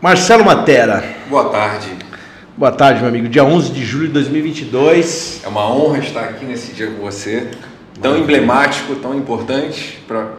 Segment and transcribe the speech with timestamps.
[0.00, 1.02] Marcelo Matera.
[1.30, 1.88] Boa tarde.
[2.54, 3.28] Boa tarde, meu amigo.
[3.28, 5.40] Dia 11 de julho de 2022.
[5.42, 7.50] É uma honra estar aqui nesse dia com você.
[8.02, 10.32] Tão emblemático, tão importante para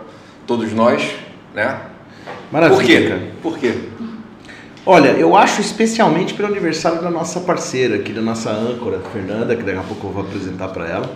[0.46, 1.12] todos nós,
[1.56, 1.76] né?
[2.52, 2.78] Maravilha.
[2.78, 3.08] Por quê?
[3.10, 3.22] cara.
[3.42, 3.74] Por quê?
[4.86, 9.64] Olha, eu acho especialmente pelo aniversário da nossa parceira aqui, da nossa âncora, Fernanda, que
[9.64, 11.10] daqui a pouco eu vou apresentar para ela.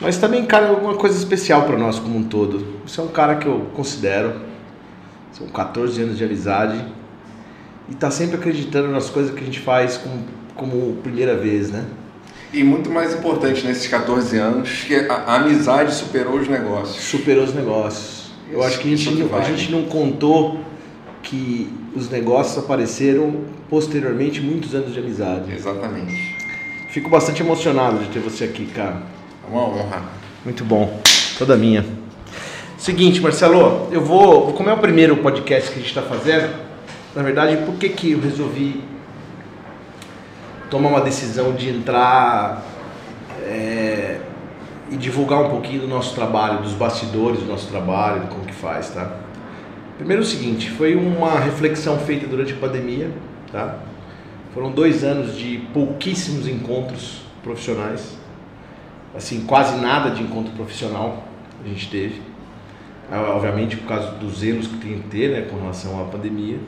[0.00, 2.64] Mas também, cara, alguma coisa especial para nós como um todo.
[2.86, 4.32] Você é um cara que eu considero.
[5.32, 7.01] São 14 anos de amizade.
[7.90, 11.84] E tá sempre acreditando nas coisas que a gente faz como, como primeira vez, né?
[12.52, 17.02] E muito mais importante nesses 14 anos, que a, a amizade superou os negócios.
[17.04, 18.30] Superou os negócios.
[18.50, 19.56] Eu Isso- acho que a gente, que não, a vale.
[19.56, 20.60] gente não contou
[21.22, 23.36] que os negócios apareceram
[23.70, 25.52] posteriormente muitos anos de amizade.
[25.52, 26.36] Exatamente.
[26.90, 29.02] Fico bastante emocionado de ter você aqui, cara.
[29.46, 30.02] É uma honra.
[30.44, 31.00] Muito bom.
[31.38, 31.84] Toda minha.
[32.76, 34.52] Seguinte, Marcelo, eu vou.
[34.52, 36.52] Como é o primeiro podcast que a gente está fazendo,
[37.14, 38.82] na verdade, por que, que eu resolvi
[40.70, 42.62] tomar uma decisão de entrar
[43.42, 44.20] é,
[44.90, 48.90] e divulgar um pouquinho do nosso trabalho, dos bastidores do nosso trabalho, como que faz,
[48.90, 49.18] tá?
[49.98, 53.10] Primeiro o seguinte, foi uma reflexão feita durante a pandemia,
[53.50, 53.78] tá?
[54.54, 58.22] Foram dois anos de pouquíssimos encontros profissionais
[59.14, 61.24] assim, quase nada de encontro profissional
[61.64, 62.20] a gente teve.
[63.10, 66.58] Obviamente por causa dos zelos que tem que ter, né, com relação à pandemia.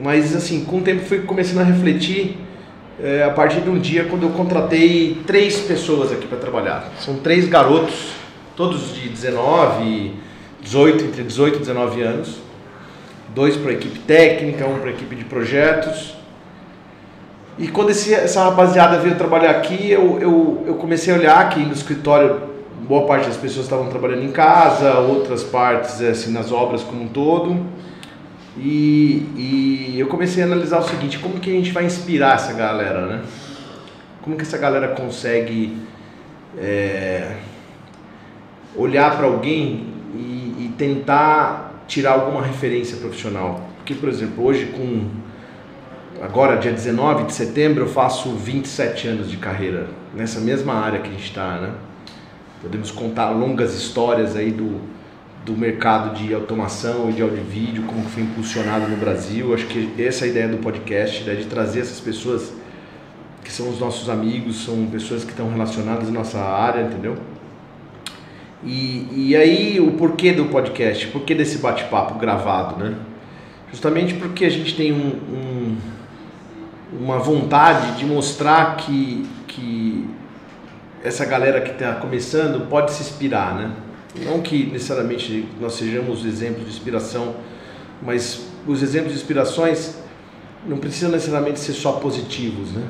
[0.00, 2.36] Mas assim, com o tempo fui começando a refletir
[3.00, 6.90] eh, a partir de um dia quando eu contratei três pessoas aqui para trabalhar.
[7.00, 8.12] São três garotos,
[8.56, 10.14] todos de 19,
[10.62, 12.38] 18, entre 18 e 19 anos.
[13.34, 16.14] Dois para a equipe técnica, um para a equipe de projetos.
[17.58, 21.60] E quando esse- essa rapaziada veio trabalhar aqui, eu, eu, eu comecei a olhar que
[21.60, 22.40] no escritório,
[22.88, 27.08] boa parte das pessoas estavam trabalhando em casa, outras partes assim, nas obras como um
[27.08, 27.56] todo.
[28.56, 32.52] E, e eu comecei a analisar o seguinte, como que a gente vai inspirar essa
[32.52, 33.22] galera, né?
[34.22, 35.76] Como que essa galera consegue
[36.56, 37.36] é,
[38.76, 43.68] olhar para alguém e, e tentar tirar alguma referência profissional?
[43.76, 45.10] Porque, por exemplo, hoje com
[46.22, 51.08] agora dia 19 de setembro eu faço 27 anos de carreira nessa mesma área que
[51.08, 51.72] a gente está, né?
[52.62, 54.80] Podemos contar longas histórias aí do,
[55.44, 59.52] do mercado de automação e de áudio vídeo, como foi impulsionado no Brasil.
[59.52, 62.52] Acho que essa é a ideia do podcast, ideia de trazer essas pessoas
[63.42, 67.16] que são os nossos amigos, são pessoas que estão relacionadas à nossa área, entendeu?
[68.64, 72.94] E, e aí o porquê do podcast, porquê desse bate-papo gravado, né?
[73.70, 75.76] Justamente porque a gente tem um, um-
[76.98, 80.08] uma vontade de mostrar que, que
[81.02, 83.70] essa galera que está começando pode se inspirar, né?
[84.22, 87.34] Não que necessariamente nós sejamos exemplos de inspiração,
[88.02, 89.96] mas os exemplos de inspirações
[90.66, 92.82] não precisam necessariamente ser só positivos, né?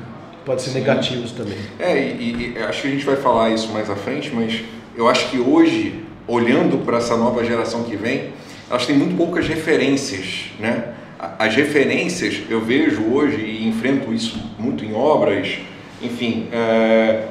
[0.45, 0.79] Pode ser Sim.
[0.79, 1.57] negativos também.
[1.79, 4.63] É, e, e acho que a gente vai falar isso mais à frente, mas
[4.95, 8.31] eu acho que hoje, olhando para essa nova geração que vem,
[8.69, 10.93] elas têm muito poucas referências, né?
[11.39, 15.57] As referências, eu vejo hoje e enfrento isso muito em obras,
[16.01, 17.29] enfim, é,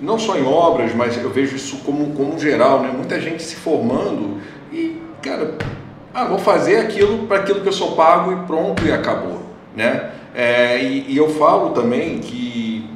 [0.00, 2.90] não só em obras, mas eu vejo isso como, como geral, né?
[2.94, 4.38] Muita gente se formando
[4.72, 5.54] e, cara,
[6.12, 9.42] ah, vou fazer aquilo para aquilo que eu sou pago e pronto e acabou,
[9.74, 10.10] né?
[10.34, 12.88] É, e, e eu falo também que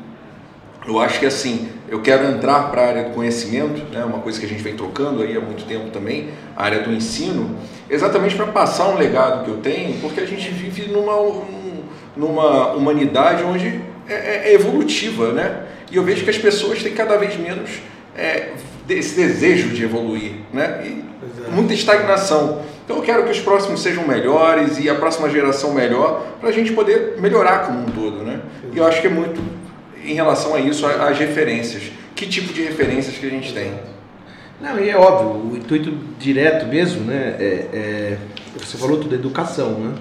[0.86, 4.38] eu acho que assim, eu quero entrar para a área do conhecimento, né, uma coisa
[4.40, 7.56] que a gente vem trocando aí há muito tempo também, a área do ensino,
[7.88, 11.82] exatamente para passar um legado que eu tenho, porque a gente vive numa, um-
[12.16, 15.64] numa humanidade onde é, é- é evolutiva, né?
[15.90, 17.70] E eu vejo que as pessoas têm cada vez menos
[18.16, 18.50] é,
[18.88, 20.82] esse desejo de evoluir, né?
[20.84, 21.52] E Exato.
[21.52, 22.62] muita estagnação.
[22.84, 26.52] Então eu quero que os próximos sejam melhores e a próxima geração melhor, para a
[26.52, 28.40] gente poder melhorar como um todo, né?
[28.72, 29.40] E eu acho que é muito
[30.04, 31.84] em relação a isso, as referências.
[32.14, 33.72] Que tipo de referências que a gente tem?
[34.60, 37.36] Não, e é óbvio, o intuito direto mesmo, né?
[37.38, 38.18] É, é-
[38.58, 39.94] você falou tudo, educação, né?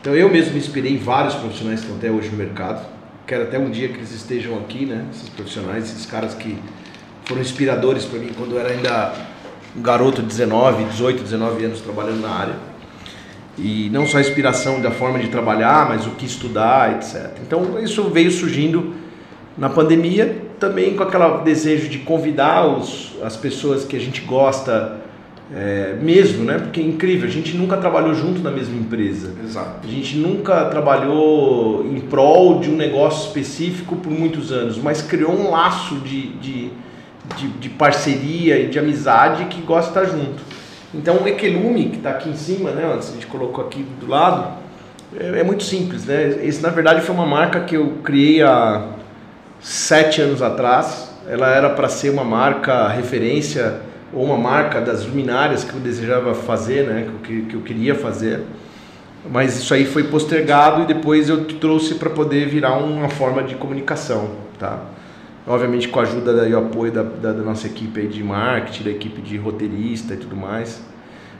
[0.00, 2.97] Então eu mesmo me inspirei em vários profissionais que estão até hoje no mercado.
[3.28, 5.04] Quero até um dia que eles estejam aqui, né?
[5.12, 6.56] Esses profissionais, esses caras que
[7.26, 9.12] foram inspiradores para mim quando eu era ainda
[9.76, 12.54] um garoto de 19, 18, 19 anos trabalhando na área.
[13.58, 17.36] E não só a inspiração da forma de trabalhar, mas o que estudar, etc.
[17.46, 18.94] Então isso veio surgindo
[19.58, 25.02] na pandemia, também com aquele desejo de convidar os, as pessoas que a gente gosta
[25.54, 26.58] é, mesmo, né?
[26.58, 29.32] Porque é incrível, a gente nunca trabalhou junto na mesma empresa.
[29.42, 29.86] Exato.
[29.86, 35.32] A gente nunca trabalhou em prol de um negócio específico por muitos anos, mas criou
[35.32, 36.70] um laço de, de,
[37.36, 40.42] de, de parceria e de amizade que gosta de estar junto.
[40.94, 44.06] Então o Ekelume, que está aqui em cima, né, antes a gente colocou aqui do
[44.06, 44.58] lado,
[45.18, 46.38] É, é, muito simples, né?
[46.42, 48.88] Esse, na verdade, foi uma marca que eu criei há
[49.58, 51.10] sete anos atrás.
[51.26, 53.80] Ela era para ser uma marca referência
[54.12, 57.08] ou uma marca das luminárias que eu desejava fazer, né?
[57.22, 58.40] Que, que eu queria fazer.
[59.30, 63.54] Mas isso aí foi postergado e depois eu trouxe para poder virar uma forma de
[63.56, 64.80] comunicação, tá?
[65.46, 68.90] Obviamente com a ajuda e o apoio da, da, da nossa equipe de marketing, da
[68.90, 70.82] equipe de roteirista e tudo mais.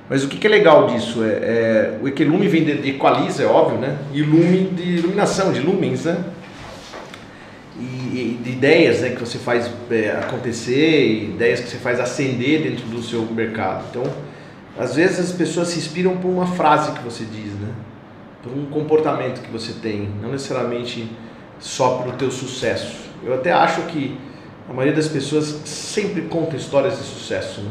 [0.09, 1.23] Mas o que, que é legal disso?
[1.23, 3.99] É, é, o Equilume vem de, de equaliza, é óbvio, né?
[4.13, 6.25] E lume de iluminação, de lumens, né?
[7.79, 12.87] E, de ideias né, que você faz é, acontecer, ideias que você faz acender dentro
[12.87, 13.85] do seu mercado.
[13.91, 14.03] Então,
[14.77, 17.73] às vezes as pessoas se inspiram por uma frase que você diz, né?
[18.43, 21.09] Por um comportamento que você tem, não necessariamente
[21.59, 22.97] só pelo teu sucesso.
[23.25, 24.17] Eu até acho que
[24.69, 27.71] a maioria das pessoas sempre conta histórias de sucesso, né?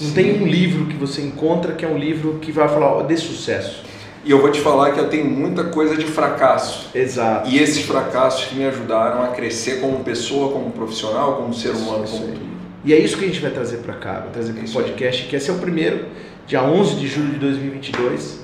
[0.00, 0.14] Não Sim.
[0.14, 3.84] tem um livro que você encontra que é um livro que vai falar de sucesso.
[4.24, 6.90] E eu vou te falar que eu tenho muita coisa de fracasso.
[6.94, 7.48] Exato.
[7.48, 12.04] E esses fracassos que me ajudaram a crescer como pessoa, como profissional, como ser humano,
[12.06, 12.50] como tudo.
[12.84, 15.26] E é isso que a gente vai trazer para cá, vai trazer para o podcast,
[15.26, 16.06] que esse é o primeiro,
[16.46, 18.40] dia 11 de julho de 2022.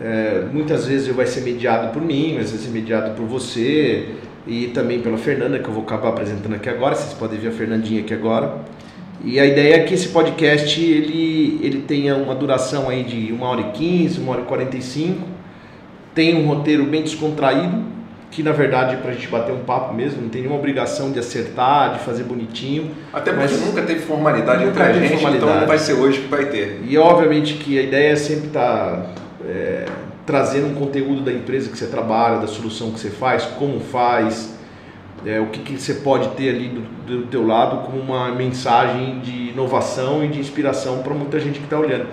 [0.00, 4.08] É, muitas vezes vai ser mediado por mim, vai ser mediado por você
[4.46, 6.94] e também pela Fernanda, que eu vou acabar apresentando aqui agora.
[6.94, 8.58] Vocês podem ver a Fernandinha aqui agora.
[9.22, 13.42] E a ideia é que esse podcast ele, ele tenha uma duração aí de 1
[13.42, 15.28] hora e 15, 1 hora e 45.
[16.14, 17.84] Tem um roteiro bem descontraído,
[18.30, 21.12] que na verdade é para a gente bater um papo mesmo, não tem nenhuma obrigação
[21.12, 22.90] de acertar, de fazer bonitinho.
[23.12, 25.44] Até porque nunca teve formalidade nunca entre a gente, formalidade.
[25.44, 26.80] então não vai ser hoje que vai ter.
[26.86, 29.06] E obviamente que a ideia é sempre estar tá,
[29.46, 29.84] é,
[30.24, 34.58] trazendo um conteúdo da empresa que você trabalha, da solução que você faz, como faz,
[35.24, 39.20] é, o que, que, você pode ter ali do, do teu lado como uma mensagem
[39.20, 42.06] de inovação e de inspiração para muita gente que está olhando.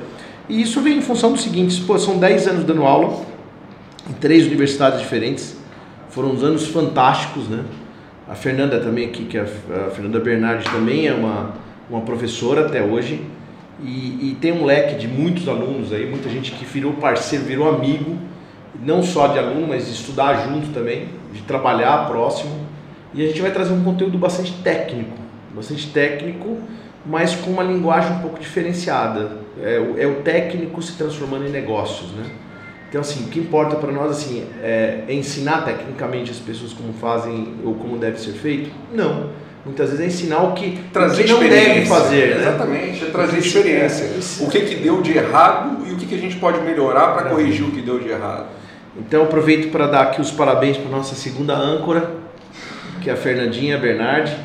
[0.50, 3.26] E isso vem em função do seguinte, pô, são 10 anos dando aula
[4.10, 5.58] em três universidades diferentes,
[6.10, 7.64] foram uns anos fantásticos, né?
[8.28, 11.54] A Fernanda também aqui, que é a Fernanda Bernardi também é uma,
[11.90, 13.22] uma professora até hoje
[13.84, 17.70] e, e tem um leque de muitos alunos aí, muita gente que virou parceiro, virou
[17.70, 18.18] amigo,
[18.84, 22.67] não só de aluno, mas de estudar junto também, de trabalhar próximo.
[23.18, 25.18] E a gente vai trazer um conteúdo bastante técnico,
[25.52, 26.60] bastante técnico,
[27.04, 29.32] mas com uma linguagem um pouco diferenciada.
[29.60, 32.24] É, o, é o técnico se transformando em negócios, né?
[32.88, 36.94] Então, assim, o que importa para nós assim, é, é, ensinar tecnicamente as pessoas como
[36.94, 38.70] fazem ou como deve ser feito?
[38.94, 39.32] Não.
[39.66, 42.36] Muitas vezes é ensinar o que, trazer o que não deve fazer.
[42.36, 42.42] Né?
[42.42, 44.46] Exatamente, é trazer experiência.
[44.46, 47.32] O que, que deu de errado e o que, que a gente pode melhorar para
[47.32, 48.46] corrigir o que deu de errado.
[48.96, 52.17] Então, aproveito para dar aqui os parabéns para nossa segunda âncora,
[53.08, 54.36] que é a Fernandinha Bernardi.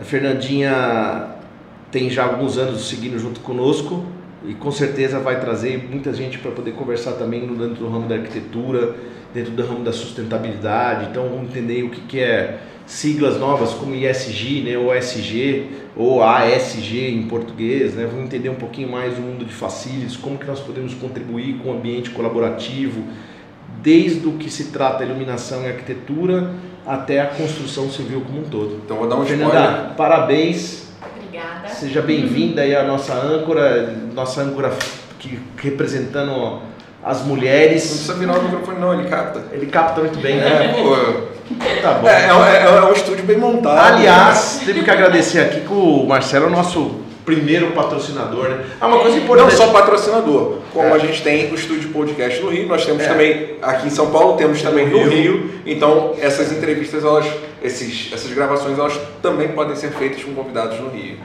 [0.00, 1.34] A Fernandinha
[1.90, 4.06] tem já alguns anos seguindo junto conosco
[4.48, 8.14] e com certeza vai trazer muita gente para poder conversar também dentro do ramo da
[8.14, 8.96] arquitetura,
[9.34, 11.10] dentro do ramo da sustentabilidade.
[11.10, 16.22] Então vamos entender o que, que é siglas novas como ISG, né, ou SG, ou
[16.22, 18.08] ASG em português, né?
[18.10, 21.68] Vamos entender um pouquinho mais o mundo de facilities, como que nós podemos contribuir com
[21.68, 23.04] o ambiente colaborativo,
[23.82, 26.54] desde o que se trata iluminação e arquitetura
[26.86, 28.80] até a construção civil como um todo.
[28.84, 29.94] Então vou dar um Fernanda, spoiler.
[29.96, 30.88] parabéns.
[31.14, 31.68] Obrigada.
[31.68, 34.72] Seja bem-vinda aí à nossa âncora, nossa âncora
[35.18, 36.60] que, representando
[37.02, 37.82] as mulheres.
[37.82, 39.42] Não precisa virar o microfone não, ele capta.
[39.52, 40.66] Ele capta muito bem, né?
[40.66, 41.30] É, pô.
[41.82, 42.08] Tá bom.
[42.08, 43.94] É, é, é, um estúdio bem montado.
[43.94, 44.66] Aliás, né?
[44.66, 48.64] teve que agradecer aqui que o Marcelo é o nosso primeiro patrocinador, né?
[48.80, 49.50] Ah, uma coisa importante.
[49.50, 50.92] Não só patrocinador, como é.
[50.92, 53.08] a gente tem o estúdio podcast no Rio, nós temos é.
[53.08, 55.32] também aqui em São Paulo, temos também no, no Rio.
[55.32, 55.50] Rio.
[55.66, 57.26] Então, essas entrevistas, elas,
[57.62, 61.16] esses, essas gravações, elas também podem ser feitas com convidados no Rio.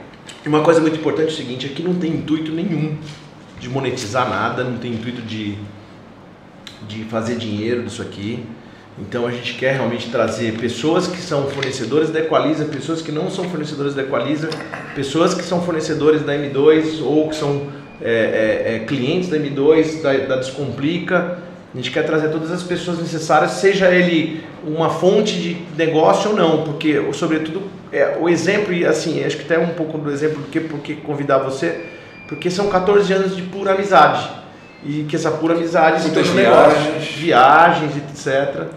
[0.44, 2.96] E uma coisa muito importante é o seguinte, aqui não tem intuito nenhum
[3.58, 5.56] de monetizar nada, não tem intuito de,
[6.86, 8.44] de fazer dinheiro disso aqui.
[8.98, 13.30] Então a gente quer realmente trazer pessoas que são fornecedores da Equaliza, pessoas que não
[13.30, 14.48] são fornecedores da Equaliza,
[14.94, 17.66] pessoas que são fornecedores da M2 ou que são
[18.00, 21.38] é, é, é, clientes da M2, da, da Descomplica.
[21.74, 26.36] A gente quer trazer todas as pessoas necessárias, seja ele uma fonte de negócio ou
[26.36, 30.38] não, porque sobretudo é, o exemplo, e assim, acho que até um pouco do exemplo
[30.38, 31.84] do que porque convidar você,
[32.28, 34.26] porque são 14 anos de pura amizade.
[34.84, 37.06] E que essa pura amizade se torna viagens.
[37.12, 38.68] viagens, etc.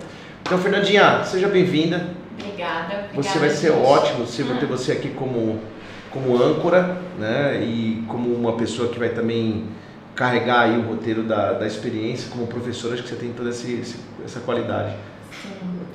[0.50, 2.08] Então, Fernandinha, seja bem-vinda.
[2.42, 3.14] Obrigada, obrigada.
[3.14, 3.86] Você vai ser gente.
[3.86, 5.60] ótimo, você vai ter você aqui como,
[6.10, 7.62] como âncora, né?
[7.64, 9.68] E como uma pessoa que vai também
[10.16, 13.96] carregar aí o roteiro da, da experiência como professora, acho que você tem toda esse,
[14.26, 14.96] essa qualidade.
[15.40, 15.50] Sim.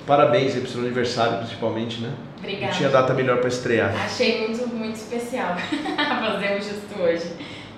[0.06, 2.14] Parabéns aí pro seu aniversário, principalmente, né?
[2.38, 2.66] Obrigada.
[2.66, 3.92] Não tinha data melhor para estrear.
[4.04, 7.26] Achei muito, muito especial fazer o justo hoje.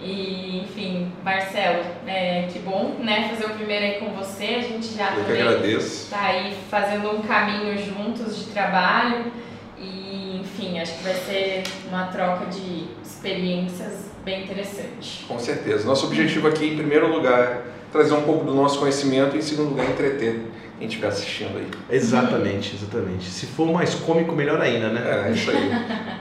[0.00, 4.44] E, enfim, Marcelo, é, que bom né, fazer o primeiro aí com você.
[4.44, 6.10] A gente já Eu também agradeço.
[6.10, 9.32] tá aí fazendo um caminho juntos de trabalho
[9.78, 15.24] e, enfim, acho que vai ser uma troca de experiências bem interessante.
[15.26, 15.86] Com certeza.
[15.86, 19.42] Nosso objetivo aqui, em primeiro lugar, é trazer um pouco do nosso conhecimento e, em
[19.42, 20.42] segundo lugar, entreter
[20.78, 21.66] quem estiver assistindo aí.
[21.90, 23.24] Exatamente, exatamente.
[23.24, 25.28] Se for mais cômico, melhor ainda, né?
[25.28, 25.70] É, isso aí.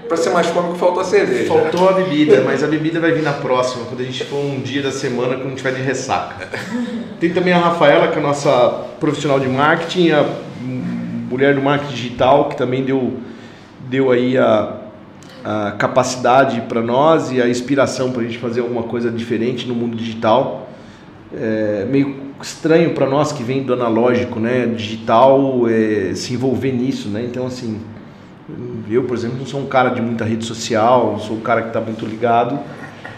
[0.07, 1.47] Pra ser mais cômico, faltou a cerveja.
[1.47, 4.62] Faltou a bebida, mas a bebida vai vir na próxima, quando a gente for um
[4.62, 6.47] dia da semana quando a gente vai de ressaca.
[7.19, 10.25] Tem também a Rafaela, que é a nossa profissional de marketing, a
[11.29, 13.17] mulher do marketing digital, que também deu,
[13.89, 14.77] deu aí a,
[15.43, 19.75] a capacidade para nós e a inspiração para a gente fazer alguma coisa diferente no
[19.75, 20.64] mundo digital.
[21.34, 27.10] É meio estranho para nós que vem do analógico, né, digital, é, se envolver nisso,
[27.10, 27.24] né?
[27.24, 27.82] Então assim,
[28.89, 31.67] eu, por exemplo, não sou um cara de muita rede social, sou um cara que
[31.70, 32.60] está muito ligado,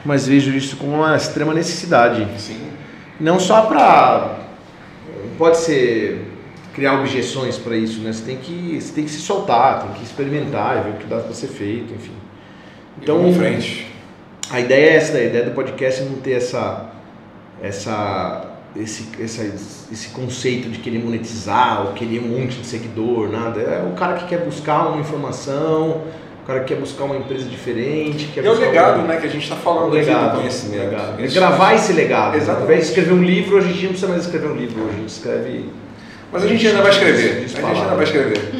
[0.05, 2.27] mas vejo isso como uma extrema necessidade.
[2.39, 2.67] Sim.
[3.19, 4.37] Não só para.
[5.37, 6.25] Pode ser
[6.73, 8.13] criar objeções para isso, né?
[8.13, 11.17] Você tem, que, você tem que se soltar, tem que experimentar, ver o que dá
[11.17, 12.13] para ser feito, enfim.
[13.01, 13.87] Então, em frente.
[14.49, 16.89] A ideia é essa, a ideia do podcast é não ter essa,
[17.61, 18.45] essa,
[18.75, 19.43] esse, essa,
[19.91, 23.59] esse conceito de querer monetizar ou querer um monte de seguidor, nada.
[23.61, 26.01] É o cara que quer buscar uma informação,
[26.43, 28.27] o cara que quer buscar uma empresa diferente.
[28.33, 30.79] Quer é o legado, um- né, que a gente está falando aqui legado, do conhecimento.
[30.83, 31.23] legado.
[31.23, 32.35] É gravar esse legado.
[32.35, 32.59] Exatamente.
[32.59, 34.81] Ao invés de escrever um livro, hoje a gente não precisa mais escrever um livro,
[34.83, 35.69] hoje a gente escreve.
[36.31, 37.37] Mas a gente ainda vai escrever.
[37.37, 38.51] A gente ainda vai escrever.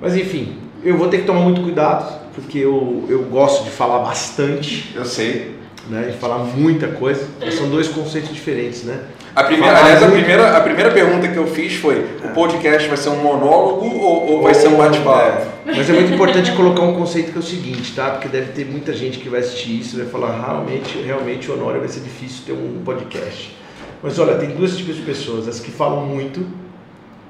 [0.00, 4.00] Mas enfim, eu vou ter que tomar muito cuidado, porque eu, eu gosto de falar
[4.00, 5.54] bastante, Eu sei.
[5.88, 6.10] Né?
[6.12, 7.26] De falar muita coisa.
[7.50, 9.00] São dois conceitos diferentes, né?
[9.34, 12.96] A primeira, aliás, a primeira, a primeira pergunta que eu fiz foi: o podcast vai
[12.96, 15.46] ser um monólogo ou, ou vai ser um bate-papo?
[15.66, 18.10] Mas é muito importante colocar um conceito que é o seguinte, tá?
[18.10, 21.80] Porque deve ter muita gente que vai assistir isso e vai falar, realmente, realmente, Honório,
[21.80, 23.56] vai ser difícil ter um podcast.
[24.02, 26.46] Mas olha, tem dois tipos de pessoas, as que falam muito,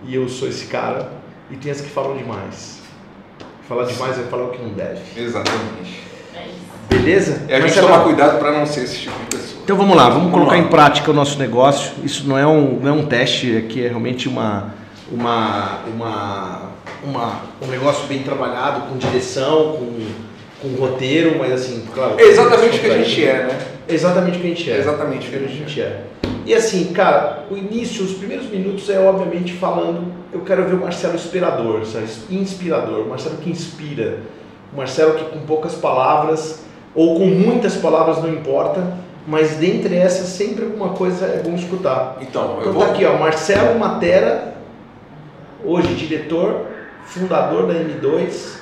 [0.04, 1.12] e eu sou esse cara,
[1.50, 2.80] e tem as que falam demais.
[3.68, 5.00] Falar demais vai falar o que não deve.
[5.16, 6.03] Exatamente.
[7.04, 7.06] É.
[7.06, 7.42] Beleza?
[7.48, 9.60] E a gente Marcelo, toma cuidado para não ser esse tipo de pessoa.
[9.62, 10.58] Então vamos lá, vamos, Vamos colocar lá.
[10.58, 11.92] em prática o nosso negócio.
[12.02, 14.74] Isso não é um, não é um teste, aqui é realmente uma,
[15.10, 16.62] uma, uma,
[17.02, 19.98] uma, um negócio bem trabalhado, com direção, com,
[20.60, 22.16] com roteiro, mas assim, claro.
[22.18, 23.58] É exatamente o que a gente é, né?
[23.86, 24.74] É exatamente o que a gente é.
[24.74, 26.00] É exatamente o que a gente é.
[26.46, 30.80] E assim, cara, o início, os primeiros minutos é obviamente falando, eu quero ver o
[30.80, 32.06] Marcelo inspirador, sabe?
[32.30, 34.18] inspirador, o Marcelo que inspira,
[34.72, 38.82] o Marcelo que com poucas palavras ou com muitas palavras não importa,
[39.26, 42.16] mas dentre essas sempre alguma coisa é bom escutar.
[42.20, 42.84] Então, eu Então vou.
[42.84, 44.54] tá aqui, ó, Marcelo Matera,
[45.64, 46.66] hoje diretor,
[47.06, 48.54] fundador da M2,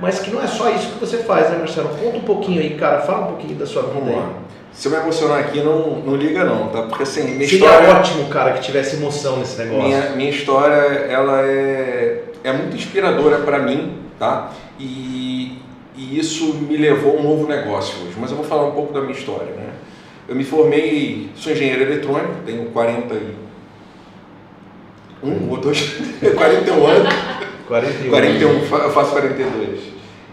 [0.00, 1.88] mas que não é só isso que você faz, né, Marcelo?
[1.90, 4.16] Conta um pouquinho aí, cara, fala um pouquinho da sua vida Vamos aí.
[4.16, 4.28] lá.
[4.72, 6.82] Se eu me emocionar aqui, não, não liga não, tá?
[6.82, 7.90] Porque assim, minha Seria história.
[7.96, 9.84] ótimo, cara, que tivesse emoção nesse negócio.
[9.84, 14.50] Minha, minha história, ela é, é muito inspiradora para mim, tá?
[14.78, 14.84] E,
[15.96, 18.14] e isso me levou a um novo negócio hoje.
[18.18, 19.70] Mas eu vou falar um pouco da minha história, né?
[20.28, 25.80] Eu me formei, sou engenheiro eletrônico, tenho 41 ou dois,
[26.34, 27.14] 41 anos.
[27.68, 28.10] 41.
[28.10, 29.80] 41, fa- eu faço 42.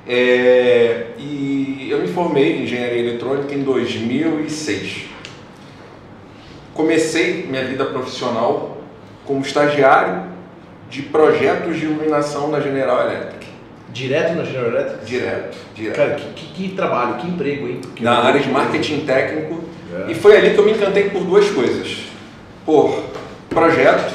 [0.07, 5.05] É, e eu me formei em engenharia eletrônica em 2006.
[6.73, 8.77] Comecei minha vida profissional
[9.25, 10.23] como estagiário
[10.89, 13.42] de projetos de iluminação na General Electric.
[13.93, 15.05] Direto na General Electric?
[15.05, 15.95] Direto, direto.
[15.95, 17.79] Cara, que, que, que trabalho, que emprego, hein?
[17.95, 19.63] Que na área de marketing técnico.
[20.07, 20.11] É.
[20.11, 22.07] E foi ali que eu me encantei por duas coisas.
[22.65, 23.03] Por
[23.49, 24.13] projeto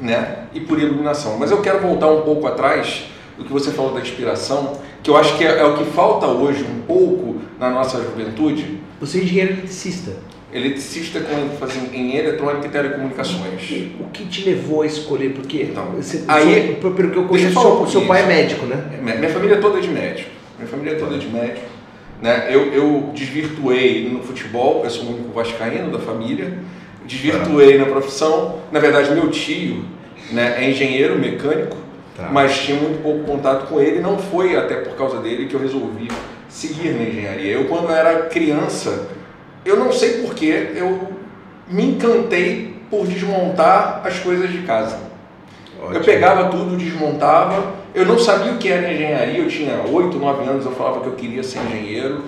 [0.00, 0.46] né?
[0.52, 1.38] e por iluminação.
[1.38, 3.04] Mas eu quero voltar um pouco atrás
[3.38, 6.26] do que você falou da inspiração, que eu acho que é, é o que falta
[6.26, 8.80] hoje um pouco na nossa juventude.
[9.00, 10.12] Você é engenheiro eletricista.
[10.52, 13.70] Eletricista com ênfase em eletrônica e telecomunicações.
[14.00, 15.30] O que te levou a escolher?
[15.30, 18.98] Porque, Então, você, aí- seu- pelo que eu conheço, seu, seu pai é médico, né?
[19.00, 20.30] Minha minha família toda é de médico.
[20.58, 21.66] Minha família toda é de médico.
[22.20, 22.48] Né?
[22.50, 26.52] Eu, eu desvirtuei no futebol, eu sou o único vascaíno da família.
[27.06, 28.58] Desvirtuei na profissão.
[28.72, 29.84] Na verdade, meu tio
[30.32, 31.76] né, é engenheiro mecânico,
[32.16, 32.28] Tá.
[32.32, 34.00] mas tinha muito pouco contato com ele.
[34.00, 36.08] Não foi até por causa dele que eu resolvi
[36.48, 37.52] seguir na engenharia.
[37.52, 39.06] Eu, quando era criança,
[39.64, 41.08] eu não sei porquê, eu
[41.68, 44.98] me encantei por desmontar as coisas de casa.
[45.92, 47.80] Eu pegava tudo, desmontava.
[47.94, 49.38] Eu não sabia o que era engenharia.
[49.38, 52.24] Eu tinha 8, 9 anos, eu falava que eu queria ser engenheiro.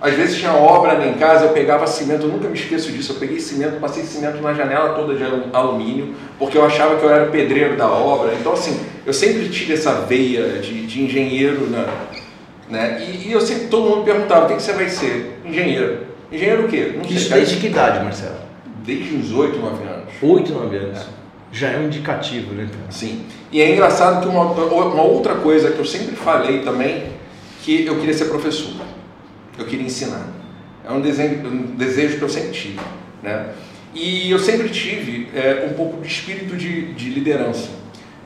[0.00, 3.12] Às vezes tinha obra lá em casa, eu pegava cimento, eu nunca me esqueço disso.
[3.12, 7.04] Eu peguei cimento, passei cimento na janela toda de alu- alumínio, porque eu achava que
[7.04, 8.34] eu era o pedreiro da obra.
[8.34, 11.86] Então, assim, eu sempre tive essa veia de, de engenheiro, né?
[12.68, 13.06] né?
[13.08, 15.40] E, e eu sempre, todo mundo perguntava: o que, que você vai ser?
[15.44, 16.11] Engenheiro.
[16.32, 16.94] Engenheiro o quê?
[16.96, 17.16] Não sei.
[17.16, 17.40] Isso cara.
[17.40, 18.42] desde que idade, Marcelo?
[18.84, 20.12] desde os 8, 9 anos.
[20.20, 20.98] 8, 9 anos.
[20.98, 21.04] É.
[21.52, 22.68] Já é um indicativo, né?
[22.90, 23.24] Sim.
[23.50, 27.04] E é engraçado que uma, uma outra coisa que eu sempre falei também,
[27.62, 28.72] que eu queria ser professor.
[29.58, 30.26] Eu queria ensinar.
[30.84, 32.80] É um desejo, um desejo que eu sempre tive.
[33.22, 33.50] Né?
[33.94, 37.68] E eu sempre tive é, um pouco de espírito de, de liderança.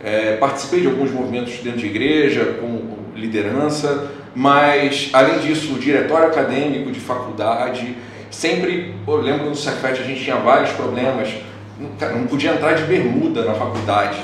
[0.02, 6.26] É, participei de alguns movimentos dentro de igreja, com liderança, mas além disso, o diretório
[6.26, 7.96] acadêmico de faculdade,
[8.30, 11.30] sempre, eu lembro no Cefet a gente tinha vários problemas,
[11.80, 14.18] não podia entrar de bermuda na faculdade.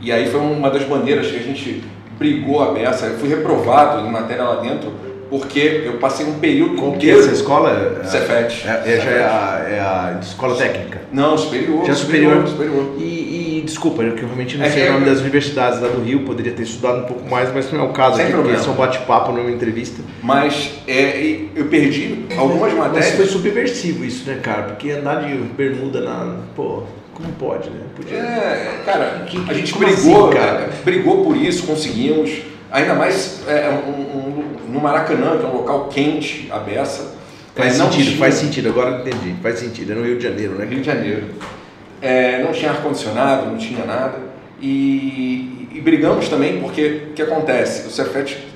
[0.00, 1.84] E aí foi uma das bandeiras que a gente
[2.18, 4.92] brigou a beça, eu fui reprovado em matéria lá dentro
[5.30, 8.00] porque eu passei um período Qual que é essa escola?
[8.04, 8.66] Cefet.
[8.66, 11.02] É, é, já é a, é a escola técnica?
[11.12, 11.84] Não, superior.
[11.84, 12.46] Já superior.
[12.46, 12.94] superior.
[12.98, 13.35] E, e
[13.66, 16.52] desculpa, eu que realmente não é sei o nome das universidades lá do Rio, poderia
[16.52, 18.56] ter estudado um pouco mais, mas não é o caso Sem aqui, problema.
[18.58, 20.02] porque é só um bate-papo, não é uma entrevista.
[20.22, 23.06] Mas é, eu perdi algumas matérias.
[23.10, 24.62] Mas foi subversivo isso, né, cara?
[24.62, 26.36] Porque andar de bermuda na.
[26.56, 27.80] Pô, como pode, né?
[27.94, 28.16] Podia...
[28.18, 30.70] É, cara, Que- a gente como brigou, assim, cara?
[30.84, 32.30] brigou por isso, conseguimos.
[32.70, 37.14] Ainda mais é, um, um- no Maracanã, que é um local quente, a beça.
[37.54, 39.34] Faz É, sentido, tinha- faz sentido, agora eu entendi.
[39.42, 40.66] Faz sentido, é no Rio de Janeiro, né?
[40.66, 41.24] Rio de Janeiro.
[42.06, 44.18] É, não tinha ar-condicionado, não tinha nada.
[44.62, 47.88] E, e brigamos também porque o que acontece?
[47.88, 48.46] O Cefet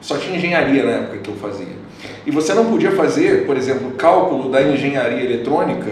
[0.00, 1.80] só tinha engenharia na época que eu fazia.
[2.24, 5.90] E você não podia fazer, por exemplo, cálculo da engenharia eletrônica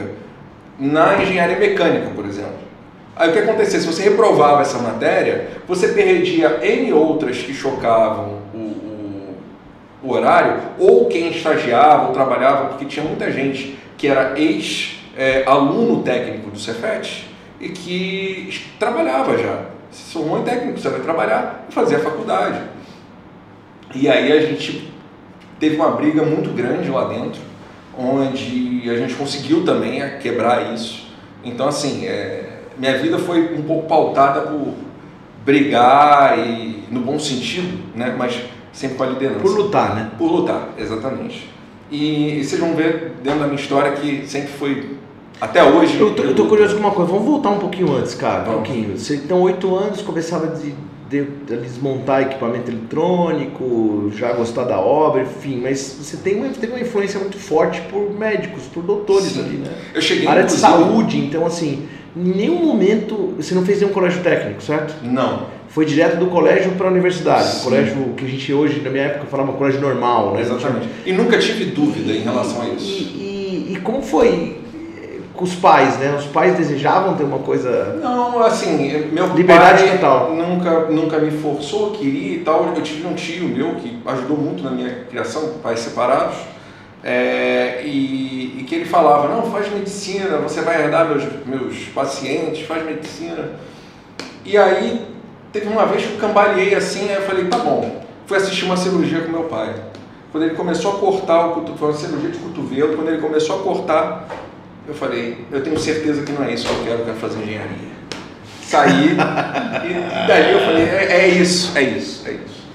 [0.78, 2.68] na engenharia mecânica, por exemplo.
[3.16, 3.80] Aí o que acontecia?
[3.80, 9.36] Se você reprovava essa matéria, você perdia N outras que chocavam o, o,
[10.04, 14.38] o horário, ou quem estagiava ou trabalhava, porque tinha muita gente que era
[15.18, 17.28] ex-aluno técnico do Cefet
[17.60, 19.64] e que trabalhava já.
[19.90, 22.60] Se formou em técnico, você vai trabalhar e fazer a faculdade.
[23.94, 24.92] E aí a gente
[25.58, 27.40] teve uma briga muito grande lá dentro,
[27.98, 31.08] onde a gente conseguiu também quebrar isso.
[31.42, 34.74] Então, assim, é, minha vida foi um pouco pautada por
[35.44, 38.14] brigar e no bom sentido, né?
[38.16, 38.40] Mas
[38.72, 39.40] sempre com a liderança.
[39.40, 40.10] Por lutar, né?
[40.18, 41.48] Por lutar, exatamente.
[41.90, 44.96] E, e vocês vão ver dentro da minha história que sempre foi,
[45.40, 45.98] até hoje...
[45.98, 48.48] Eu tô, eu tô curioso com uma coisa, vamos voltar um pouquinho antes, cara.
[48.50, 48.96] Um pouquinho.
[48.98, 50.74] Você então, oito anos, começava de,
[51.10, 56.72] de, de desmontar equipamento eletrônico, já gostar da obra, enfim, mas você tem uma, teve
[56.72, 59.40] uma influência muito forte por médicos, por doutores Sim.
[59.40, 59.70] ali, né?
[59.94, 64.22] Eu cheguei, área de saúde, então assim, em nenhum momento você não fez nenhum colégio
[64.22, 64.94] técnico, certo?
[65.04, 67.44] Não, Foi direto do colégio para a universidade.
[67.44, 67.64] O Sim.
[67.64, 70.40] colégio que a gente hoje, na minha época, falava colégio normal, né?
[70.40, 70.88] exatamente.
[71.06, 73.14] E nunca tive dúvida em relação a E, isso.
[73.16, 74.56] e, e como foi
[75.44, 76.14] os pais, né?
[76.16, 77.98] Os pais desejavam ter uma coisa.
[78.02, 80.34] Não, assim, meu Liberdade pai total.
[80.34, 82.72] nunca, nunca me forçou, queria e tal.
[82.74, 86.36] Eu tive um tio meu que ajudou muito na minha criação, pais separados,
[87.02, 92.66] é, e, e que ele falava, não, faz medicina, você vai herdar meus, meus pacientes,
[92.66, 93.52] faz medicina.
[94.44, 95.06] E aí,
[95.52, 98.02] teve uma vez que eu cambaleei assim, aí eu falei, tá bom.
[98.26, 99.74] Fui assistir uma cirurgia com meu pai.
[100.30, 103.60] Quando ele começou a cortar o cotovelo, foi uma cirurgia de cotovelo, quando ele começou
[103.60, 104.28] a cortar,
[104.88, 107.42] eu falei, eu tenho certeza que não é isso que eu quero, eu quero fazer
[107.42, 107.98] engenharia.
[108.62, 112.66] Saí, e daí eu falei, é, é isso, é isso, é isso.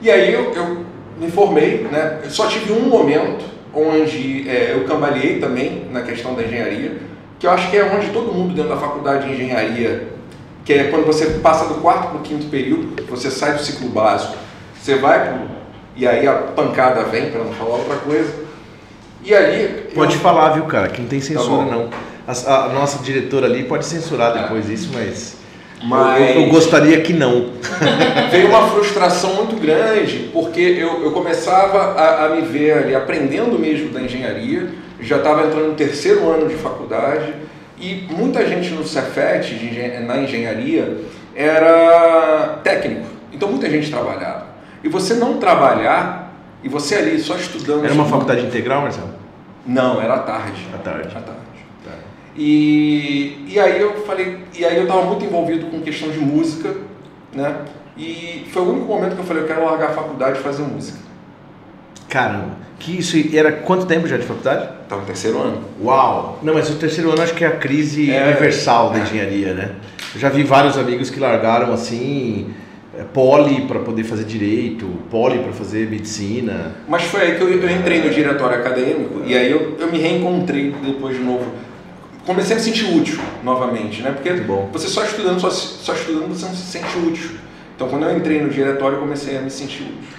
[0.00, 0.84] E aí eu, eu
[1.18, 2.20] me formei, né?
[2.22, 6.98] Eu só tive um momento onde é, eu cambaleei também na questão da engenharia,
[7.38, 10.06] que eu acho que é onde todo mundo dentro da faculdade de engenharia,
[10.64, 13.88] que é quando você passa do quarto para o quinto período, você sai do ciclo
[13.88, 14.36] básico,
[14.80, 15.48] você vai pro,
[15.96, 18.32] e aí a pancada vem, para não falar outra coisa,
[19.24, 19.85] e aí...
[19.96, 20.88] Pode falar, viu, cara?
[20.88, 21.70] Que não tem censura, bom.
[21.70, 21.90] não.
[22.26, 25.36] A, a nossa diretora ali pode censurar depois disso, mas.
[25.82, 27.50] Mas- Eu, eu gostaria que não.
[28.30, 33.58] veio uma frustração muito grande, porque eu, eu começava a, a me ver ali aprendendo
[33.58, 34.68] mesmo da engenharia,
[35.00, 37.34] já estava entrando no terceiro ano de faculdade,
[37.78, 40.96] e muita gente no Cefet, engen- na engenharia,
[41.34, 43.06] era técnico.
[43.32, 44.46] Então muita gente trabalhava.
[44.82, 46.32] E você não trabalhar,
[46.64, 47.84] e você ali só estudando...
[47.84, 49.10] Era uma estudando- faculdade integral, Marcelo?
[49.66, 50.66] Não, era à tarde.
[50.74, 51.08] À tarde.
[51.16, 51.40] À tarde.
[52.38, 56.74] E, e aí eu falei, e aí eu estava muito envolvido com questão de música,
[57.32, 57.56] né?
[57.96, 60.62] E foi o único momento que eu falei, eu quero largar a faculdade e fazer
[60.62, 60.98] música.
[62.10, 62.66] Caramba.
[62.78, 64.68] Que isso era quanto tempo já de faculdade?
[64.82, 65.62] Estava no terceiro ano.
[65.82, 66.38] Uau!
[66.42, 68.22] Não, mas o terceiro ano acho que é a crise É.
[68.24, 69.70] universal da engenharia, né?
[70.14, 72.52] Eu já vi vários amigos que largaram assim, é,
[73.04, 76.76] poli para poder fazer direito, poli para fazer medicina.
[76.88, 79.98] Mas foi aí que eu, eu entrei no diretório acadêmico e aí eu, eu me
[79.98, 81.46] reencontrei depois de novo.
[82.24, 84.10] Comecei a me sentir útil novamente, né?
[84.10, 84.68] Porque bom.
[84.72, 87.30] você só estudando, só, só estudando, você não se sente útil.
[87.74, 90.16] Então quando eu entrei no diretório, eu comecei a me sentir útil.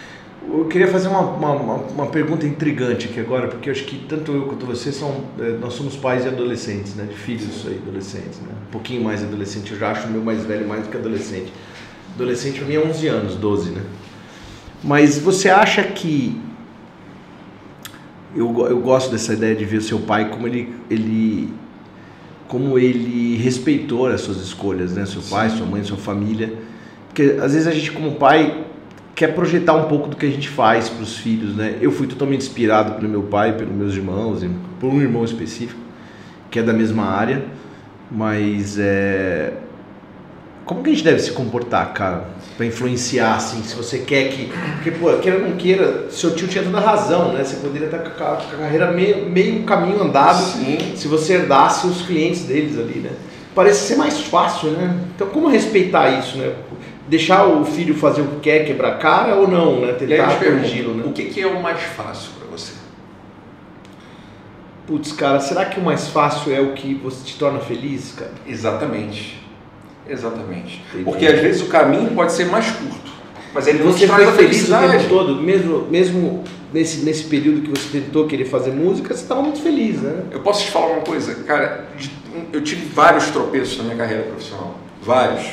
[0.50, 4.44] Eu queria fazer uma, uma, uma, pergunta intrigante aqui agora, porque acho que tanto eu
[4.44, 7.04] quanto você são, é, nós somos pais e adolescentes, né?
[7.04, 8.48] De filhos aí, adolescentes, né?
[8.66, 11.52] Um pouquinho mais adolescente, eu já acho o meu mais velho mais do que adolescente.
[12.18, 13.84] Adolescente para mim é 11 anos, 12, né?
[14.84, 16.36] Mas você acha que
[18.36, 21.54] eu, eu gosto dessa ideia de ver seu pai como ele, ele
[22.48, 25.06] como ele respeitou as suas escolhas, né?
[25.06, 26.54] Seu pai, sua mãe, sua família.
[27.08, 28.66] Porque às vezes a gente como pai
[29.14, 31.78] quer projetar um pouco do que a gente faz para os filhos, né?
[31.80, 34.44] Eu fui totalmente inspirado pelo meu pai, pelos meus irmãos,
[34.80, 35.80] por um irmão específico
[36.50, 37.46] que é da mesma área,
[38.10, 39.54] mas é
[40.68, 42.26] como que a gente deve se comportar, cara,
[42.58, 44.52] para influenciar, assim, se você quer que.
[44.76, 47.44] Porque, pô, queira ou não queira, seu tio tinha toda a razão, né?
[47.44, 50.78] Você poderia estar com a, com a carreira meio, meio caminho andado Sim.
[50.96, 53.12] se você herdasse os clientes deles ali, né?
[53.56, 55.00] Parece ser mais fácil, né?
[55.16, 56.54] Então, como respeitar isso, né?
[57.08, 59.94] Deixar o filho fazer o que quer, quebrar cara ou não, né?
[59.94, 61.04] Tentar corrigi-lo, né?
[61.08, 62.74] O que, que é o mais fácil para você?
[64.86, 68.32] Putz, cara, será que o mais fácil é o que você te torna feliz, cara?
[68.46, 69.47] Exatamente.
[70.10, 70.84] Exatamente.
[70.90, 71.04] Entendi.
[71.04, 73.12] Porque às vezes o caminho pode ser mais curto,
[73.54, 76.44] mas ele não você foi feliz o tempo todo, mesmo, mesmo
[76.74, 80.24] nesse, nesse período que você tentou querer fazer música, você estava muito feliz, né?
[80.32, 81.88] Eu posso te falar uma coisa, cara,
[82.52, 85.46] eu tive vários tropeços na minha carreira profissional, vários.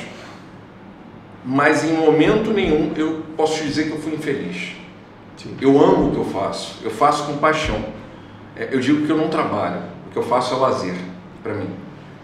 [1.44, 4.72] Mas em momento nenhum eu posso te dizer que eu fui infeliz.
[5.36, 5.56] Sim.
[5.60, 7.84] Eu amo o que eu faço, eu faço com paixão.
[8.56, 10.94] É, eu digo que eu não trabalho, o que eu faço é lazer
[11.42, 11.68] para mim.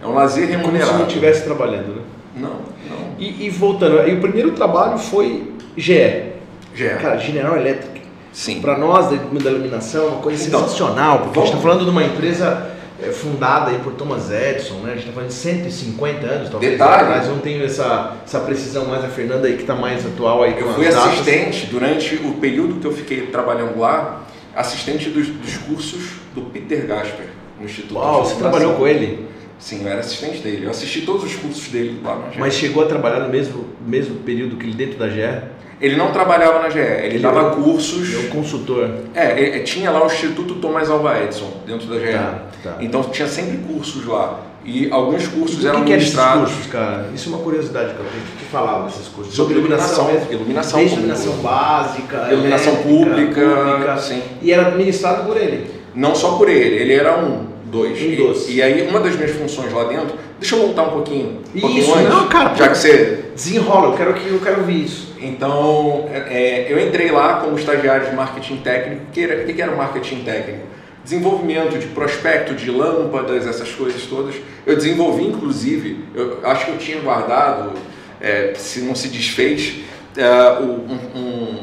[0.03, 0.93] É um lazer remunerado.
[0.93, 2.00] Como se não estivesse trabalhando, né?
[2.35, 2.51] Não,
[2.89, 3.15] não.
[3.19, 6.33] E, e voltando, aí o primeiro trabalho foi GE.
[6.75, 6.89] GE.
[7.01, 8.01] Cara, General Electric.
[8.33, 8.61] Sim.
[8.61, 11.51] Para nós, da iluminação, é uma coisa então, sensacional, porque vamos...
[11.51, 12.71] a gente está falando de uma empresa
[13.03, 14.93] é, fundada aí por Thomas Edison, né?
[14.93, 16.73] A gente está falando de 150 anos, talvez.
[16.73, 17.09] Detalhe.
[17.09, 20.59] Mas não tenho essa, essa precisão mais, a Fernanda aí que está mais atual aí.
[20.59, 24.23] Eu fui assistente durante o período que eu fiquei trabalhando lá,
[24.55, 26.03] assistente dos, dos cursos
[26.35, 27.27] do Peter Gasper,
[27.59, 29.29] no Instituto Uau, você trabalhou com ele?
[29.61, 30.65] Sim, eu era assistente dele.
[30.65, 32.41] Eu assisti todos os cursos dele lá na GE.
[32.41, 35.43] Mas chegou a trabalhar no mesmo, mesmo período que ele dentro da GE?
[35.81, 38.09] Ele não trabalhava na GE, ele, ele dava era, cursos.
[38.09, 38.91] Ele é um consultor.
[39.15, 42.13] É, tinha lá o Instituto Thomas Alva Edison, dentro da GE.
[42.13, 42.77] Tá, tá.
[42.81, 44.41] Então tinha sempre cursos lá.
[44.65, 46.51] E alguns cursos e eram que ministrados.
[46.51, 47.09] Que cursos, cara?
[47.15, 48.23] Isso é uma curiosidade que eu tenho.
[48.23, 49.35] O que falava desses cursos?
[49.35, 54.23] Sobre iluminação, iluminação Iluminação, Desde iluminação básica, iluminação pública, pública, sim.
[54.43, 55.71] E era ministrado por ele?
[55.95, 57.99] Não só por ele, ele era um dois.
[57.99, 61.41] Um e, e, aí, uma das minhas funções lá dentro, deixa eu voltar um pouquinho.
[61.55, 62.55] Um pouquinho isso, antes, não, cara.
[62.55, 63.25] Já que você.
[63.35, 65.15] Desenrola, eu quero, que, eu quero ouvir isso.
[65.19, 69.03] Então, é, eu entrei lá como estagiário de marketing técnico.
[69.09, 70.67] O que, era, que era marketing técnico?
[71.03, 74.35] Desenvolvimento de prospecto de lâmpadas, essas coisas todas.
[74.67, 77.73] Eu desenvolvi, inclusive, eu acho que eu tinha guardado,
[78.21, 79.77] é, se não se desfez,
[80.17, 81.59] é, um, um,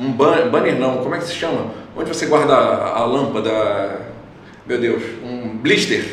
[0.00, 1.72] um, banner, não, como é que se chama?
[1.96, 4.07] Onde você guarda a lâmpada
[4.68, 6.04] meu Deus, um blister.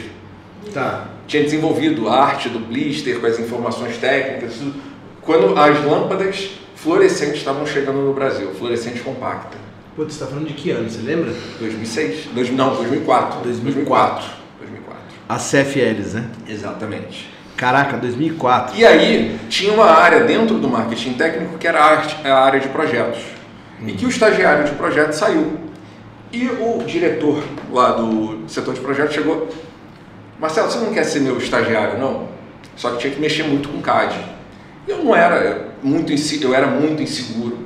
[0.73, 1.07] Tá.
[1.27, 4.73] Tinha desenvolvido a arte do blister com as informações técnicas, tudo,
[5.21, 9.57] quando as lâmpadas fluorescentes estavam chegando no Brasil, fluorescente compacta.
[9.95, 11.33] Pô, você está falando de que ano, você lembra?
[11.59, 12.27] 2006.
[12.33, 13.41] Dois, não, 2004.
[13.41, 14.25] 2004.
[14.59, 15.03] 2004.
[15.27, 16.29] A CFLs, né?
[16.47, 17.29] Exatamente.
[17.57, 18.77] Caraca, 2004.
[18.77, 23.19] E aí, tinha uma área dentro do marketing técnico que era a área de projetos.
[23.81, 23.87] Hum.
[23.87, 25.64] E que o estagiário de projeto saiu.
[26.35, 29.47] E o diretor lá do setor de projetos chegou,
[30.37, 32.27] Marcelo, você não quer ser meu estagiário, não?
[32.75, 34.19] Só que tinha que mexer muito com CAD.
[34.85, 37.59] Eu não era muito, eu era muito inseguro.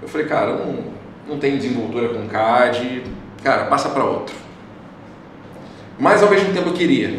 [0.00, 0.84] Eu falei, cara, eu não,
[1.28, 3.02] não tenho desenvoltura com CAD,
[3.42, 4.36] cara, passa para outro.
[5.98, 7.18] Mas ao mesmo tempo eu queria.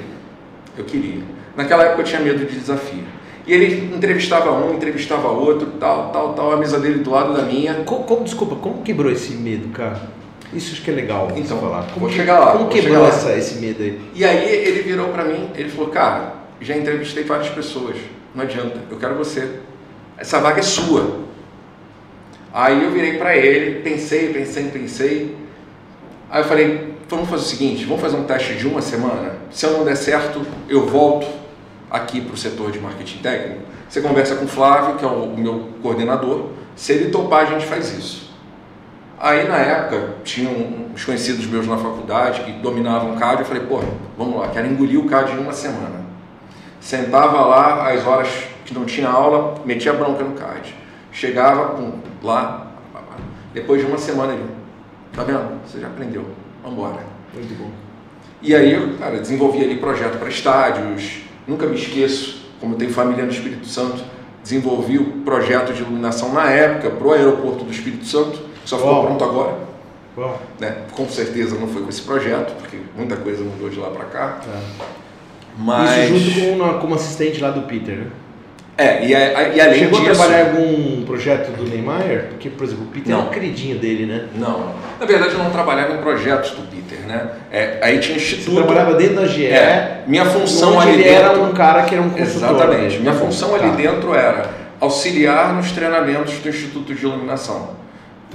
[0.77, 1.23] Eu queria.
[1.57, 3.03] Naquela época eu tinha medo de desafio.
[3.45, 7.41] E ele entrevistava um, entrevistava outro, tal, tal, tal, a mesa dele do lado da
[7.41, 7.83] minha.
[7.83, 10.15] Como, como desculpa, como quebrou esse medo, cara?
[10.53, 11.31] Isso acho que é legal.
[11.35, 11.83] Então, falar.
[11.93, 12.51] Como, vou chegar lá.
[12.53, 13.09] Como quebrou lá.
[13.09, 14.01] Essa, esse medo aí?
[14.13, 17.97] E aí ele virou para mim, ele falou, cara, já entrevistei várias pessoas,
[18.33, 19.59] não adianta, eu quero você.
[20.17, 21.25] Essa vaga é sua.
[22.53, 25.35] Aí eu virei para ele, pensei, pensei, pensei.
[26.29, 29.33] Aí eu falei, vamos fazer o seguinte, vamos fazer um teste de uma semana.
[29.51, 31.27] Se eu não der certo, eu volto
[31.91, 33.61] aqui para o setor de marketing técnico.
[33.89, 36.49] Você conversa com o Flávio, que é o meu coordenador.
[36.75, 38.24] Se ele topar, a gente faz isso.
[39.17, 40.51] Aí na época tinham
[40.93, 43.81] uns conhecidos meus na faculdade que dominavam CAD, eu falei, pô,
[44.17, 46.05] vamos lá, quero engolir o CAD em uma semana.
[46.81, 48.29] Sentava lá às horas
[48.65, 50.75] que não tinha aula, metia bronca no CAD.
[51.11, 52.67] Chegava pum, lá,
[53.53, 54.43] depois de uma semana ele,
[55.13, 55.61] tá vendo?
[55.65, 56.25] Você já aprendeu,
[56.61, 56.99] vamos embora.
[57.33, 57.71] Muito bom.
[58.41, 62.91] E aí eu, cara, desenvolvi ali projeto para estádios, nunca me esqueço, como eu tenho
[62.91, 64.03] família no Espírito Santo,
[64.43, 68.91] desenvolvi o projeto de iluminação na época para o aeroporto do Espírito Santo, só ficou
[68.93, 69.05] Uau.
[69.05, 69.55] pronto agora.
[70.15, 70.73] Bom, Né?
[70.93, 74.27] Com certeza não foi com esse projeto, porque muita coisa mudou de lá para cá.
[74.43, 74.59] tá.
[75.57, 78.07] Mas Isso junto com uma, como assistente lá do Peter, né?
[78.77, 82.25] é e, a- e além Chegou disso, a trabalhar em algum projeto do Neymar?
[82.29, 83.27] Porque, por exemplo, o Peter é Não.
[83.27, 84.25] um queridinho dele, né?
[84.35, 87.29] não, na verdade eu não trabalhava em projetos do Peter, né?
[87.51, 88.57] É, aí tinha Você instituto.
[88.65, 92.03] trabalhava dentro da GE, É, minha função ali ele dentro era um cara que era
[92.03, 92.49] um consultor.
[92.55, 92.99] Exatamente.
[92.99, 93.55] Minha função Tá.
[93.55, 94.49] ali dentro era
[94.81, 97.69] auxiliar nos treinamentos do Instituto de Iluminação.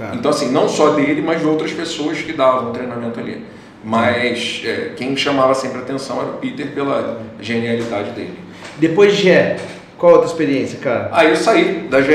[0.01, 0.11] Tá.
[0.15, 3.45] Então, assim, não só dele, mas de outras pessoas que davam treinamento ali.
[3.83, 8.37] Mas é, quem chamava sempre a atenção era o Peter pela genialidade dele.
[8.77, 9.55] Depois de GE,
[9.99, 11.09] qual a outra experiência, cara?
[11.11, 12.11] Aí eu saí da GE,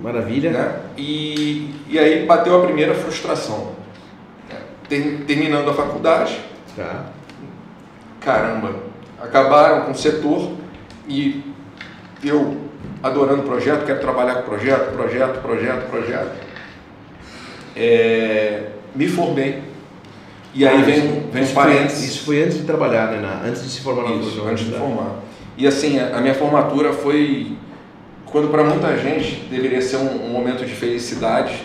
[0.00, 0.50] Maravilha.
[0.50, 0.76] né?
[0.96, 3.72] E, e aí bateu a primeira frustração.
[4.88, 6.38] Ter- terminando a faculdade,
[6.76, 7.06] Tá.
[8.20, 8.74] caramba,
[9.20, 10.52] acabaram com o setor
[11.08, 11.42] e
[12.22, 12.56] eu
[13.02, 16.43] adorando o projeto, quero trabalhar com projeto, projeto, projeto, projeto.
[17.76, 18.62] É,
[18.94, 19.62] me formei.
[20.54, 22.04] E aí Ah, vem, isso- vem isso foi- parênteses.
[22.04, 23.20] Isso foi antes de trabalhar, né?
[23.20, 25.16] na- antes de se formar na Isso, antes de formar.
[25.58, 27.52] E assim, a a minha formatura foi,
[28.26, 31.62] quando para muita gente deveria ser um, um momento de felicidade,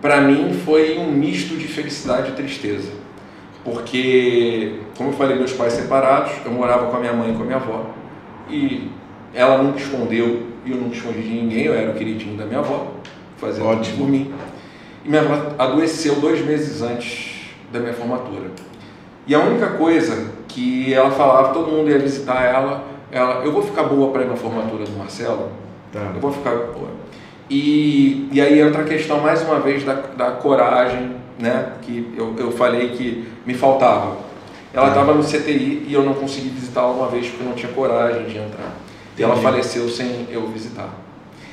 [0.00, 2.90] para mim foi um misto de felicidade e tristeza.
[3.64, 7.42] Porque, como eu falei, meus pais separados, eu morava com a minha mãe e com
[7.42, 7.86] a minha avó.
[8.50, 8.88] E
[9.32, 12.58] ela nunca escondeu, e eu nunca escondi de ninguém, eu era o queridinho da minha
[12.58, 12.92] avó,
[13.38, 13.96] fazia tudo Ótimo.
[13.98, 14.34] por mim.
[15.04, 17.40] E minha avó adoeceu dois meses antes
[17.72, 18.50] da minha formatura.
[19.26, 23.62] E a única coisa que ela falava, todo mundo ia visitar ela, ela, eu vou
[23.62, 25.50] ficar boa para ir na formatura do Marcelo?
[25.92, 26.10] Tá.
[26.14, 26.90] Eu vou ficar boa.
[27.50, 31.72] E, e aí entra a questão mais uma vez da, da coragem, né?
[31.82, 34.16] Que eu, eu falei que me faltava.
[34.72, 35.00] Ela Tá.
[35.00, 38.24] estava no CTI e eu não consegui visitá-la uma vez porque eu não tinha coragem
[38.24, 38.72] de entrar.
[39.18, 39.46] E ela Entendi.
[39.46, 40.88] faleceu sem eu visitar.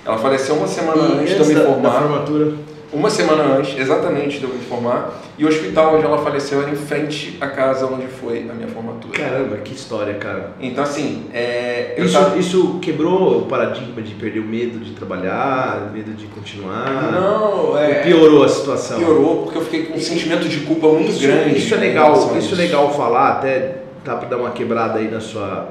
[0.06, 1.92] Ela faleceu uma semana E antes de eu me da, da formar.
[2.02, 2.54] formatura,
[2.92, 6.72] Uma semana antes, exatamente de eu me formar, e o hospital onde ela faleceu era
[6.72, 9.14] em frente à casa onde foi a minha formatura.
[9.14, 10.54] caramba, que história, cara.
[10.60, 15.88] Então, assim, é, Isso, tava- isso quebrou o paradigma de perder o medo de trabalhar,
[15.88, 17.12] o medo de continuar?
[17.12, 18.02] Não, Ou é.
[18.02, 18.98] piorou a situação?
[18.98, 21.58] Piorou porque eu fiquei com um sentimento de culpa muito isso, grande.
[21.60, 25.20] Isso é legal, isso é legal falar, até tá para dar uma quebrada aí na
[25.20, 25.70] sua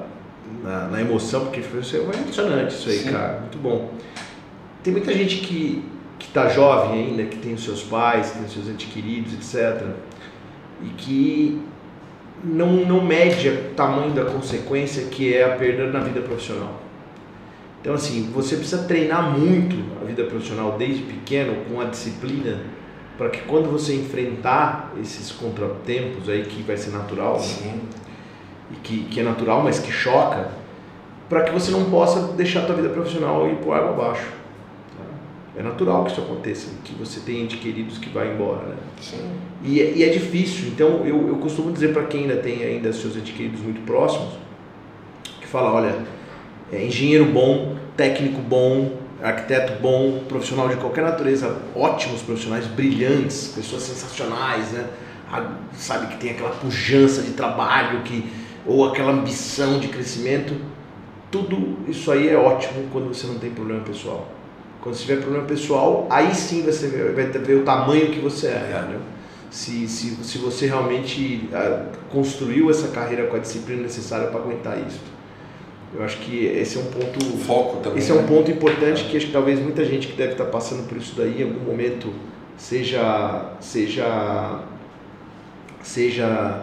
[0.63, 3.11] na, na emoção, porque foi foi emocionante isso aí, Sim.
[3.13, 3.91] cara, muito bom.
[4.85, 5.83] Tem muita gente que
[6.19, 9.35] que tá jovem ainda, que tem os seus pais, que tem os seus entes queridos,
[9.35, 9.87] etc.
[10.83, 11.63] E que
[12.43, 16.75] não, não mede o tamanho da consequência que é a perda na vida profissional.
[17.81, 22.61] Então, assim, você precisa treinar muito a vida profissional desde pequeno com a disciplina
[23.17, 27.41] para que quando você enfrentar esses contratempos aí que vai ser natural, né?
[27.41, 27.81] Sim.
[28.71, 30.49] e que, que é natural, mas que choca,
[31.29, 34.38] para que você não possa deixar a tua vida profissional ir por água abaixo.
[35.59, 38.77] É natural que isso aconteça, que você tem entes queridos que vai embora, né?
[39.01, 39.29] Sim.
[39.65, 42.93] E é, e é difícil, então eu, eu costumo dizer para quem ainda tem ainda
[42.93, 44.35] seus entes queridos muito próximos,
[45.41, 45.97] que fala, olha,
[46.73, 53.83] é, engenheiro bom, técnico bom, arquiteto bom, profissional de qualquer natureza, ótimos profissionais, brilhantes, pessoas
[53.83, 54.87] sensacionais, né?
[55.75, 58.25] Sabe que tem aquela pujança de trabalho, que
[58.65, 60.55] ou aquela ambição de crescimento,
[61.31, 64.38] tudo isso aí é ótimo quando você não tem problema pessoal.
[64.81, 68.51] Quando você tiver problema pessoal, aí sim você vai ver o tamanho que você é,
[68.51, 68.79] É.
[68.81, 69.01] entendeu?
[69.51, 74.79] Se, se, se você realmente ah, construiu essa carreira com a disciplina necessária para aguentar
[74.87, 75.01] isso.
[75.97, 77.99] Eu acho que esse é um ponto foco também.
[77.99, 78.27] esse é um né?
[78.29, 81.41] ponto importante que acho que talvez muita gente que deve estar passando por isso daí
[81.41, 82.13] em algum momento
[82.59, 84.61] seja seja
[85.83, 86.63] seja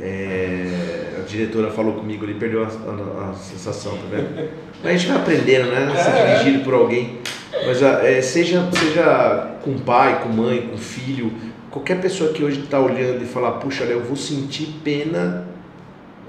[0.00, 4.48] é, a diretora falou comigo ali, perdeu a, a- a sensação, tá vendo?
[4.82, 5.88] Mas a gente vai aprendendo, né?
[5.92, 6.34] A ser É.
[6.38, 7.18] dirigido por alguém.
[7.66, 11.32] Mas ah, é, seja, seja com pai, com mãe, com filho,
[11.70, 15.46] qualquer pessoa que hoje está olhando e falar, puxa, eu vou sentir pena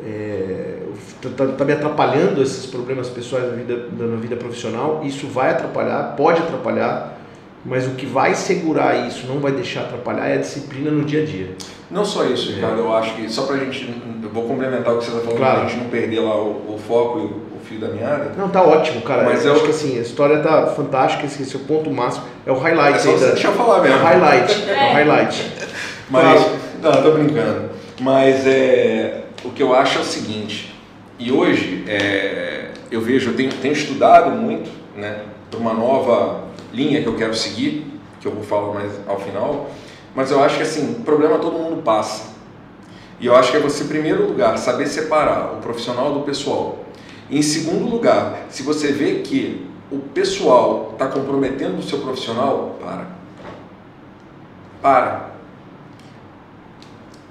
[0.03, 0.77] é,
[1.21, 5.51] tá, tá- tá me atrapalhando esses problemas pessoais na vida, na vida profissional, isso vai
[5.51, 7.17] atrapalhar, pode atrapalhar,
[7.65, 11.23] mas o que vai segurar isso, não vai deixar atrapalhar, é a disciplina no dia
[11.23, 11.53] a dia.
[11.91, 12.55] Não só isso, É.
[12.55, 13.93] Ricardo, eu acho que só pra gente.
[14.23, 15.59] Eu vou complementar o que você está falando, Claro.
[15.61, 18.31] pra gente não perder lá o, o foco e fio da meada.
[18.35, 19.23] Não, tá ótimo, cara.
[19.23, 21.89] Mas eu eu- acho que assim, a história tá fantástica, esse esse é o ponto
[21.91, 23.19] máximo, é o highlight É só ainda.
[23.27, 23.97] você deixar eu falar É mesmo.
[23.97, 25.51] o highlight, é o highlight.
[26.09, 26.45] Mas,
[26.81, 27.69] não, tô brincando.
[28.01, 30.73] Mas é, o que eu acho é o seguinte,
[31.19, 35.19] e hoje é, eu vejo, eu tenho, tenho estudado muito, né,
[35.51, 37.85] para uma nova linha que eu quero seguir,
[38.19, 39.69] que eu vou falar mais ao final,
[40.15, 42.29] mas eu acho que assim, problema todo mundo passa.
[43.19, 46.79] E eu acho que é você, em primeiro lugar, saber separar o profissional do pessoal.
[47.31, 53.07] Em segundo lugar, se você vê que o pessoal está comprometendo o seu profissional, para.
[54.81, 55.29] Para.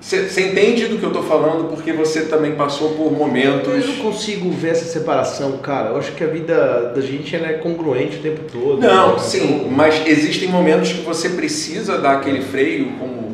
[0.00, 3.68] Você entende do que eu estou falando porque você também passou por momentos.
[3.68, 5.90] Eu não consigo ver essa separação, cara.
[5.90, 8.80] Eu acho que a vida da gente ela é congruente o tempo todo.
[8.80, 9.18] Não, né?
[9.18, 13.27] sim, mas existem momentos que você precisa dar aquele freio, como.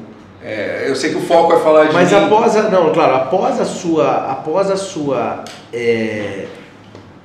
[0.44, 1.94] É, eu sei que o foco é falar de.
[1.94, 2.18] Mas mim.
[2.18, 6.44] após a, não, claro, após a sua, após a sua é,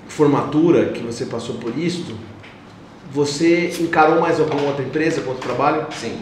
[0.07, 2.15] formatura que você passou por isto,
[3.11, 5.85] você encarou mais alguma outra empresa, com outro trabalho?
[5.91, 6.17] Sim.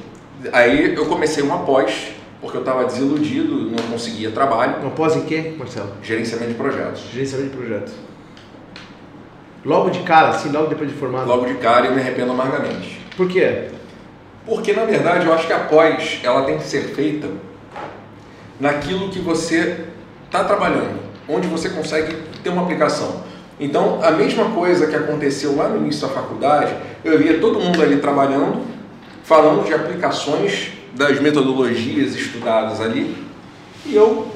[0.51, 4.77] Aí eu comecei uma pós, porque eu estava desiludido, não conseguia trabalho.
[4.81, 5.91] Uma pós em quê, Marcelo?
[6.01, 7.01] Gerenciamento de projetos.
[7.13, 7.93] Gerenciamento de projetos.
[9.63, 11.27] Logo de cara, assim, logo depois de formado.
[11.27, 12.99] Logo de cara eu me arrependo amargamente.
[13.15, 13.67] Por quê?
[14.47, 17.27] Porque na verdade eu acho que a pós ela tem que ser feita
[18.59, 19.85] naquilo que você
[20.25, 23.23] está trabalhando, onde você consegue ter uma aplicação.
[23.59, 27.81] Então, a mesma coisa que aconteceu lá no início da faculdade, eu via todo mundo
[27.81, 28.61] ali trabalhando,
[29.23, 33.17] falando de aplicações das metodologias estudadas ali,
[33.85, 34.27] e eu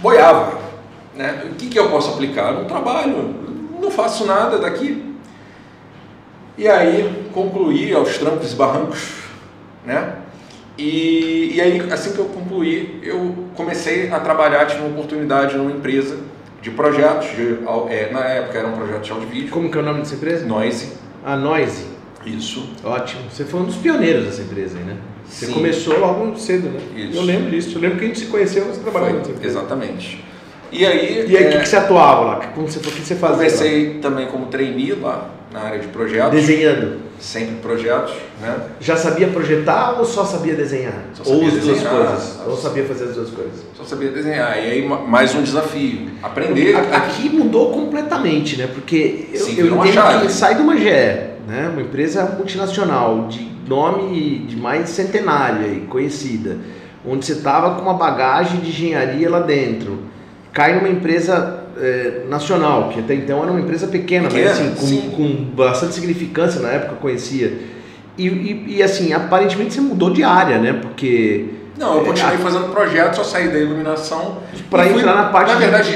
[0.00, 0.58] boiava.
[1.14, 1.46] Né?
[1.50, 2.52] O que, que eu posso aplicar?
[2.52, 3.34] No trabalho,
[3.80, 5.14] não faço nada daqui.
[6.58, 9.29] E aí concluí aos trancos e barrancos,
[9.84, 10.14] né?
[10.78, 15.70] E, e aí, assim que eu concluí, eu comecei a trabalhar, tive uma oportunidade numa
[15.70, 16.16] empresa
[16.62, 17.58] de projetos, de,
[17.90, 20.14] é, na época era um projeto de áudio vídeo, Como que é o nome dessa
[20.14, 20.46] empresa?
[20.46, 20.92] Noise,
[21.24, 21.84] A Noise.
[22.24, 22.70] isso.
[22.84, 23.22] Ótimo.
[23.30, 24.96] Você foi um dos pioneiros dessa empresa aí, né?
[25.26, 25.52] Você Sim.
[25.52, 26.80] começou logo cedo, né?
[26.96, 27.18] Isso.
[27.18, 27.76] Eu lembro disso.
[27.76, 29.58] Eu lembro que a gente se conheceu, você trabalhava nessa empresa.
[29.58, 30.24] exatamente.
[30.72, 32.36] E aí, E aí, o é, que, que você atuava lá?
[32.54, 33.36] Como você, o que você fazia?
[33.36, 33.36] lá?
[33.36, 36.98] comecei também como trainee lá na área de projetos, Desenhando.
[37.18, 38.56] sempre projetos, né?
[38.80, 40.94] Já sabia projetar ou só sabia desenhar?
[41.14, 41.94] Só ou sabia as duas desenhar.
[41.96, 42.40] coisas?
[42.46, 43.60] Ou sabia fazer as duas coisas?
[43.76, 44.56] Só sabia desenhar.
[44.58, 46.08] E aí, ma- mais um desafio.
[46.22, 46.76] Aprender.
[46.76, 48.68] Aqui mudou completamente, né?
[48.72, 50.26] Porque eu, Sim, eu entendo chave.
[50.26, 50.84] que sai de uma GE,
[51.48, 51.68] né?
[51.72, 56.58] Uma empresa multinacional de nome de mais centenária e conhecida,
[57.06, 59.98] onde você estava com uma bagagem de engenharia lá dentro,
[60.52, 64.74] cai numa empresa eh, nacional, que até então era uma empresa pequena, Pequena, mas assim,
[64.76, 65.10] sim.
[65.10, 67.58] com, com bastante significância na época conhecia.
[68.18, 70.74] E, e, e, assim, aparentemente você mudou de área, né?
[70.74, 71.46] Porque
[71.78, 74.38] Não, eu continuei É, fazendo projetos, só saí da iluminação.
[74.52, 75.94] E fui, entrar na parte Na de- verdade, de-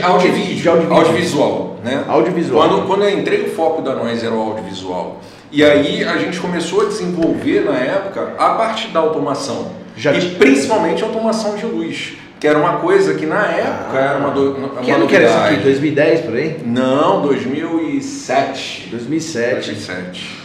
[0.53, 0.99] e de audiovisual.
[0.99, 2.05] Audiovisual, né?
[2.09, 2.69] audiovisual.
[2.69, 5.21] Quando, quando eu entrei, o foco da Noise era o audiovisual.
[5.53, 9.73] E aí a gente começou a desenvolver na época a parte da automação.
[9.97, 14.31] Já e principalmente automação de luz, que era uma coisa que na época era uma,
[14.31, 15.45] do, uma que ano que era isso aqui?
[15.45, 15.63] novidade.
[15.65, 16.61] 2010 por aí?
[16.67, 18.89] Não, 2007.
[18.91, 19.55] 2007.
[19.55, 20.45] 2007.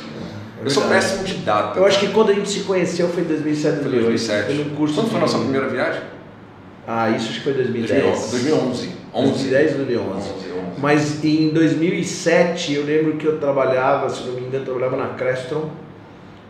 [0.63, 1.77] Eu sou péssimo de data.
[1.77, 4.05] Eu acho que quando a gente se conheceu foi em 2007, Foi 2008.
[4.07, 4.45] 2007.
[4.45, 6.01] Foi num curso Quando foi a de- nossa primeira viagem?
[6.87, 8.31] Ah, isso acho que foi 2010.
[8.31, 8.89] 2011.
[9.13, 9.31] 11.
[9.31, 10.09] 2010 ou 2011.
[10.19, 10.81] 11, 11.
[10.81, 15.09] Mas em 2007 eu lembro que eu trabalhava, se não me engano, eu trabalhava na
[15.15, 15.69] Crestron.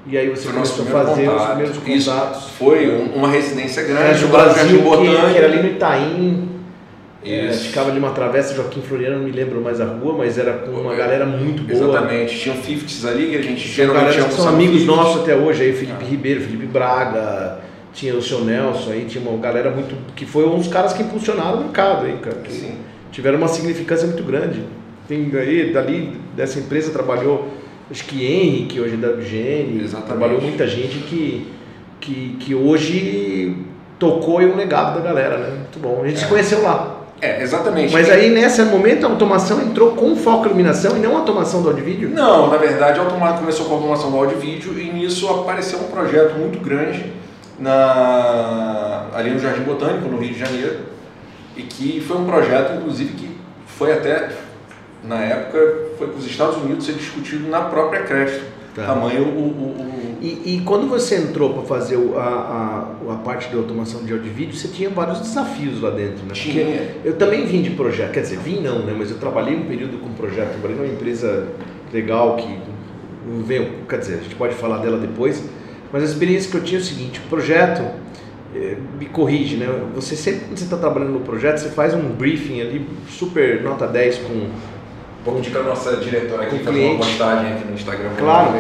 [0.07, 1.47] E aí você Foi começou a fazer os contato.
[1.49, 2.09] primeiros Isso.
[2.11, 2.43] contatos.
[2.57, 6.49] Foi um- uma residência Era grande, lá no Brasil, que, que era ali no Itaim.
[7.23, 7.65] É, Isso.
[7.65, 10.71] ficava ali uma travessa Joaquim Floriano, não me lembro mais a rua, mas era com
[10.71, 11.89] uma É, galera muito boa.
[11.91, 12.39] Exatamente.
[12.39, 14.85] Tinham 50s ali que a gente Tinha geralmente que são amigos 50s.
[14.85, 16.09] nossos até hoje, aí Felipe Ah.
[16.09, 17.59] Ribeiro, Felipe Braga,
[17.93, 19.93] tinha o seu Nelson aí, tinha uma galera muito.
[20.15, 22.37] que foi um dos caras que impulsionaram o mercado aí, cara.
[22.37, 22.75] que Sim.
[23.11, 24.63] Tiveram uma significância muito grande.
[25.07, 27.49] Tem aí, dali, dessa empresa trabalhou,
[27.91, 31.47] acho que Henrique, hoje é da WGN, trabalhou muita gente que,
[31.99, 33.55] que, que hoje
[33.97, 35.49] tocou em um legado da galera, né?
[35.49, 36.01] Muito bom.
[36.03, 36.27] A gente se É.
[36.27, 36.95] conheceu lá.
[37.21, 37.91] É, exatamente.
[37.91, 41.61] Mas aí, nesse momento, a automação entrou com foco em iluminação e não a automação
[41.61, 42.09] do áudio e vídeo?
[42.09, 45.27] Não, na verdade, a automa- começou com a automação do áudio e vídeo e nisso
[45.27, 47.11] apareceu um projeto muito grande
[47.59, 50.77] na, ali no Jardim Botânico, no Rio de Janeiro,
[51.57, 53.29] e que foi um projeto, inclusive, que
[53.65, 54.29] foi até,
[55.03, 55.57] na época,
[55.97, 58.41] foi para os Estados Unidos ser discutido na própria creche.
[58.75, 58.85] Tá.
[58.85, 59.41] Tamanho o, o,
[59.81, 62.19] o- E, e quando você entrou para fazer a,
[63.07, 66.17] a, a parte de automação de áudio e vídeo, você tinha vários desafios lá dentro,
[66.17, 66.33] né?
[66.33, 66.89] Porque Tinha.
[67.05, 68.93] eu também vim de projeto, quer dizer, vim não, né?
[68.97, 71.47] Mas eu trabalhei um período com projeto, trabalhei numa empresa
[71.93, 72.59] legal que
[73.45, 75.41] veio, quer dizer, a gente pode falar dela depois,
[75.91, 77.81] mas a experiência que eu tinha é o seguinte, o projeto,
[78.55, 79.67] eh, me corrige, né?
[79.95, 83.87] Você sempre quando você está trabalhando no projeto, você faz um briefing ali, super nota
[83.87, 84.47] 10 com
[85.25, 88.09] Vamos pedir para a nossa diretora aqui fazer uma postagem aqui no Instagram.
[88.17, 88.53] Claro.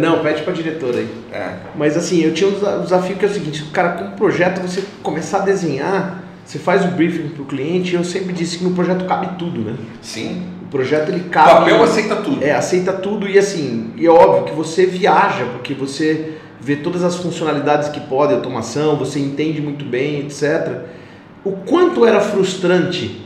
[0.00, 1.08] Não, pede para diretora aí.
[1.32, 1.50] É.
[1.76, 4.60] Mas assim, eu tinha um desa- desafio que é o seguinte, cara, com o projeto
[4.60, 8.64] você começar a desenhar, você faz o briefing para o cliente, eu sempre disse que
[8.64, 9.74] no projeto cabe tudo, né?
[10.02, 10.42] Sim.
[10.62, 11.60] O projeto ele O cabe.
[11.70, 12.44] papel aceita tudo.
[12.44, 17.02] É, aceita tudo e assim, e é óbvio que você viaja, porque você vê todas
[17.02, 20.80] as funcionalidades que pode, automação, você entende muito bem, etc.
[21.44, 23.22] O quanto era frustrante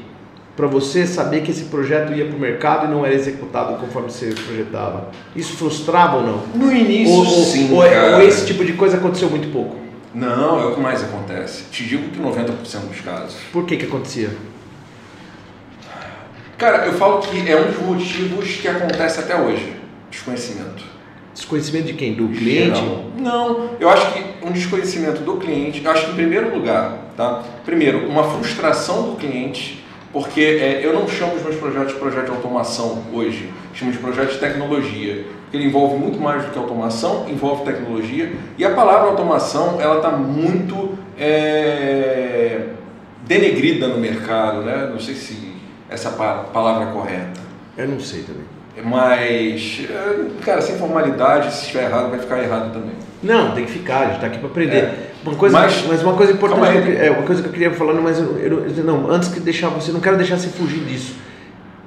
[0.57, 4.11] para você saber que esse projeto ia para o mercado e não era executado conforme
[4.11, 5.11] você projetava?
[5.35, 6.43] Isso frustrava ou não?
[6.55, 8.17] No início, ou, sim, ou, cara.
[8.17, 9.77] ou esse tipo de coisa aconteceu muito pouco?
[10.15, 11.65] Não, é o que mais acontece.
[11.71, 13.35] Te digo que 90% dos casos.
[13.51, 14.31] Por que que acontecia?
[16.59, 19.75] Cara, eu falo que é um dos motivos que acontece até hoje.
[20.11, 20.85] Desconhecimento.
[21.35, 22.15] Desconhecimento de quem?
[22.15, 22.79] Do cliente?
[22.79, 23.05] Geral.
[23.19, 27.43] Não, eu acho que um desconhecimento do cliente, eu acho que em primeiro lugar, tá?
[27.65, 29.82] Primeiro, uma frustração do cliente,
[30.13, 33.99] porque é, eu não chamo os meus projetos de projeto de automação hoje, chamo de
[33.99, 39.09] projeto de tecnologia, ele envolve muito mais do que automação, envolve tecnologia, e a palavra
[39.11, 42.69] automação, ela está muito é,
[43.27, 44.89] denegrida no mercado, né?
[44.91, 45.53] Não sei se
[45.91, 47.41] essa pa- palavra é correta.
[47.77, 48.43] Eu não sei também.
[48.85, 52.95] Mas, é, cara, sem formalidade, se estiver errado, vai ficar errado também.
[53.23, 54.77] Não, tem que ficar, a gente tá aqui para aprender.
[54.77, 55.11] É.
[55.25, 56.97] Uma coisa, mas, Mas- uma coisa importante, aí.
[56.97, 59.69] eu é, uma coisa que eu queria falar, mas eu, eu- não, antes que deixar
[59.69, 61.15] você, não quero deixar você fugir disso.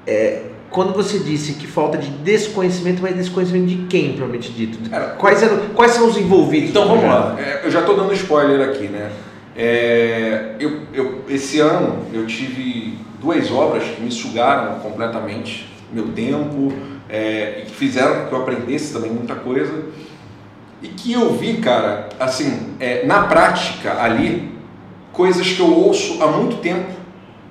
[0.07, 4.77] É, quando você disse que falta de desconhecimento, mas desconhecimento de quem, propriamente dito?
[5.17, 6.69] Quais, eram, quais são os envolvidos?
[6.69, 9.09] Então vamos lá, É, eu já estou dando spoiler aqui, né?
[9.57, 16.73] É, eu, eu, esse ano eu tive duas obras que me sugaram completamente meu tempo
[17.09, 19.71] é, e que fizeram que eu aprendesse também muita coisa
[20.81, 24.53] e que eu vi, cara, assim, é, na prática ali,
[25.11, 26.91] coisas que eu ouço há muito tempo,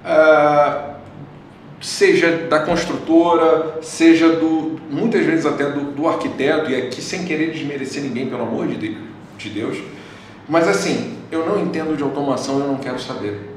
[0.05, 0.91] ah,
[1.81, 7.51] seja da construtora, seja do, muitas vezes até do, do arquiteto, e aqui sem querer
[7.53, 9.77] desmerecer ninguém, pelo amor de De- de Deus,
[10.49, 13.51] mas assim, eu não entendo de automação, eu não quero saber.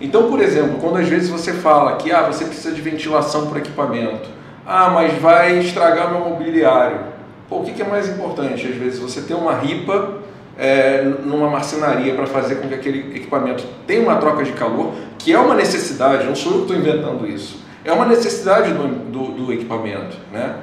[0.00, 3.60] Então, por exemplo, quando às vezes você fala que ah, você precisa de ventilação para
[3.60, 4.28] equipamento,
[4.66, 7.11] ah, mas vai estragar meu mobiliário.
[7.52, 8.66] Pô, o que que é mais importante?
[8.66, 10.20] Às vezes você ter uma ripa
[10.58, 15.34] é, numa marcenaria para fazer com que aquele equipamento tenha uma troca de calor, que
[15.34, 19.32] é uma necessidade, não sou eu que estou inventando isso, é uma necessidade do, do,
[19.32, 20.54] do equipamento, né?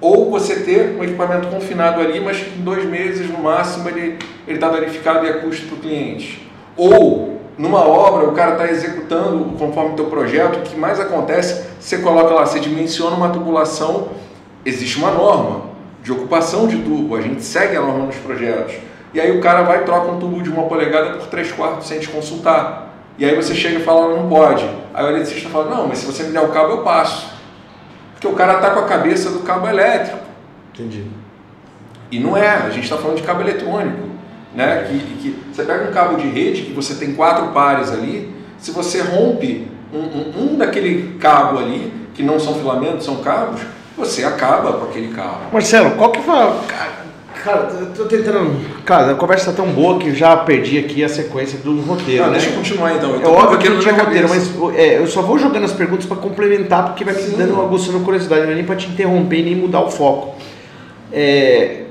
[0.00, 4.16] Ou você ter um equipamento confinado ali, mas em dois meses no máximo ele
[4.46, 6.48] está danificado e é custo para o cliente.
[6.76, 11.64] Ou numa obra o cara está executando conforme o teu projeto, o que mais acontece,
[11.80, 14.10] você coloca lá, você dimensiona uma tubulação,
[14.64, 15.65] existe uma norma
[16.06, 18.76] de ocupação de tubo, a gente segue a norma nos projetos.
[19.12, 21.88] E aí o cara vai e troca um tubo de uma polegada por 3 quartos
[21.88, 22.94] sem te consultar.
[23.18, 24.64] E aí você chega e fala, não pode.
[24.94, 27.28] Aí o eletricista fala, não, mas se você me der o cabo eu passo.
[28.12, 30.20] Porque o cara está com a cabeça do cabo elétrico.
[30.72, 31.06] Entendi.
[32.08, 34.08] E não é, a gente está falando de cabo eletrônico.
[34.54, 34.86] Né?
[34.88, 38.70] Que, que você pega um cabo de rede que você tem quatro pares ali, se
[38.70, 43.60] você rompe um, um, um daquele cabo ali, que não são filamentos, são cabos,
[43.96, 45.40] você acaba com aquele cabo.
[45.52, 46.34] Marcelo, qual que foi.
[46.34, 46.92] Cara,
[47.42, 48.56] cara, eu tô tentando.
[48.84, 52.24] Cara, a conversa tá tão boa que já perdi aqui a sequência do roteiro.
[52.24, 52.32] Ah, né?
[52.34, 53.10] deixa eu continuar então.
[53.14, 56.04] Eu É óbvio que não tinha roteiro, mas é, eu só vou jogando as perguntas
[56.04, 57.36] para complementar, porque vai me Sim.
[57.36, 60.36] dando uma aguçando curiosidade, não é nem para te interromper nem mudar o foco.
[61.12, 61.84] É,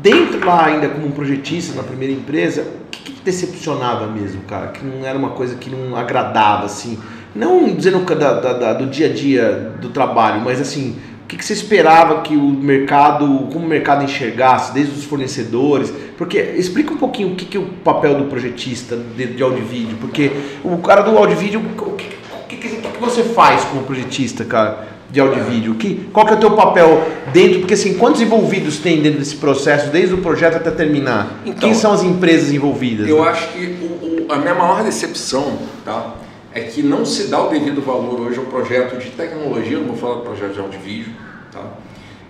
[0.00, 4.42] dentro lá ainda como um projetista na primeira empresa, o que, que te decepcionava mesmo,
[4.42, 4.68] cara?
[4.68, 6.98] Que não era uma coisa que não agradava, assim.
[7.34, 11.26] Não dizendo que da, da- da- do dia a dia do trabalho, mas assim, o
[11.28, 15.92] que, que você esperava que o mercado, como o mercado enxergasse, desde os fornecedores?
[16.18, 19.60] Porque explica um pouquinho o que, que é o papel do projetista de, de áudio
[19.60, 20.30] e vídeo, porque
[20.64, 25.18] o cara do áudio e vídeo, o que que você faz como projetista, cara, de
[25.20, 25.74] áudio e vídeo?
[25.76, 27.60] Que, qual que é o teu papel dentro?
[27.60, 31.40] Porque assim, quantos envolvidos tem dentro desse processo, desde o projeto até terminar?
[31.46, 33.08] Então, Quem são as empresas envolvidas?
[33.08, 33.30] Eu né?
[33.30, 36.14] acho que o- o- a minha maior decepção tá,
[36.52, 39.96] é que não se dá o devido valor hoje ao projeto de tecnologia, não vou
[39.96, 41.12] falar do projeto de vídeo.
[41.52, 41.62] Tá?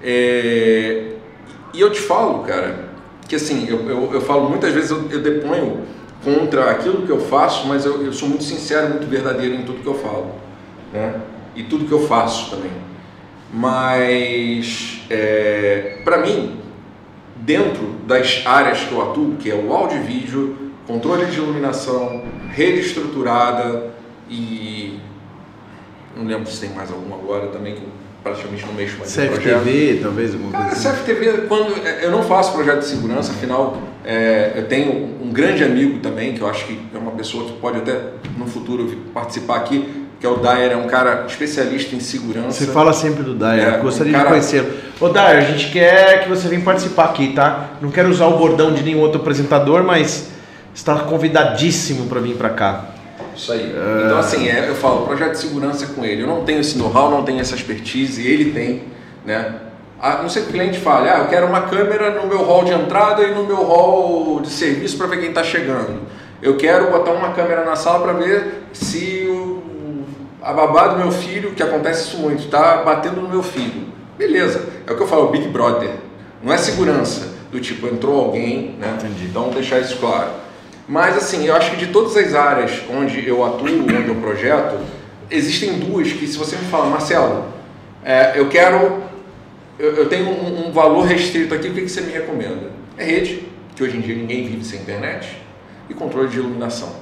[0.03, 1.13] É,
[1.73, 2.91] e eu te falo, cara,
[3.27, 5.85] que assim, eu, eu, eu falo muitas vezes, eu, eu deponho
[6.23, 9.83] contra aquilo que eu faço, mas eu, eu sou muito sincero, muito verdadeiro em tudo
[9.83, 10.35] que eu falo.
[10.93, 11.15] Né?
[11.57, 12.73] E tudo que eu faço também.
[13.53, 16.59] Mas, é, para mim,
[17.37, 20.57] dentro das áreas que eu atuo, que é o áudio e vídeo,
[20.87, 23.91] controle de iluminação, rede estruturada
[24.31, 24.99] e
[26.17, 27.89] não lembro se tem mais alguma agora também que eu
[28.23, 29.11] praticamente não mexo mais.
[29.15, 30.99] CFTV, talvez, alguma Cara, coisa assim.
[31.05, 31.73] CFTV, quando
[32.03, 36.41] eu não faço projeto de segurança, afinal, é, eu tenho um grande amigo também, que
[36.41, 37.99] eu acho que é uma pessoa que pode até
[38.37, 42.63] no futuro participar aqui, que é o Dyer, é um cara especialista em segurança.
[42.65, 44.69] Você fala sempre do Dyer, É, gostaria um cara- de conhecê-lo.
[45.01, 47.71] Ô Dyer, a gente quer que você venha participar aqui, tá?
[47.81, 50.29] Não quero usar o bordão de nenhum outro apresentador, mas
[50.75, 52.90] está convidadíssimo para vir para cá.
[53.41, 53.75] Isso aí.
[54.05, 56.23] Então, assim, é, eu falo, projeto de segurança com ele.
[56.23, 58.83] Eu não tenho esse know-how, não tenho essa expertise, ele tem,
[59.25, 59.55] né?
[59.99, 62.65] A não ser que o cliente fale, ah, eu quero uma câmera no meu hall
[62.65, 66.01] de entrada e no meu hall de serviço para ver quem está chegando.
[66.43, 69.61] Eu quero botar uma câmera na sala para ver se o
[70.43, 73.89] a babá do meu filho, que acontece isso muito, está batendo no meu filho.
[74.17, 75.91] Beleza, é o que eu falo, Big Brother.
[76.43, 78.97] Não é segurança, do tipo, entrou alguém, né?
[78.99, 79.27] Entendi.
[79.27, 80.31] Então, deixar isso claro.
[80.91, 84.77] Mas, assim, eu acho que de todas as áreas onde eu atuo, onde eu projeto,
[85.31, 87.45] existem duas que, se você me fala, Marcelo,
[88.05, 89.01] é, eu quero,
[89.79, 92.73] eu, eu tenho um, um, valor restrito aqui, o que, que você me recomenda?
[92.99, 95.37] É rede, que hoje em dia ninguém vive sem internet,
[95.89, 96.93] e controle de iluminação.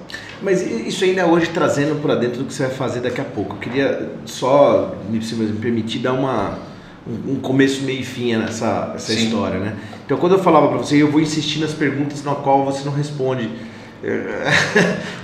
[0.42, 3.56] Mas isso ainda hoje trazendo para dentro do que você vai fazer daqui a pouco.
[3.56, 6.58] Eu queria só, se me permitir, dar uma,
[7.26, 9.76] um começo, meio e fim nessa essa história, né?
[10.04, 12.92] Então, quando eu falava para você, eu vou insistir nas perguntas na qual você não
[12.92, 13.50] responde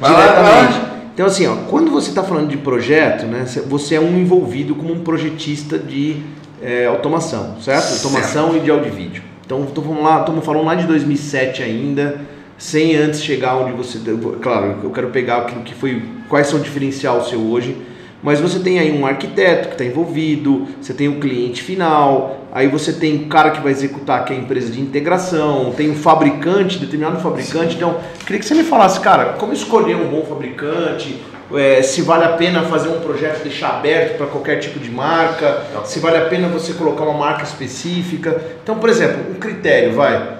[0.00, 0.94] diretamente.
[1.14, 4.92] Então, assim, ó, quando você está falando de projeto, né, você é um envolvido como
[4.92, 6.16] um projetista de
[6.60, 7.84] é, automação, certo?
[7.84, 8.04] certo?
[8.04, 9.22] Automação e de áudio e vídeo.
[9.46, 12.20] Então, vamos lá, estamos falando lá de 2007 ainda,
[12.58, 14.00] sem antes chegar onde você.
[14.40, 16.02] Claro, eu quero pegar aquilo que foi.
[16.28, 17.76] Quais são o diferencial seu hoje
[18.24, 22.68] mas você tem aí um arquiteto que está envolvido, você tem o cliente final, aí
[22.68, 25.96] você tem o cara que vai executar, que é a empresa de integração, tem o
[25.96, 27.72] fabricante, determinado fabricante.
[27.72, 27.76] Sim.
[27.78, 31.20] Então, queria que você me falasse, cara, como escolher um bom fabricante,
[31.52, 35.64] é, se vale a pena fazer um projeto deixar aberto para qualquer tipo de marca,
[35.74, 35.84] Não.
[35.84, 38.40] se vale a pena você colocar uma marca específica.
[38.62, 40.38] Então, por exemplo, um critério, vai.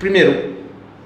[0.00, 0.58] Primeiro,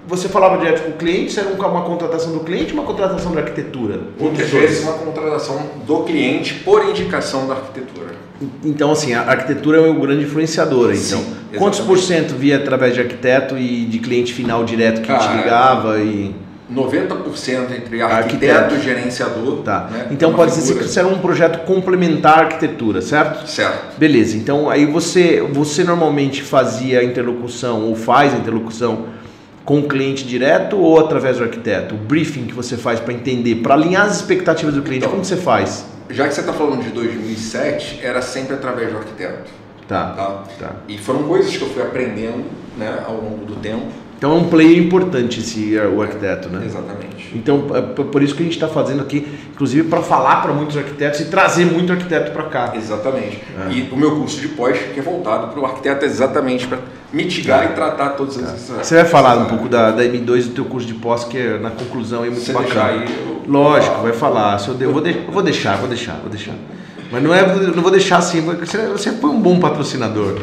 [0.09, 4.01] você falava direto com o cliente, era uma contratação do cliente uma contratação da arquitetura?
[4.19, 8.32] Muitas vezes uma contratação do cliente por indicação da arquitetura.
[8.65, 10.93] Então, assim, a arquitetura é o grande influenciador.
[10.93, 15.09] Então, Sim, quantos por cento via através de arquiteto e de cliente final direto que
[15.09, 15.99] Cara, te ligava?
[16.01, 16.35] E...
[16.75, 19.59] 90% entre arquiteto, arquiteto, e gerenciador.
[19.59, 19.89] Tá.
[19.91, 20.07] Né?
[20.11, 23.47] Então pode ser que isso era um projeto complementar à arquitetura, certo?
[23.47, 23.99] Certo.
[23.99, 24.37] Beleza.
[24.37, 29.07] Então aí você, você normalmente fazia a interlocução ou faz a interlocução
[29.65, 31.95] com o cliente direto ou através do arquiteto?
[31.95, 35.25] O briefing que você faz para entender, para alinhar as expectativas do cliente, então, como
[35.25, 35.92] você faz?
[36.11, 39.51] Já que você está falando de 2007, era sempre através do arquiteto.
[39.89, 40.45] Tá, tá.
[40.59, 40.77] tá.
[40.89, 42.45] E foram coisas que eu fui aprendendo
[42.77, 43.91] né, ao longo do tempo.
[44.23, 46.63] Então é um player importante esse o arquiteto, né?
[46.65, 47.33] Exatamente.
[47.35, 50.77] Então é por isso que a gente está fazendo aqui, inclusive para falar para muitos
[50.77, 52.73] arquitetos e trazer muito arquiteto para cá.
[52.77, 53.43] Exatamente.
[53.69, 53.73] É.
[53.73, 56.79] E o meu curso de pós que é voltado para o arquiteto exatamente para
[57.13, 57.73] mitigar tá.
[57.73, 58.87] e tratar todas essas.
[58.87, 61.59] Você vai falar um pouco da, da M2 do teu curso de pós que é,
[61.59, 62.85] na conclusão é muito Você bacana.
[62.85, 63.43] Aí, eu...
[63.49, 64.57] Lógico, vai falar.
[64.61, 66.55] Se eu, eu, vou de, eu vou deixar, vou deixar, vou deixar.
[67.13, 70.35] Mas não é, não vou deixar assim, você, foi um bom patrocinador.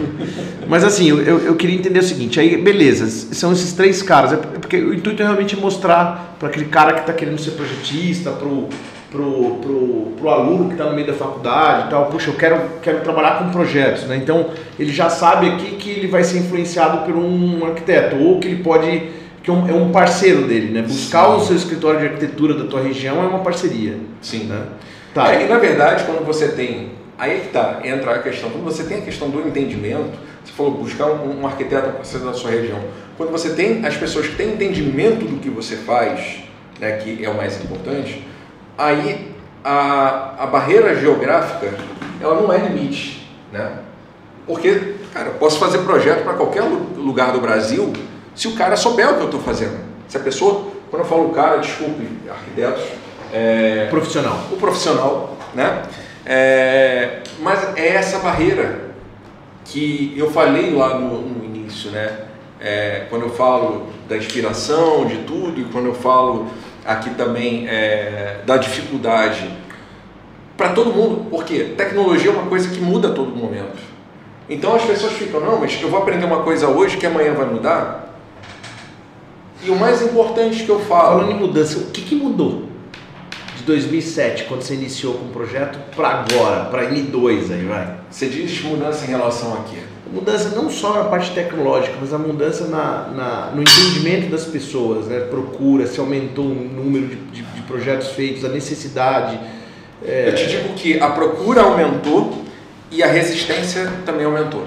[0.67, 4.36] Mas assim, eu, eu queria entender o seguinte, aí beleza, são esses três caras, é
[4.38, 8.67] porque o intuito é realmente mostrar para aquele cara que está querendo ser projetista, pro,
[9.09, 12.61] pro, pro, pro aluno que está no meio da faculdade e tal, puxa, eu quero,
[12.84, 14.17] quero trabalhar com projetos, né?
[14.17, 18.47] Então ele já sabe aqui que ele vai ser influenciado por um arquiteto, ou que
[18.47, 20.84] ele pode que é um é parceiro dele, né?
[20.84, 21.36] Buscar Sim.
[21.38, 23.97] o seu escritório de arquitetura da tua região é uma parceria.
[24.22, 24.43] Sim.
[24.43, 24.61] Né?
[25.14, 25.34] Tá.
[25.34, 26.91] É, e na verdade, quando você tem.
[27.18, 28.49] Aí é que tá, entra a questão.
[28.49, 31.89] Quando você tem a questão do entendimento, você falou buscar um, um arquiteto
[32.20, 32.80] da sua região.
[33.18, 36.43] Quando você tem as pessoas que têm entendimento do que você faz,
[36.80, 38.26] né, que é o mais importante,
[38.78, 39.34] aí
[39.64, 41.74] a, a barreira geográfica
[42.22, 43.28] ela não é limite.
[43.51, 43.80] Né?
[44.47, 46.64] Porque, cara, eu posso fazer projeto para qualquer
[46.95, 47.91] lugar do Brasil
[48.34, 49.78] se o cara souber o que eu estou fazendo.
[50.07, 52.84] Se a pessoa, quando eu falo cara, desculpe, arquitetos,
[53.34, 54.47] é, profissional.
[54.51, 55.84] O profissional, né?
[56.25, 58.89] É, mas é essa barreira
[59.65, 62.25] que eu falei lá no, no início, né?
[62.59, 66.47] É, quando eu falo da inspiração, de tudo, e quando eu falo
[66.86, 69.49] aqui também é, da dificuldade
[70.57, 73.80] para todo mundo, porque tecnologia é uma coisa que muda a todo momento.
[74.49, 77.45] Então as pessoas ficam, não, mas eu vou aprender uma coisa hoje que amanhã vai
[77.45, 78.15] mudar.
[79.63, 81.19] E o mais importante que eu falo.
[81.19, 82.68] Falando em mudança, o que, que mudou?
[83.70, 87.99] 2007, quando você iniciou com o projeto, para agora, para M2 aí, vai?
[88.09, 89.78] Você diz mudança em relação a quê?
[90.11, 95.05] Mudança não só na parte tecnológica, mas a mudança na, na no entendimento das pessoas,
[95.05, 95.20] né?
[95.20, 99.39] Procura, se aumentou o número de, de, de projetos feitos, a necessidade.
[100.03, 100.30] É...
[100.30, 102.43] Eu te digo que a procura aumentou
[102.89, 104.65] e a resistência também aumentou.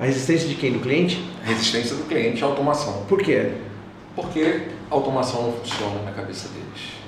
[0.00, 0.72] A resistência de quem?
[0.72, 1.22] Do cliente?
[1.44, 3.04] A resistência do cliente à automação.
[3.06, 3.50] Por quê?
[4.16, 6.99] Porque a automação não funciona na cabeça deles.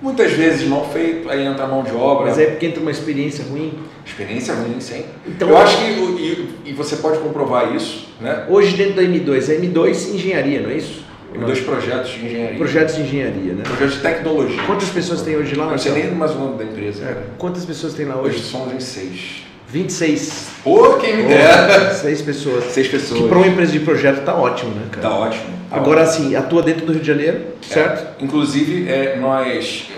[0.00, 2.26] Muitas vezes mal feito, aí entra a mão de obra.
[2.26, 3.74] Mas é porque entra uma experiência ruim.
[4.06, 5.04] Experiência ruim, sim.
[5.26, 8.44] Então, eu acho que, e, e, você pode comprovar isso, né?
[8.48, 11.04] Hoje dentro da M2, é M2 engenharia, não é isso?
[11.34, 12.56] M2 projetos de engenharia.
[12.56, 13.62] Projetos de engenharia, né?
[13.64, 14.62] Projetos de tecnologia.
[14.62, 15.70] Quantas pessoas tem hoje lá?
[15.70, 17.04] Não sei nem mais o nome da empresa.
[17.04, 17.22] É.
[17.36, 18.36] Quantas pessoas tem lá hoje?
[18.36, 19.42] Hoje somos em seis.
[19.68, 20.48] 26.
[20.64, 21.92] Pô, quem me dera.
[21.92, 22.64] Seis pessoas.
[22.64, 23.20] Seis pessoas.
[23.20, 25.08] Que para uma empresa de projeto tá ótimo, né, cara?
[25.08, 25.57] Tá ótimo.
[25.70, 28.20] Agora, assim, atua dentro do Rio de Janeiro, certo?
[28.20, 28.24] É.
[28.24, 29.88] Inclusive, é, nós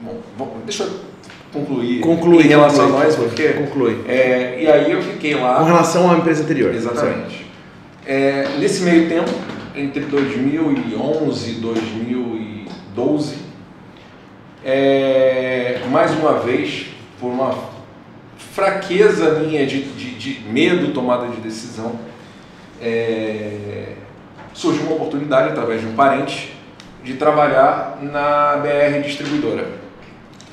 [0.00, 0.90] Bom, bom, deixa eu
[1.52, 4.04] concluir Conclui, em relação conclui, a nós, porque conclui.
[4.06, 6.74] é, e aí eu fiquei lá Com relação à empresa anterior.
[6.74, 7.46] Exatamente.
[8.06, 9.30] É, nesse meio tempo,
[9.74, 13.36] entre 2011 e 2012,
[14.64, 16.86] é, mais uma vez,
[17.18, 17.56] por uma
[18.36, 21.98] fraqueza minha de, de, de medo, tomada de decisão,
[22.80, 23.94] é,
[24.56, 26.52] surgiu uma oportunidade através de um parente
[27.04, 29.68] de trabalhar na BR Distribuidora.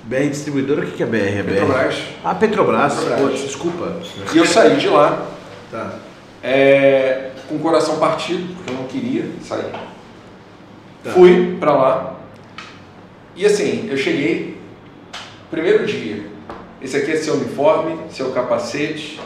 [0.04, 1.18] BR Distribuidora, o que é BR?
[1.18, 1.49] É BR?
[1.54, 2.04] Petrobras.
[2.24, 2.93] Ah, Petrobras.
[2.95, 3.39] Petrobras.
[3.39, 3.93] Pô, desculpa.
[4.34, 5.26] E eu saí de lá
[5.72, 5.93] Tá.
[6.43, 9.72] é, com o coração partido, porque eu não queria sair.
[11.04, 11.12] Tá.
[11.12, 12.16] Fui pra lá.
[13.36, 14.58] E assim, eu cheguei,
[15.49, 16.26] primeiro dia.
[16.82, 19.20] Esse aqui é seu uniforme, seu capacete.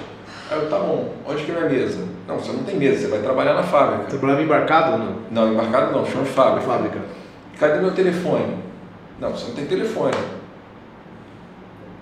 [0.50, 2.06] Aí eu, tá bom, onde que é minha mesa?
[2.28, 4.04] Não, você não tem mesa, você vai trabalhar na fábrica.
[4.06, 5.16] Trabalhava embarcado ou não?
[5.32, 6.68] Não, embarcado não, chão de fábrica.
[6.68, 7.00] Fábrica.
[7.58, 8.58] Cadê meu telefone?
[9.20, 10.14] Não, você não tem telefone.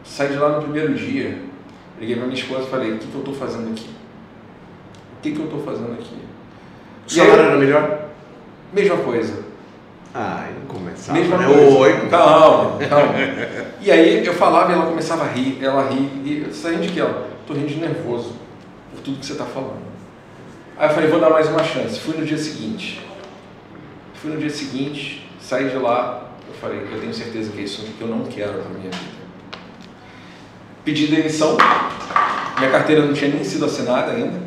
[0.03, 1.37] Saí de lá no primeiro dia,
[1.99, 3.89] liguei pra minha esposa e falei, o que, que eu tô fazendo aqui?
[5.17, 6.17] O que, que eu tô fazendo aqui?
[7.07, 8.05] O salário era melhor?
[8.73, 9.43] Mesma coisa.
[10.13, 11.19] Ah, não começava.
[11.19, 11.45] Mesma né?
[11.45, 11.77] coisa.
[11.77, 12.09] Oi.
[12.09, 13.13] Calma, calma.
[13.81, 16.91] E aí eu falava e ela começava a rir, ela ri, e eu rindo de
[16.91, 17.27] que ela?
[17.45, 18.33] Tô rindo de nervoso
[18.91, 19.84] por tudo que você tá falando.
[20.77, 21.99] Aí eu falei, vou dar mais uma chance.
[21.99, 23.01] Fui no dia seguinte.
[24.15, 27.83] Fui no dia seguinte, saí de lá, eu falei, eu tenho certeza que é isso
[27.83, 28.97] que eu não quero pra minha vida.
[30.83, 31.57] Pedi demissão,
[32.57, 34.39] minha carteira não tinha nem sido assinada ainda,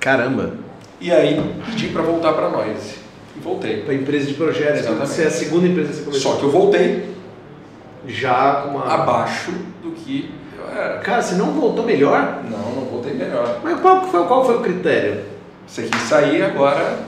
[0.00, 0.54] Caramba.
[1.00, 2.96] e aí pedi para voltar para nós.
[3.36, 3.82] E voltei.
[3.82, 4.80] Pra empresa de projetos.
[4.80, 5.08] Exatamente.
[5.08, 6.32] Você é a segunda empresa que você começou.
[6.32, 7.14] Só que eu voltei
[8.06, 8.94] Já com uma...
[8.94, 9.50] abaixo
[9.82, 10.98] do que eu era.
[11.00, 12.42] Cara, você não voltou melhor?
[12.50, 13.60] Não, não voltei melhor.
[13.62, 15.22] Mas qual foi, qual foi o critério?
[15.66, 16.98] Você quis sair agora,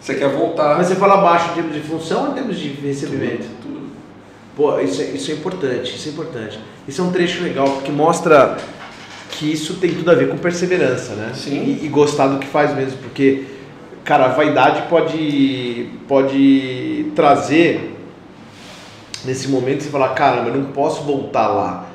[0.00, 0.76] você quer voltar.
[0.76, 3.46] Mas você fala abaixo em termos de função ou em termos de recebimento?
[3.62, 3.82] Tudo.
[4.56, 6.60] Pô, isso é, isso é importante, isso é importante.
[6.86, 8.58] Isso é um trecho legal, porque mostra
[9.30, 11.32] que isso tem tudo a ver com perseverança, né?
[11.34, 11.78] Sim.
[11.80, 13.44] E, e gostar do que faz mesmo, porque,
[14.04, 17.96] cara, a vaidade pode, pode trazer
[19.24, 21.86] nesse momento você falar, caramba, eu não posso voltar lá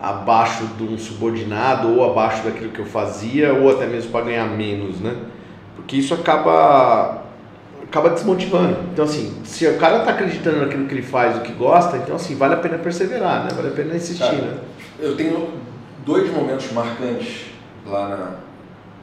[0.00, 4.46] abaixo de um subordinado ou abaixo daquilo que eu fazia ou até mesmo para ganhar
[4.46, 5.14] menos, né?
[5.82, 7.22] Porque isso acaba
[7.84, 8.78] acaba desmotivando.
[8.92, 12.16] Então assim, se o cara tá acreditando naquilo que ele faz, o que gosta, então
[12.16, 13.50] assim, vale a pena perseverar, né?
[13.54, 14.58] Vale a pena insistir, Cara, né?
[14.98, 15.50] Eu tenho
[16.04, 17.46] dois momentos marcantes
[17.86, 18.36] lá na,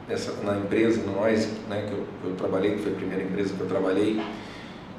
[0.08, 3.54] nessa, na empresa, no Noise, né, que eu, eu trabalhei, que foi a primeira empresa
[3.54, 4.20] que eu trabalhei,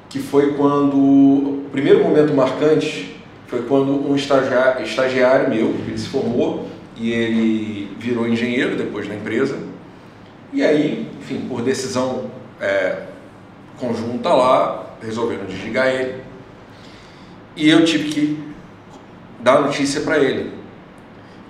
[0.08, 0.96] que foi quando.
[0.96, 3.16] O primeiro momento marcante
[3.46, 9.14] foi quando um estagiário, estagiário meu, ele se formou e ele virou engenheiro depois da
[9.14, 9.58] empresa.
[10.52, 13.04] E aí, enfim, por decisão é,
[13.78, 16.20] conjunta lá, resolveram desligar ele.
[17.56, 18.52] E eu tive que
[19.40, 20.52] dar notícia para ele.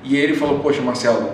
[0.05, 1.33] E ele falou: Poxa, Marcelo,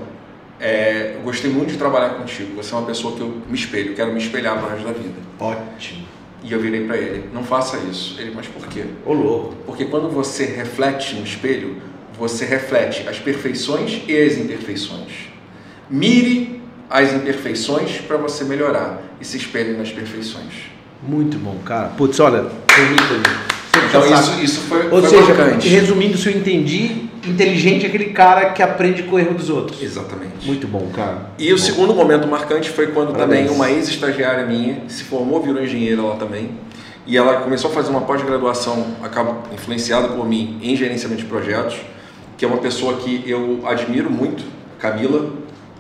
[0.60, 2.54] é, eu gostei muito de trabalhar contigo.
[2.56, 4.92] Você é uma pessoa que eu me espelho, quero me espelhar para o resto da
[4.92, 5.20] vida.
[5.40, 6.06] Ótimo.
[6.44, 8.20] E eu virei para ele: Não faça isso.
[8.20, 8.84] Ele: Mas por quê?
[9.04, 9.56] Ô louco.
[9.66, 11.76] Porque quando você reflete no espelho,
[12.16, 15.28] você reflete as perfeições e as imperfeições.
[15.88, 16.57] Mire
[16.90, 20.52] as imperfeições para você melhorar e se espelhe nas perfeições.
[21.02, 21.88] Muito bom, cara.
[21.88, 22.46] Putz, olha,
[23.88, 25.68] Então já isso, isso foi, Ou foi seja, marcante.
[25.68, 29.80] resumindo, se eu entendi, inteligente é aquele cara que aprende com o erro dos outros.
[29.82, 30.46] Exatamente.
[30.46, 31.30] Muito bom, cara.
[31.38, 31.62] E o Bom.
[31.62, 33.42] segundo momento marcante foi quando Parabéns.
[33.46, 36.50] também uma ex-estagiária minha se formou, virou engenheira lá também.
[37.06, 41.76] E ela começou a fazer uma pós-graduação, acaba influenciada por mim, em gerenciamento de projetos,
[42.36, 44.44] que é uma pessoa que eu admiro muito,
[44.78, 45.30] Camila.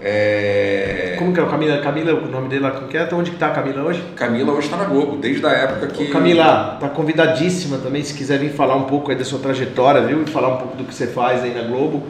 [0.00, 1.16] É...
[1.18, 1.78] Como que é o Camila?
[1.78, 3.08] Camila, o nome dele lá, como que é?
[3.12, 4.02] Onde que tá a Camila hoje?
[4.14, 6.04] Camila hoje está na Globo, desde a época que.
[6.04, 10.02] Ô, Camila, tá convidadíssima também, se quiser vir falar um pouco aí da sua trajetória,
[10.02, 10.22] viu?
[10.22, 12.04] E falar um pouco do que você faz aí na Globo.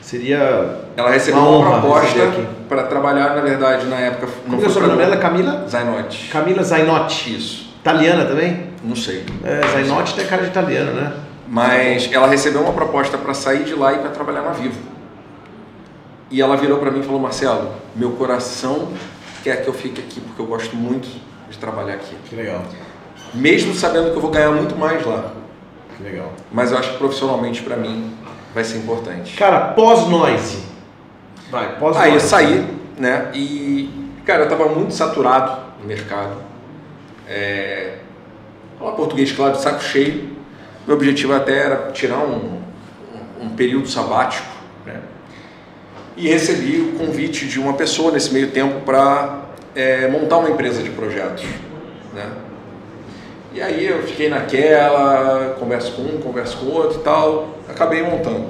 [0.00, 0.80] Seria.
[0.96, 2.30] Ela recebeu Uma uma, proposta
[2.68, 4.28] para trabalhar, na verdade, na época.
[4.44, 5.16] Como que é o sobrenome dela?
[5.16, 5.66] Camila?
[5.68, 6.28] Zainotti.
[6.28, 7.36] Camila Zainotti.
[7.36, 8.74] Isso, Italiana também?
[8.84, 9.24] não sei.
[9.42, 11.12] É, Zainotti tem cara de italiano, né?
[11.48, 14.78] Mas ela recebeu uma proposta para sair de lá e para trabalhar na Vivo.
[16.34, 18.88] E ela virou para mim e falou: Marcelo, meu coração
[19.44, 21.08] quer que eu fique aqui porque eu gosto muito
[21.48, 22.16] de trabalhar aqui.
[22.28, 22.60] Que legal.
[23.32, 25.30] Mesmo sabendo que eu vou ganhar muito mais lá.
[25.96, 26.32] Que legal.
[26.50, 28.12] Mas eu acho que profissionalmente para mim
[28.52, 29.36] vai ser importante.
[29.36, 30.64] Cara, pós-noise.
[31.52, 32.08] Vai, pós-noise.
[32.08, 32.66] Aí eu saí,
[32.98, 33.30] né?
[33.32, 33.88] E,
[34.26, 36.34] cara, eu tava muito saturado no mercado.
[37.28, 37.98] É...
[38.76, 40.36] Falar português, claro, de saco cheio.
[40.84, 42.60] Meu objetivo até era tirar um,
[43.40, 44.53] um, período sabático?
[46.16, 49.42] E recebi o convite de uma pessoa nesse meio tempo para
[50.12, 51.44] montar uma empresa de projetos,
[52.14, 52.30] né?
[53.52, 57.58] E aí eu fiquei naquela, converso com um, converso com outro e tal.
[57.68, 58.46] acabei montando.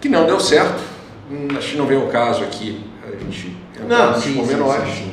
[0.00, 0.82] Que não deu certo.
[1.30, 2.82] Hum, Acho que não veio o caso aqui.
[3.06, 4.88] A gente entrar Não, sim, sim, pormenores.
[4.88, 5.12] sim, sim.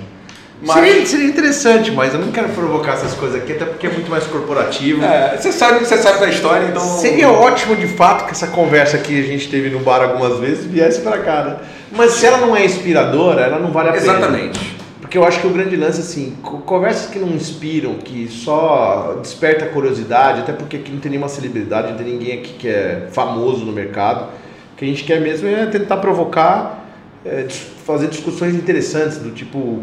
[0.61, 3.89] Mas Seria, seria interessante, mas eu não quero provocar essas coisas aqui, até porque é
[3.91, 5.03] muito mais corporativo.
[5.05, 6.81] é, você sabe, você sabe da história, então.
[6.81, 10.65] Seria ótimo de fato que essa conversa que a gente teve no bar algumas vezes
[10.65, 11.55] viesse pra cá, né?
[11.93, 14.03] Mas se ela não é inspiradora, ela não vale a pena.
[14.03, 14.77] Exatamente.
[14.99, 19.17] Porque eu acho que o grande lance, assim, co- conversas que não inspiram, que só
[19.21, 23.07] desperta curiosidade, até porque aqui não tem nenhuma celebridade, não tem ninguém aqui que é
[23.11, 24.25] famoso no mercado.
[24.73, 26.85] O que a gente quer mesmo é tentar provocar,
[27.25, 27.47] é,
[27.85, 29.79] fazer discussões interessantes, do tipo,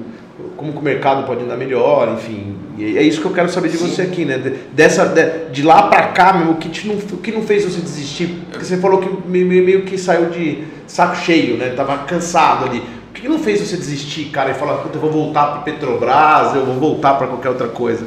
[0.57, 2.55] como que o mercado pode andar melhor, enfim.
[2.77, 3.89] E é isso que eu quero saber de Sim.
[3.89, 4.37] você aqui, né?
[4.39, 7.43] De, dessa, de, de lá pra cá, meu, o que, te não, o que não
[7.43, 8.29] fez você desistir?
[8.51, 11.71] Porque você falou que meio, meio- que saiu de saco cheio, né?
[11.71, 12.79] Tava cansado ali.
[12.81, 15.63] O que que não fez você desistir, cara, e falar, puta, eu vou voltar pro
[15.63, 18.07] Petrobras, eu vou voltar pra qualquer outra coisa?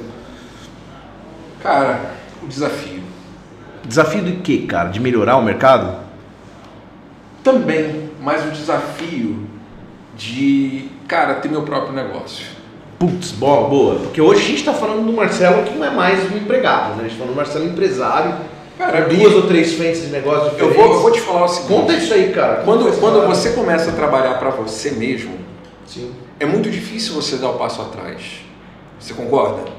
[1.64, 2.12] Cara,
[2.44, 3.00] o desafio.
[3.84, 4.90] Desafio de quê, cara?
[4.90, 5.98] De melhorar o mercado?
[7.44, 9.48] Também, mas o desafio
[10.16, 12.46] de, cara, ter meu próprio negócio.
[13.00, 13.96] Putz, boa, boa.
[13.96, 17.00] Porque hoje a gente tá falando do Marcelo que não é mais um empregado, né?
[17.00, 18.36] A gente tá falando do Marcelo empresário,
[18.78, 20.78] Cara, duas ou três frentes de negócio Eu diferentes.
[20.78, 21.74] vou, eu vou te falar o seguinte.
[21.74, 22.62] Conta isso aí, cara.
[22.64, 25.34] Quando, quando você começa a trabalhar para você mesmo,
[25.86, 26.14] Sim.
[26.40, 28.42] é muito difícil você dar o passo atrás.
[29.00, 29.70] Você concorda?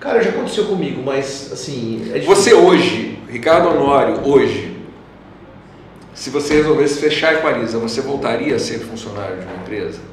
[0.00, 2.10] Cara, já aconteceu comigo, mas assim.
[2.14, 2.18] É.
[2.20, 4.76] Você hoje, Ricardo Honório, hoje,
[6.12, 10.11] se você resolvesse fechar a Equaliza, você voltaria a ser funcionário de uma empresa?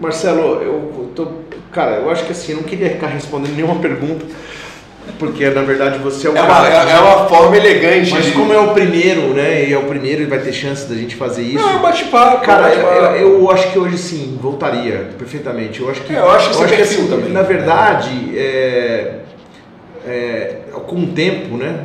[0.00, 1.26] Marcelo, eu tô.
[1.72, 4.24] Cara, eu acho que assim, eu não queria ficar respondendo nenhuma pergunta,
[5.18, 6.90] porque na verdade você é o É uma, cara.
[6.90, 8.32] é, é uma forma elegante Mas de...
[8.32, 9.68] como é o primeiro, né?
[9.68, 11.62] E é o primeiro e vai ter chance da gente fazer isso.
[11.62, 12.44] Não, é um bate-papo.
[12.44, 13.16] Cara, é bate-papo.
[13.16, 15.80] eu, eu acho que hoje sim, voltaria perfeitamente.
[15.80, 16.14] Eu acho que.
[16.14, 17.30] É, eu acho que isso é perfil também.
[17.30, 19.18] Na verdade, é,
[20.06, 21.84] é, com o tempo, né?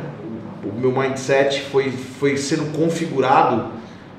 [0.64, 3.66] O meu mindset foi, foi sendo configurado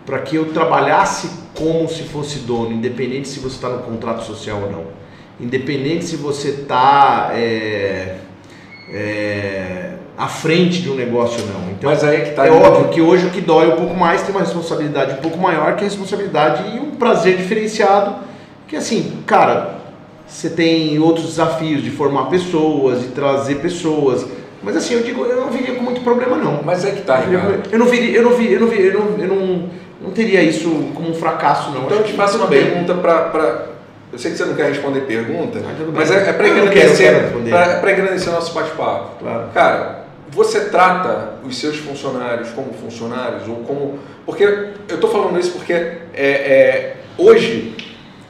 [0.05, 4.61] para que eu trabalhasse como se fosse dono, independente se você está no contrato social
[4.63, 4.83] ou não.
[5.39, 7.31] Independente se você está
[10.17, 11.71] à frente de um negócio ou não.
[11.71, 12.47] Então, Mas aí é que tá.
[12.47, 15.37] é óbvio que hoje o que dói um pouco mais tem uma responsabilidade um pouco
[15.37, 18.15] maior, que é a responsabilidade e um prazer diferenciado.
[18.67, 19.75] Que assim, cara,
[20.25, 24.25] você tem outros desafios de formar pessoas, de trazer pessoas.
[24.63, 26.63] Mas assim, eu digo, eu não viria com muito problema não.
[26.63, 27.69] Mas é que tá, Eu, Ricardo.
[27.71, 29.69] eu não viria, eu não vi, eu não vi, eu não, eu não,
[30.01, 31.85] não teria isso como um fracasso não.
[31.85, 32.63] Então eu te faço uma bem.
[32.63, 33.67] pergunta para.
[34.13, 36.19] Eu sei que você não quer responder pergunta, Ah, mas bem.
[36.19, 37.13] é, é para engrandecer,
[37.81, 39.19] pra engrandecer nosso bate-papo.
[39.19, 39.49] Claro.
[39.53, 43.99] Cara, você trata os seus funcionários como funcionários ou como.
[44.25, 47.75] Porque eu estou falando isso porque é, é, hoje,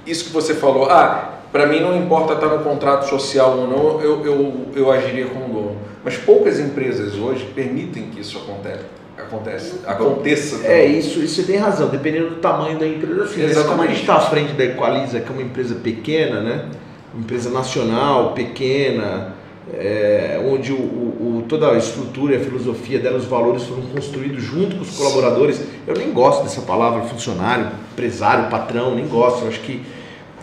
[0.07, 4.01] isso que você falou, ah, para mim não importa estar no contrato social ou não,
[4.01, 5.77] eu, eu, eu agiria como dono.
[6.03, 8.85] Mas poucas empresas hoje permitem que isso aconteça.
[9.17, 10.57] Acontece, aconteça.
[10.67, 10.99] É, também.
[10.99, 13.23] isso, isso você tem razão, dependendo do tamanho da empresa.
[13.23, 13.41] Assim?
[13.43, 13.67] Exatamente.
[13.69, 16.65] Como a gente está à frente da Equaliza, que é uma empresa pequena, né?
[17.13, 19.33] Uma empresa nacional, pequena,
[19.73, 23.83] é, onde o, o- o- toda a estrutura e a filosofia dela, os valores foram
[23.83, 25.61] construídos junto com os colaboradores.
[25.87, 29.43] Eu nem gosto dessa palavra funcionário, empresário, patrão, nem gosto.
[29.43, 29.81] Eu acho que,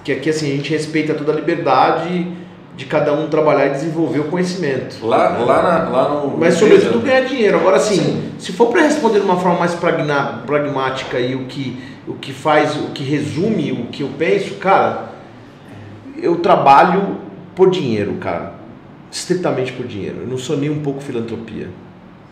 [0.03, 2.27] que aqui assim, a gente respeita toda a liberdade
[2.77, 5.05] de cada um trabalhar e desenvolver o conhecimento.
[5.07, 6.39] Lá, lá, na, lá no.
[6.39, 7.59] Mas sobretudo ganhar dinheiro.
[7.59, 8.31] Agora sim, Sim.
[8.39, 12.33] se for para responder de uma forma mais pragna- pragmática e o que, o que
[12.33, 15.11] faz, o que resume o que eu penso, cara,
[16.21, 17.19] eu trabalho
[17.55, 18.55] por dinheiro, cara.
[19.11, 20.21] Estritamente por dinheiro.
[20.23, 21.69] Eu não sou nem um pouco filantropia.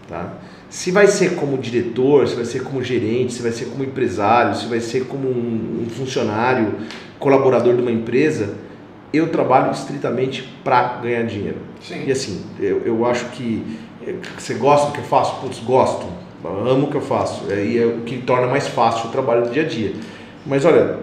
[0.08, 0.32] Tá?
[0.70, 4.54] Se vai ser como diretor, se vai ser como gerente, se vai ser como empresário,
[4.56, 6.74] se vai ser como um, um funcionário,
[7.18, 8.54] colaborador de uma empresa,
[9.12, 11.58] eu trabalho estritamente para ganhar dinheiro.
[11.80, 12.04] Sim.
[12.06, 15.40] E assim, eu, eu acho que eh, você gosta do que eu faço?
[15.40, 16.06] Putz, gosto.
[16.44, 17.44] Amo o que eu faço.
[17.50, 19.94] É, E é o que torna mais fácil o trabalho do dia a dia.
[20.46, 20.98] Mas olha,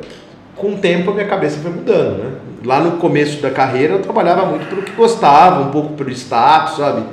[0.55, 2.31] com o tempo a minha cabeça foi mudando, né?
[2.65, 6.77] Lá no começo da carreira eu trabalhava muito pelo que gostava, um pouco pelo status,
[6.77, 7.03] sabe?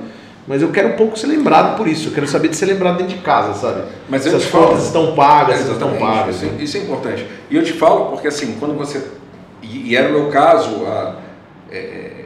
[0.46, 2.08] Mas eu quero um pouco ser lembrado por isso.
[2.08, 3.82] Eu quero saber de ser lembrado dentro de casa, sabe?
[4.08, 6.36] Mas se as contas estão pagas, se não estão pagas.
[6.36, 6.62] Isso, né?
[6.62, 7.26] isso é importante.
[7.50, 9.02] E eu te falo porque assim, quando você.
[9.78, 11.16] E, era o meu caso há
[11.70, 12.24] é,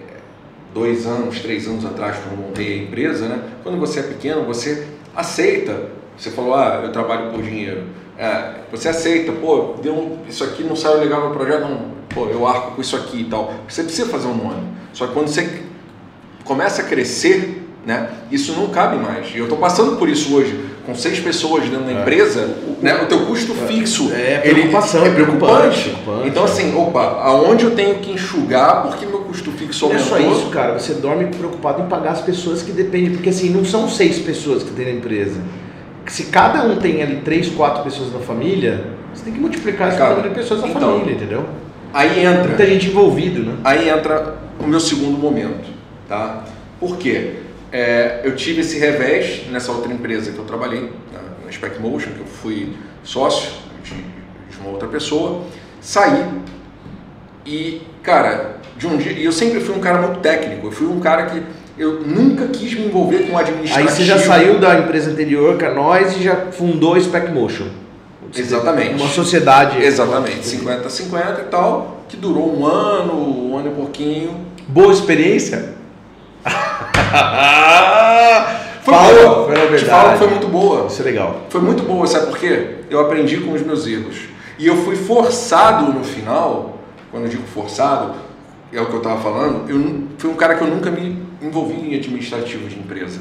[0.75, 3.43] dois anos, três anos atrás, quando montei a empresa, né?
[3.63, 5.91] Quando você é pequeno, você aceita.
[6.17, 7.85] Você falou, ah, eu trabalho por dinheiro.
[8.19, 11.99] É, você aceita, pô, deu um- isso aqui não saiu legal no projeto, não.
[12.09, 13.55] Pô, eu arco com isso aqui e tal.
[13.69, 14.63] Você precisa fazer um nome.
[14.93, 15.63] Só que quando você
[16.45, 18.11] começa a crescer, né?
[18.31, 19.33] Isso não cabe mais.
[19.35, 22.49] E eu estou passando por isso hoje com seis pessoas dentro da empresa,
[22.81, 25.91] né, o teu custo fixo É ele preocupação, é preocupante.
[25.91, 26.29] preocupante.
[26.29, 30.19] Então assim, opa, aonde eu tenho que enxugar porque meu custo fixo Não é aumentou?
[30.19, 30.79] só isso, cara.
[30.79, 33.11] Você dorme preocupado em pagar as pessoas que dependem.
[33.11, 35.39] Porque assim, não são seis pessoas que tem na empresa.
[36.07, 38.83] Se cada um tem ali três, quatro pessoas na família,
[39.13, 41.45] você tem que multiplicar esse número de pessoas na então, família, entendeu?
[41.93, 43.57] Aí entra Muita gente envolvido, né?
[43.63, 45.69] Aí entra o meu segundo momento,
[46.09, 46.45] tá?
[46.81, 47.41] Por quê?
[47.73, 52.21] É, eu tive esse revés nessa outra empresa que eu trabalhei, na, Spec Motion, que
[52.21, 53.51] eu fui sócio
[53.83, 55.45] de, de uma outra pessoa,
[55.81, 56.25] saí
[57.45, 60.87] e, cara, de um dia, e eu sempre fui um cara muito técnico, eu fui
[60.87, 61.43] um cara que
[61.79, 63.89] eu nunca quis me envolver com administrativo.
[63.89, 67.31] Aí você já saiu da empresa anterior, que é nós, e já fundou a Spec
[67.31, 67.69] Motion.
[68.37, 69.01] Exatamente.
[69.01, 69.83] Uma sociedade.
[69.83, 75.78] Exatamente, 50-50 e tal, que durou um ano, um ano e pouquinho, Boa experiência?
[78.89, 80.87] Foi boa, foi te falo que foi muito boa.
[80.87, 81.43] Isso é legal.
[81.51, 82.77] Foi muito boa, sabe por quê?
[82.89, 84.17] Eu aprendi com os meus erros.
[84.59, 86.79] E eu fui forçado no final,
[87.11, 88.15] quando eu digo forçado,
[88.73, 91.75] é o que eu estava falando, eu fui um cara que eu nunca me envolvi
[91.75, 93.21] em administrativo de empresa.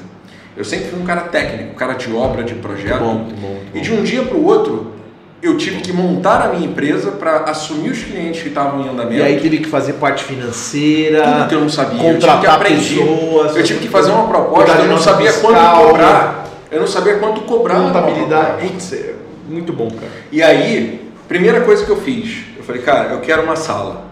[0.55, 3.03] Eu sempre fui um cara técnico, um cara de obra, de projeto.
[3.03, 3.81] Muito bom, muito bom, muito E bom.
[3.81, 4.93] de um dia para o outro,
[5.41, 9.13] eu tive que montar a minha empresa para assumir os clientes que estavam em andamento.
[9.15, 11.97] E aí teve que fazer parte financeira, Tudo que eu não sabia.
[11.99, 12.77] eu tive que contratar aprender.
[12.77, 13.55] pessoas.
[13.55, 16.47] Eu tive que fazer uma proposta, eu não sabia fiscal, quanto cobrar.
[16.71, 17.75] Eu não sabia quanto cobrar.
[17.81, 18.67] Contabilidade.
[18.67, 19.13] Putz, é
[19.47, 20.11] muito bom, cara.
[20.31, 24.05] E aí, primeira coisa que eu fiz, eu falei, cara, eu quero uma sala.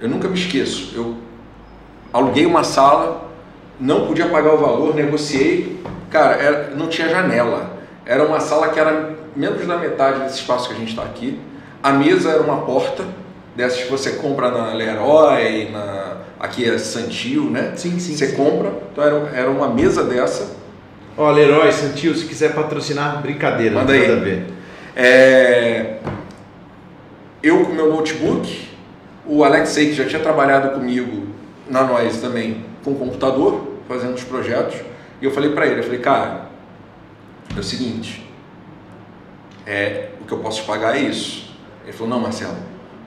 [0.00, 0.92] Eu nunca me esqueço.
[0.96, 1.16] Eu
[2.12, 3.28] aluguei uma sala,
[3.78, 5.80] não podia pagar o valor, negociei.
[6.10, 7.76] Cara, era- não tinha janela.
[8.04, 11.38] Era uma sala que era menos da metade desse espaço que a gente está aqui.
[11.82, 13.04] A mesa era uma porta,
[13.54, 17.72] dessas que você compra na Leroy, na, aqui é Santil, né?
[17.76, 18.36] Sim, sim, Você sim.
[18.36, 18.72] compra.
[18.92, 20.56] Então era, era uma mesa dessa.
[21.16, 24.14] Ó, Leroy, Santil, se quiser patrocinar, brincadeira, Manda não tem aí.
[24.14, 24.46] nada a ver.
[24.94, 25.96] É,
[27.42, 28.68] eu com meu notebook,
[29.26, 31.26] o Alexei, que já tinha trabalhado comigo
[31.68, 34.76] na Nós também, com computador, fazendo os projetos,
[35.20, 36.46] e eu falei para ele, eu falei, cara,
[37.56, 38.25] é o seguinte,
[39.66, 41.54] é, o que eu posso te pagar é isso.
[41.84, 42.56] Ele falou, não, Marcelo,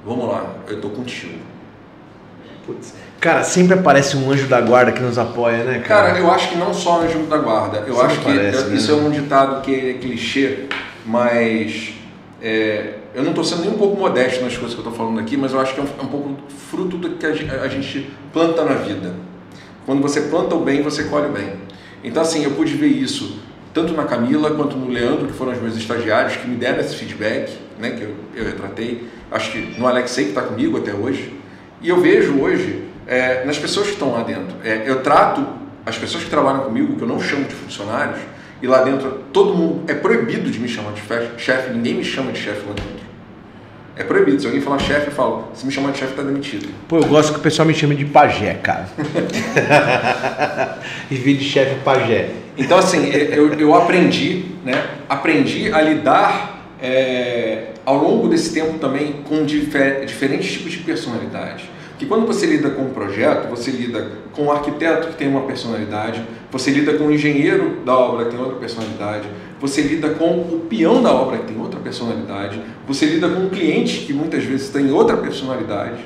[0.06, 1.40] vamos lá, eu tô contigo.
[2.66, 2.94] Putz.
[3.20, 6.08] Cara, sempre aparece um anjo da guarda que nos apoia, né, cara?
[6.10, 7.80] Cara, eu acho que não só anjo da guarda.
[7.86, 8.76] Eu Sempre acho que parece, eu- né?
[8.76, 10.66] isso é um ditado que é clichê,
[11.06, 11.94] mas
[12.42, 15.20] é, eu não estou sendo nem um pouco modesto nas coisas que eu estou falando
[15.20, 16.36] aqui, mas eu acho que é um, é um pouco
[16.70, 17.30] fruto do que a
[17.64, 19.14] a gente planta na vida.
[19.86, 21.54] Quando você planta o bem, você colhe o bem.
[22.04, 23.40] Então, assim, eu pude ver isso
[23.74, 26.96] tanto na Camila quanto no Leandro, que foram os meus estagiários, que me deram esse
[26.96, 29.08] feedback, né, que eu, eu retratei.
[29.32, 31.34] Acho que no Alexei, que está comigo até hoje.
[31.82, 35.46] E eu vejo hoje, é, nas pessoas que estão lá dentro, é, eu trato
[35.86, 38.20] as pessoas que trabalham comigo, que eu não chamo de funcionários,
[38.62, 42.04] e lá dentro todo mundo, é proibido de me chamar de fe- chefe, ninguém me
[42.04, 43.00] chama de chefe lá dentro.
[43.96, 44.40] É proibido.
[44.40, 46.70] Se alguém falar chefe, eu falo, se me chamar de chefe, está demitido.
[46.88, 48.88] Pô, eu gosto que o pessoal me chame de pajé, cara.
[51.12, 52.30] e vi de chefe pajé.
[52.60, 54.98] Então, assim, eu, eu aprendi, né?
[55.08, 61.70] Aprendi a lidar é, ao longo desse tempo também com difer- diferentes tipos de personalidade.
[61.92, 65.42] Porque quando você lida com um projeto, você lida com um arquiteto que tem uma
[65.42, 69.28] personalidade, você lida com o engenheiro da obra que tem outra personalidade,
[69.60, 73.50] você lida com o peão da obra que tem outra personalidade, você lida com o
[73.50, 76.06] cliente que muitas vezes tem outra personalidade.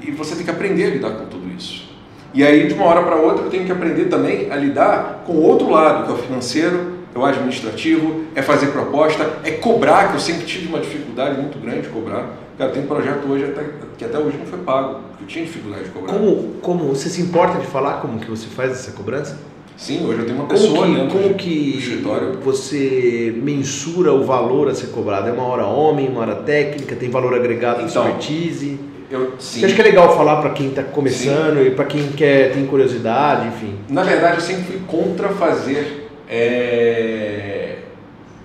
[0.00, 1.87] E você tem que aprender a lidar com tudo isso.
[2.34, 5.32] E aí, de uma hora para outra, eu tenho que aprender também a lidar com
[5.32, 10.08] o outro lado, que é o financeiro, é o administrativo, é fazer proposta, é cobrar,
[10.10, 12.26] que eu sempre tive uma dificuldade muito grande de cobrar.
[12.58, 13.64] Cara, tem projeto hoje até,
[13.96, 16.12] que até hoje não foi pago, porque eu tinha dificuldade de cobrar.
[16.12, 19.38] Como, como você se importa de falar como que você faz essa cobrança?
[19.76, 22.32] Sim, hoje eu tenho uma Como pessoa que, dentro como que escritório.
[22.42, 25.28] você mensura o valor a ser cobrado?
[25.28, 28.78] É uma hora homem, uma hora técnica, tem valor agregado Então, expertise?
[29.10, 29.60] Eu, sim.
[29.60, 32.66] Você acha que é legal falar para quem está começando e para quem quer tem
[32.66, 33.78] curiosidade, enfim?
[33.88, 37.76] Na verdade, eu sempre fui contra fazer é,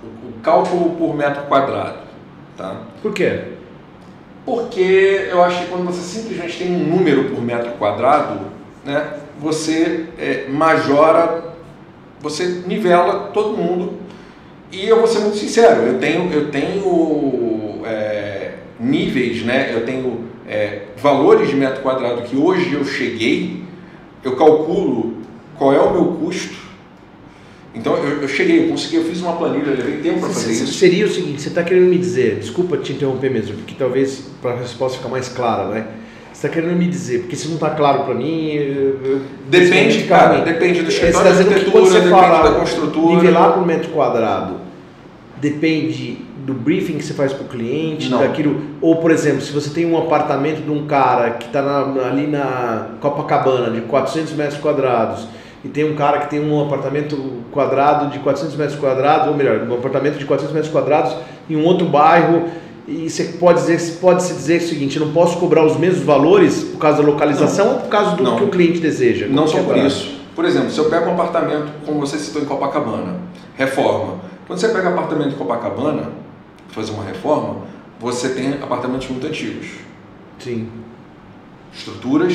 [0.01, 1.99] o, o cálculo por metro quadrado.
[2.55, 2.77] Tá?
[3.01, 3.41] Por quê?
[4.45, 8.39] Porque eu acho que quando você simplesmente tem um número por metro quadrado,
[8.85, 9.05] né,
[9.39, 11.55] você é, majora,
[12.21, 13.99] você nivela todo mundo.
[14.71, 20.32] E eu vou ser muito sincero, eu tenho, eu tenho é, níveis, né, eu tenho
[20.47, 23.63] é, valores de metro quadrado que hoje eu cheguei,
[24.23, 25.17] eu calculo
[25.57, 26.63] qual é o meu custo.
[27.75, 30.73] Então eu, eu cheguei, eu consegui, eu fiz uma planilha, levei tempo para fazer isso.
[30.73, 34.51] Seria o seguinte, você está querendo me dizer, desculpa te interromper mesmo, porque talvez para
[34.51, 35.87] a resposta ficar mais clara, né?
[36.31, 37.21] Você está querendo me dizer?
[37.21, 41.47] Porque se não está claro para mim, eu, depende, cara, depende do escritório tá de
[41.47, 43.15] arquitetura, depende fala, da construtora.
[43.15, 44.55] Nivelar por metro quadrado
[45.43, 48.19] depende do briefing que você faz para o cliente, Não.
[48.19, 48.59] daquilo.
[48.81, 51.61] Ou, por exemplo, se você tem um apartamento de um cara que está
[52.05, 55.27] ali na Copacabana de 400 metros quadrados
[55.63, 57.17] e tem um cara que tem um apartamento
[57.51, 61.15] quadrado de 400 metros quadrados, ou melhor, um apartamento de 400 metros quadrados
[61.49, 62.45] em um outro bairro
[62.85, 66.03] e você pode dizer, pode se dizer o seguinte, eu não posso cobrar os mesmos
[66.03, 67.73] valores por causa da localização Não.
[67.75, 68.35] ou por causa do Não.
[68.35, 69.27] que o cliente deseja?
[69.27, 70.19] Não Como só é por isso.
[70.35, 73.15] Por exemplo, se eu pego um apartamento, como você citou em Copacabana,
[73.55, 74.15] reforma.
[74.45, 76.22] Quando você pega apartamento em Copacabana,
[76.73, 77.61] fazer uma reforma,
[77.99, 79.67] você tem apartamentos muito antigos.
[80.39, 80.67] Sim,
[81.75, 82.33] Estruturas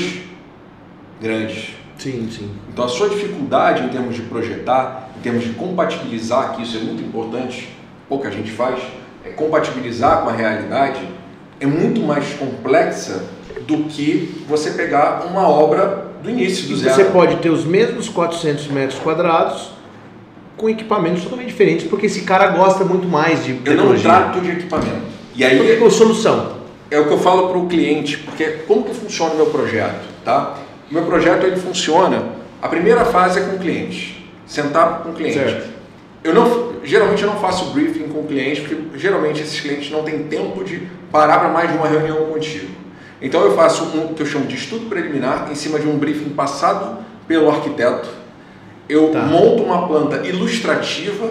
[1.20, 1.70] grandes.
[1.98, 2.50] sim, sim.
[2.72, 6.80] Então a sua dificuldade em termos de projetar, em termos de compatibilizar, que isso é
[6.80, 7.68] muito importante,
[8.08, 8.80] pouca gente faz,
[9.24, 11.00] é compatibilizar com a realidade,
[11.60, 13.24] é muito mais complexa
[13.66, 16.94] do que você pegar uma obra do início, do E zero.
[16.94, 19.70] você pode ter os mesmos 400 metros quadrados
[20.58, 24.02] com equipamentos totalmente diferentes, porque esse cara gosta muito mais de Eu não tecnologia.
[24.02, 25.02] trato de equipamento.
[25.34, 26.58] E aí que é solução?
[26.90, 30.06] é o que eu falo para o cliente, porque como que funciona o meu projeto,
[30.24, 30.58] tá?
[30.90, 32.24] O meu projeto ele funciona,
[32.62, 35.38] a primeira fase é com o cliente, sentar com o cliente.
[35.38, 35.68] Certo.
[36.24, 40.02] Eu não, geralmente eu não faço briefing com o cliente, porque geralmente esses clientes não
[40.02, 40.82] têm tempo de
[41.12, 42.68] parar para mais de uma reunião contigo.
[43.20, 46.30] Então eu faço um que eu chamo de estudo preliminar em cima de um briefing
[46.30, 48.08] passado pelo arquiteto.
[48.88, 49.20] Eu Tá.
[49.20, 51.30] monto uma planta ilustrativa,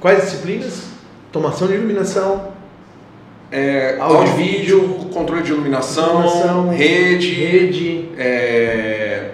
[0.00, 0.82] Quais disciplinas?
[1.30, 2.48] Tomação de iluminação,
[3.52, 4.80] é, Áudio, vídeo,
[5.14, 9.28] controle de iluminação, iluminação, rede, rede, é,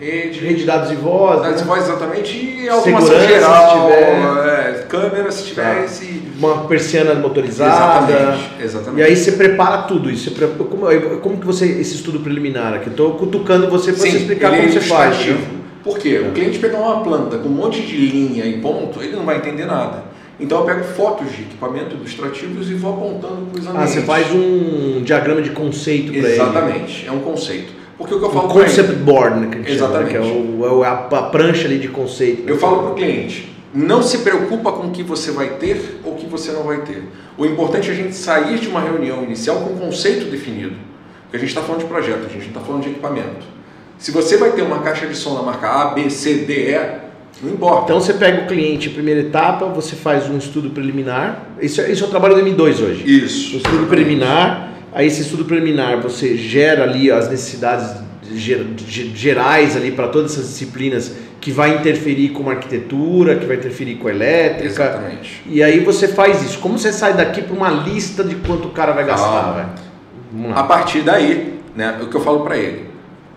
[0.00, 1.62] rede, rede de dados e voz, dados né?
[1.62, 4.48] de voz exatamente e automação Segurança, se geral, tiver.
[4.48, 5.84] é, câmera se tiver Tá.
[5.84, 8.10] esse uma persiana motorizada.
[8.10, 9.00] exatamente, exatamente.
[9.00, 10.24] E aí você prepara tudo isso.
[10.24, 10.86] Você pre- como,
[11.20, 12.88] como que você esse estudo preliminar aqui?
[12.88, 15.26] Estou cutucando você para você explicar ele como é você faz.
[15.26, 15.36] né?
[15.82, 16.18] Por quê?
[16.28, 19.36] O cliente pegar uma planta com um monte de linha e ponto, ele não vai
[19.38, 20.04] entender nada.
[20.38, 23.92] Então eu pego fotos de equipamento ilustrativos e vou apontando para os Ah, ambientes.
[23.94, 26.32] você faz um diagrama de conceito para ele.
[26.32, 27.72] Exatamente, é um conceito.
[27.98, 30.00] Porque o que eu Um falo ele- concept board, né, que a gente chama, né,
[30.10, 30.32] Exatamente.
[30.32, 32.48] que é, o, é a, a prancha ali de conceito.
[32.48, 36.14] Eu falo para o cliente, não se preocupa com o que você vai ter ou
[36.14, 37.04] o que você não vai ter.
[37.38, 40.74] O importante é a gente sair de uma reunião inicial com um conceito definido.
[41.24, 43.46] Porque a gente está falando de projeto, a gente não está falando de equipamento.
[44.02, 46.80] Se você vai ter uma caixa de som na marca A, B, C, D, E,
[47.40, 47.84] não importa.
[47.84, 51.46] Então você pega o cliente, primeira etapa, você faz um estudo preliminar.
[51.60, 53.04] Isso, é- isso é o trabalho do M2 hoje.
[53.06, 53.54] Isso.
[53.54, 57.94] O estudo preliminar, aí esse estudo preliminar você gera ali as necessidades
[58.34, 63.46] ger- ge- gerais ali para todas essas disciplinas que vai interferir com a arquitetura, que
[63.46, 64.64] vai interferir com a elétrica.
[64.84, 65.42] Exatamente.
[65.46, 66.58] E aí você faz isso.
[66.58, 69.76] Como você sai daqui para uma lista de quanto o cara vai gastar?
[70.32, 72.90] Vamos A partir daí, né, o que eu falo para ele,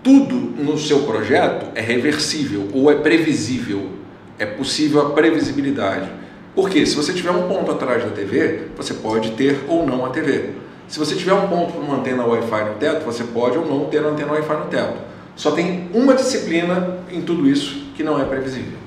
[0.06, 3.90] tudo no seu projeto é reversível ou é previsível,
[4.38, 6.08] é possível a previsibilidade.
[6.54, 10.10] Porque se você tiver um ponto atrás da TV, você pode ter ou não a
[10.10, 10.50] TV.
[10.86, 13.86] Se você tiver um ponto para uma antena Wi-Fi no teto, você pode ou não
[13.86, 14.96] ter a antena Wi-Fi no teto.
[15.34, 18.78] Só tem uma disciplina em tudo isso que não é previsível,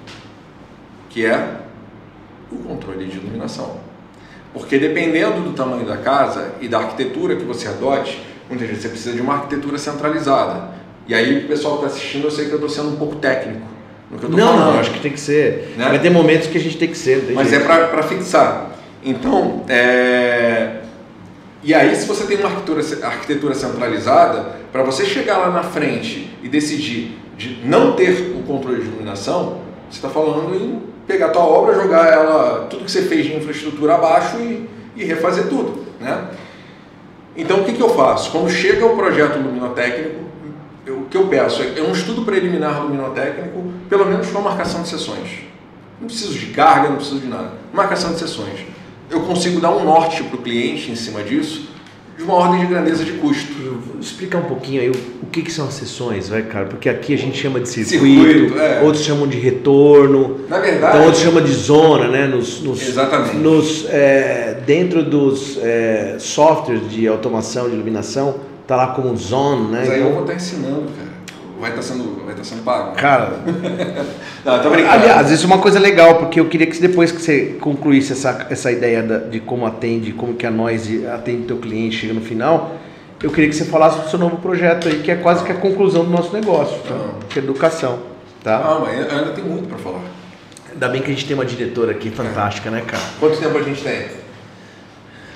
[1.10, 1.58] que é
[2.50, 3.76] o controle de iluminação.
[4.54, 8.90] Porque dependendo do tamanho da casa e da arquitetura que você adote, muitas vezes você
[8.90, 10.79] precisa de uma arquitetura centralizada.
[11.10, 13.16] E aí o pessoal que está assistindo, eu sei que eu estou sendo um pouco
[13.16, 13.62] técnico
[14.12, 14.74] no que eu estou Não, falando.
[14.74, 15.74] não, acho que tem que ser.
[15.76, 15.90] Né?
[15.90, 17.24] Vai ter momentos que a gente tem que ser.
[17.28, 17.66] não Mas é jeito.
[17.66, 18.70] para fixar.
[19.04, 20.82] Então, é...
[21.64, 26.30] e aí se você tem uma arquitetura, arquitetura centralizada, para você chegar lá na frente
[26.44, 31.30] e decidir de não ter o controle de iluminação, você está falando em pegar a
[31.30, 35.88] tua obra, jogar ela, tudo que você fez de infraestrutura abaixo e, e refazer tudo,
[36.00, 36.26] né?
[37.36, 38.30] Então o que, que eu faço?
[38.32, 40.29] Quando chega o projeto luminotécnico,
[41.10, 45.50] que eu peço é um estudo preliminar luminotécnico, pelo menos com a marcação de sessões.
[46.00, 47.54] Não preciso de carga, não preciso de nada.
[47.74, 48.60] Marcação de sessões.
[49.10, 51.68] Eu consigo dar um norte para o cliente em cima disso,
[52.16, 53.52] de uma ordem de grandeza de custo.
[54.00, 54.94] Explicar um pouquinho aí o,
[55.24, 56.68] o que, que são as sessões, vai, cara?
[56.68, 58.82] Porque aqui a gente chama de circuito, Circuito, é.
[58.82, 62.28] outros chamam de retorno, Na verdade, então outros chamam de zona, né?
[62.28, 63.36] Nos, nos, Exatamente.
[63.36, 68.36] nos, é, dentro dos é, softwares de automação de iluminação,
[68.70, 69.80] tá lá como zone, né?
[69.80, 71.10] mas aí eu vou estar ensinando, cara.
[71.60, 72.96] Vai estar sendo, vai estar sendo pago.
[72.96, 73.34] cara,
[74.46, 74.94] Não, tô brincando.
[74.94, 78.46] aliás, isso é uma coisa legal, porque eu queria que depois que você concluísse essa,
[78.50, 82.22] essa ideia da- de como atende, como que a Noise atende teu cliente, chega no
[82.22, 82.76] final,
[83.22, 85.56] eu queria que você falasse do seu novo projeto aí, que é quase que a
[85.56, 86.96] conclusão do nosso negócio, tá?
[86.96, 87.14] Ah.
[87.28, 88.00] que é educação,
[88.44, 88.56] tá?
[88.58, 90.00] Ah, mas ainda tem muito para falar.
[90.72, 93.04] Ainda bem que a gente tem uma diretora aqui fantástica, né, cara?
[93.20, 94.06] Quanto tempo a gente tem?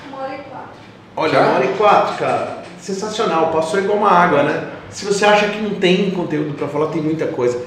[0.07, 0.69] Uma hora e quatro.
[1.17, 1.39] Olha, Já?
[1.41, 2.62] uma hora e quatro, cara.
[2.83, 4.67] Sensacional, passou igual uma água, né?
[4.89, 7.57] Se você acha que não tem conteúdo para falar, tem muita coisa.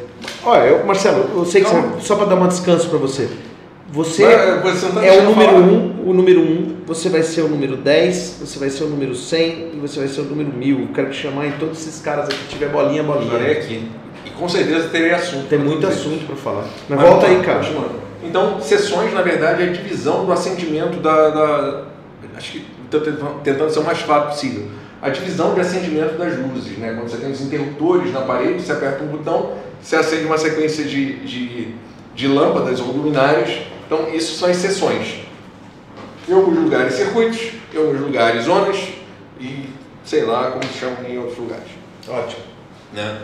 [0.45, 3.29] Olha, eu, Marcelo, eu sei que você, só para dar um descanso para você.
[3.91, 4.25] Você,
[4.63, 5.63] Mas, você tá é o número falar.
[5.63, 8.85] 1, um, o número 1, um, você vai ser o número 10, você vai ser
[8.85, 10.81] o número 100 e você vai ser o número 1000.
[10.81, 13.53] Eu quero te chamar em todos esses caras aqui, tiver bolinha, Estarei bolinha.
[13.53, 13.89] aqui.
[14.27, 15.47] E com certeza terei assunto.
[15.49, 16.65] Tem muito assunto para falar.
[16.89, 17.61] Mas, Mas volta aí, cara.
[17.61, 17.91] continuando.
[18.23, 21.31] Então, sessões, na verdade, é a divisão do acendimento da.
[21.31, 21.83] da-
[22.37, 23.01] acho que estou
[23.43, 24.65] tentando ser o mais claro possível.
[25.07, 26.95] A divisão de acendimento das luzes, né?
[26.95, 30.85] Quando você tem os interruptores na parede, você aperta um botão, você acende uma sequência
[30.85, 31.75] de, de,
[32.15, 33.63] de lâmpadas ou luminárias.
[33.87, 35.21] Então, isso são as sessões.
[36.29, 38.77] Em alguns lugares, circuitos, em alguns lugares, zonas
[39.41, 39.67] e
[40.05, 41.69] sei lá como se chamam em outros lugares
[42.09, 42.43] Ótimo.
[42.93, 43.19] né?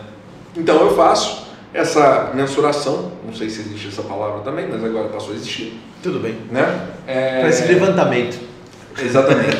[0.57, 5.33] Então eu faço essa mensuração, não sei se existe essa palavra também, mas agora passou
[5.33, 6.37] a existir, Tudo bem.
[6.51, 6.89] né?
[7.07, 8.39] É, Para esse levantamento.
[9.01, 9.57] Exatamente.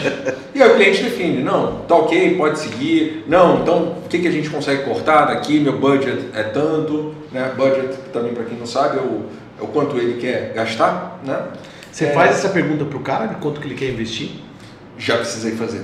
[0.55, 4.28] e aí o cliente define, não, tá ok, pode seguir, não, então o que, que
[4.28, 7.53] a gente consegue cortar daqui, meu budget é tanto, né?
[7.57, 9.22] Budget também para quem não sabe é o,
[9.61, 11.39] é o quanto ele quer gastar, né?
[11.91, 12.12] Você É.
[12.12, 14.30] faz essa pergunta pro cara de quanto que ele quer investir?
[14.99, 15.83] Já precisei fazer,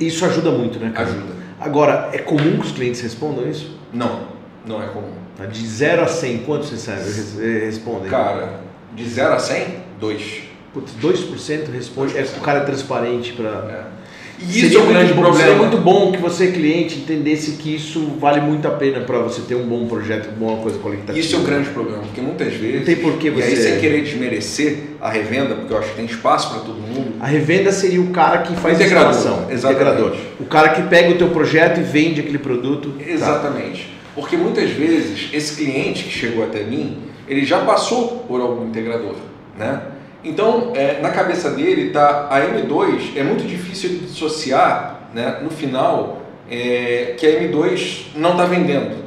[0.00, 1.08] Isso ajuda muito, né, cara?
[1.08, 1.32] ajuda.
[1.60, 3.78] Agora, é comum que os clientes respondam isso?
[3.92, 4.28] Não,
[4.66, 5.12] não é comum.
[5.36, 5.46] Tá?
[5.46, 8.08] De 0 a 100, quanto você sabe, res- respondem?
[8.10, 8.60] Cara,
[8.94, 9.66] de 0 a 100,
[10.00, 10.42] 2.
[10.76, 12.18] Putz, 2% responde.
[12.18, 13.48] É, o cara é transparente para.
[13.92, 13.96] É.
[14.38, 15.46] E isso é um grande bom, problema.
[15.48, 19.40] Seria muito bom que você, cliente, entendesse que isso vale muito a pena para você
[19.40, 21.18] ter um bom projeto, uma boa coisa qualitativa.
[21.18, 22.76] Isso é o grande problema, porque muitas vezes.
[22.80, 25.88] Não tem por que E aí, você- sem querer desmerecer a revenda, porque eu acho
[25.88, 27.14] que tem espaço para todo mundo.
[27.18, 29.50] A revenda seria o cara que faz a Integrador, instalação.
[29.50, 29.82] exatamente.
[29.90, 30.16] Integrador.
[30.38, 32.90] O cara que pega o teu projeto e vende aquele produto.
[32.90, 33.10] Tá.
[33.10, 33.88] Exatamente.
[34.14, 39.14] Porque muitas vezes esse cliente que chegou até mim, ele já passou por algum integrador,
[39.58, 39.80] né?
[40.26, 45.38] Então, é, na cabeça dele tá a M2 é muito difícil ele dissociar, né?
[45.40, 46.20] No final,
[46.50, 49.06] é, que a M2 não está vendendo.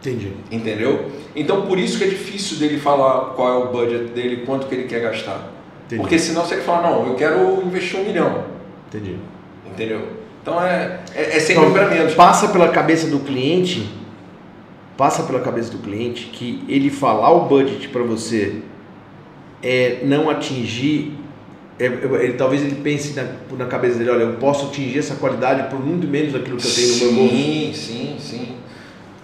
[0.00, 0.32] Entendi.
[0.50, 1.12] Entendeu?
[1.34, 4.74] Então por isso que é difícil dele falar qual é o budget dele, quanto que
[4.74, 5.48] ele quer gastar.
[5.86, 6.02] Entendi.
[6.02, 8.44] Porque senão você fala, não, eu quero investir um milhão.
[8.88, 9.16] Entendi.
[9.64, 10.08] Entendeu?
[10.42, 12.14] Então é, é, é sempre Então, para menos.
[12.14, 13.88] Passa pela cabeça do cliente,
[14.96, 18.60] passa pela cabeça do cliente que ele falar o budget para você
[19.62, 21.12] é não atingir,
[21.78, 23.24] é, é, ele, talvez ele pense na,
[23.56, 26.72] na cabeça dele, olha, eu posso atingir essa qualidade por muito menos daquilo que eu
[26.74, 27.36] tenho no meu bolso.
[27.36, 28.48] Sim, sim, sim.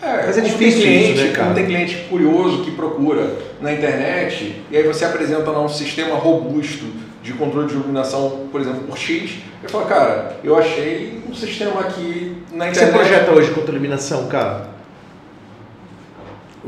[0.00, 1.54] Mas é difícil tem cliente, isso, né, cara?
[1.54, 6.84] tem cliente curioso que procura na internet e aí você apresenta lá um sistema robusto
[7.20, 11.80] de controle de iluminação, por exemplo, por X, ele fala, cara, eu achei um sistema
[11.80, 13.08] aqui na O que você internet.
[13.08, 14.68] projeta hoje contra iluminação, cara?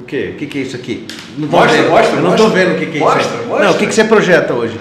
[0.00, 0.30] O quê?
[0.34, 1.06] O que, que é isso aqui?
[1.36, 1.90] Não Mostra, vendo.
[1.90, 2.46] mostra, Eu não mostra.
[2.48, 3.30] tô vendo o que, que é Mostra, isso.
[3.34, 3.46] aí.
[3.46, 3.66] mostra.
[3.66, 4.80] Não, o que, que você projeta hoje?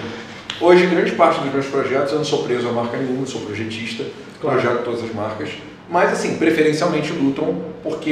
[0.60, 4.04] Hoje, grande parte dos meus projetos, eu não sou preso a marca nenhuma, sou projetista,
[4.40, 4.60] Claro.
[4.60, 5.50] projeto todas as marcas.
[5.90, 8.10] Mas, assim, preferencialmente o Lutron, porque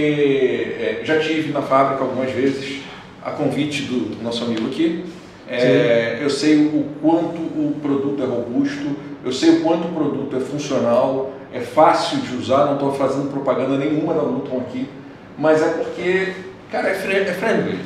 [0.78, 2.80] é, já tive na fábrica algumas vezes,
[3.24, 5.04] a convite do nosso amigo aqui.
[5.48, 10.36] É, eu sei o quanto o produto é robusto, eu sei o quanto o produto
[10.36, 14.86] é funcional, é fácil de usar, não estou fazendo propaganda nenhuma da Lutron aqui,
[15.38, 16.32] mas é porque,
[16.70, 17.78] cara, é, é friendly.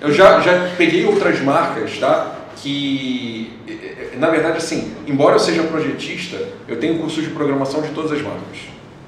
[0.00, 2.36] Eu já, já peguei outras marcas, tá?
[2.56, 6.36] Que, eh, eh, na verdade, assim, embora eu seja projetista,
[6.68, 8.58] eu tenho curso de programação de todas as marcas.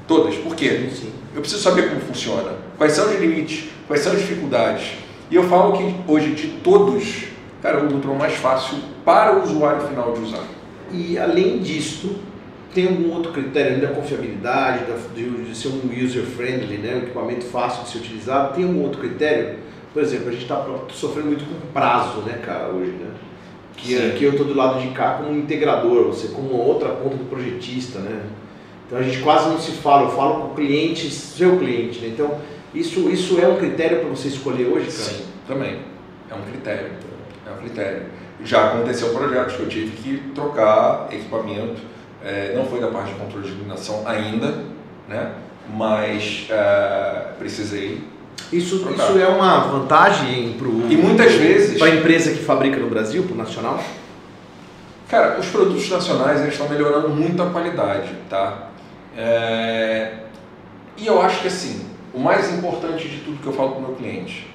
[0.07, 0.37] Todas.
[0.37, 0.89] Por quê?
[0.93, 1.13] Sim.
[1.35, 4.93] Eu preciso saber como funciona, quais são os limites, quais são as dificuldades.
[5.31, 7.25] E eu falo que hoje, de todos,
[7.63, 10.45] cara, o Lutron é mais fácil para o usuário final de usar.
[10.91, 12.17] E além disso,
[12.75, 16.99] tem algum outro critério além da confiabilidade, da, de, de ser um user-friendly, né, um
[16.99, 19.57] equipamento fácil de ser utilizado, tem algum outro critério?
[19.93, 23.11] Por exemplo, a gente está sofrendo muito com prazo, né, cara, hoje, né?
[23.77, 24.09] Que Sim.
[24.09, 27.25] aqui eu estou do lado de cá como um integrador, você como outra ponta do
[27.29, 28.23] projetista, né?
[28.87, 32.09] Então a gente quase não se fala, eu falo com o cliente, seu cliente, né?
[32.09, 32.39] Então
[32.75, 35.11] isso, isso é um critério para você escolher hoje, cara?
[35.11, 35.79] Sim, também.
[36.31, 36.91] É um critério.
[37.47, 38.03] É um critério.
[38.45, 41.81] Já aconteceu projetos que eu tive que trocar equipamento.
[42.25, 44.65] É, não foi da parte de controle de iluminação ainda,
[45.09, 45.33] né?
[45.75, 48.03] Mas é, precisei.
[48.53, 49.11] Isso, Trocar.
[49.11, 53.23] isso é uma vantagem para E muitas vezes, para a empresa que fabrica no Brasil,
[53.25, 53.83] para o nacional?
[55.09, 58.69] cara, os produtos nacionais eles estão melhorando muito a qualidade, tá?
[59.17, 60.19] É,
[60.97, 63.83] e eu acho que assim, o mais importante de tudo que eu falo para o
[63.83, 64.47] meu cliente,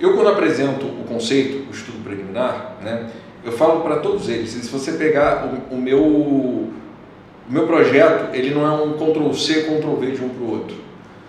[0.00, 3.06] eu quando apresento o conceito, o estudo preliminar, né,
[3.44, 6.70] eu falo para todos eles, se você pegar o, o meu
[7.50, 10.50] o meu projeto, ele não é um Ctrl C, Ctrl V de um para o
[10.52, 10.76] outro.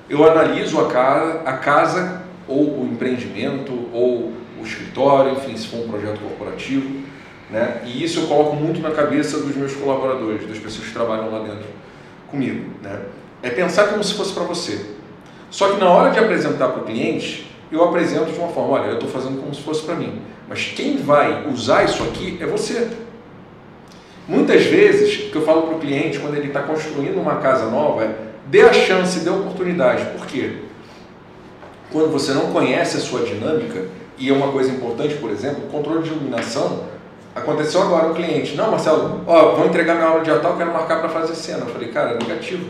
[0.07, 5.79] Eu analiso a casa, a casa ou o empreendimento ou o escritório, enfim, se for
[5.79, 7.01] um projeto corporativo,
[7.49, 7.81] né?
[7.85, 11.39] E isso eu coloco muito na cabeça dos meus colaboradores, das pessoas que trabalham lá
[11.39, 11.65] dentro
[12.29, 12.99] comigo, né?
[13.41, 14.85] É pensar como se fosse para você.
[15.49, 18.89] Só que na hora de apresentar para o cliente, eu apresento de uma forma, olha,
[18.89, 20.21] eu estou fazendo como se fosse para mim.
[20.47, 22.91] Mas quem vai usar isso aqui é você.
[24.27, 27.65] Muitas vezes, o que eu falo para o cliente quando ele está construindo uma casa
[27.65, 28.15] nova é
[28.47, 30.05] dê a chance, dê a oportunidade.
[30.17, 30.57] Por quê?
[31.91, 33.85] Quando você não conhece a sua dinâmica,
[34.17, 36.83] e é uma coisa importante, por exemplo, controle de iluminação,
[37.33, 40.99] aconteceu agora o cliente, não Marcelo, ó, vou entregar minha aula de tal, quero marcar
[40.99, 41.61] para fazer cena.
[41.61, 42.65] Eu falei, cara, é negativo.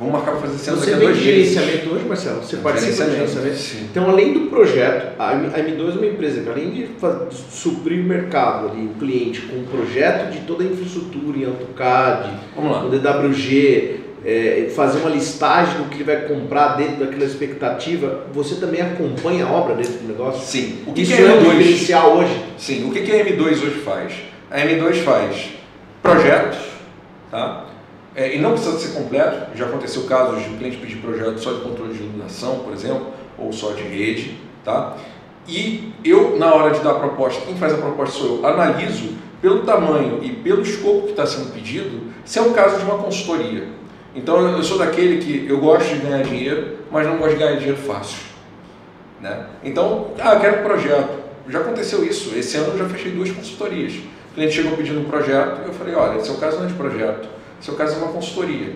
[0.00, 1.48] Vamos marcar para fazer cena Você daqui a vem dois de dias.
[1.52, 2.42] gerenciamento hoje, Marcelo?
[2.42, 3.78] Você É, participa de gerenciamento, sim.
[3.90, 6.88] Então, além do projeto, a M- a M2 é uma empresa que além de
[7.50, 12.30] suprir o mercado ali, o cliente com um projeto de toda a infraestrutura em AutoCAD,
[12.56, 18.54] no DWG, é, fazer uma listagem do que ele vai comprar dentro daquela expectativa, você
[18.54, 20.40] também acompanha a obra dentro do negócio?
[20.46, 20.78] Sim.
[20.86, 21.58] O que, Isso que é é um M2?
[21.58, 22.42] diferencial hoje?
[22.56, 24.14] Sim, o que, que a M2 hoje faz?
[24.50, 25.50] A M2 faz
[26.02, 26.58] projetos,
[27.30, 27.66] tá?
[28.20, 31.54] É, e não precisa ser completo, já aconteceu casos de o cliente pedir projeto só
[31.54, 33.06] de controle de iluminação, por exemplo,
[33.38, 34.94] ou só de rede, tá?
[35.48, 39.14] E eu, na hora de dar a proposta, quem faz a proposta sou eu, analiso
[39.40, 42.98] pelo tamanho e pelo escopo que está sendo pedido, se é o caso de uma
[42.98, 43.68] consultoria.
[44.14, 47.56] Então eu sou daquele que eu gosto de ganhar dinheiro, mas não gosto de ganhar
[47.56, 48.18] dinheiro fácil.
[49.18, 49.46] Né?
[49.64, 51.20] Então, ah, quero um projeto.
[51.48, 52.36] Já aconteceu isso.
[52.36, 53.94] Esse ano eu já fechei duas consultorias.
[53.94, 57.39] O cliente chegou pedindo um projeto eu falei, olha, seu caso não é de projeto,
[57.60, 58.74] seu caso é uma consultoria.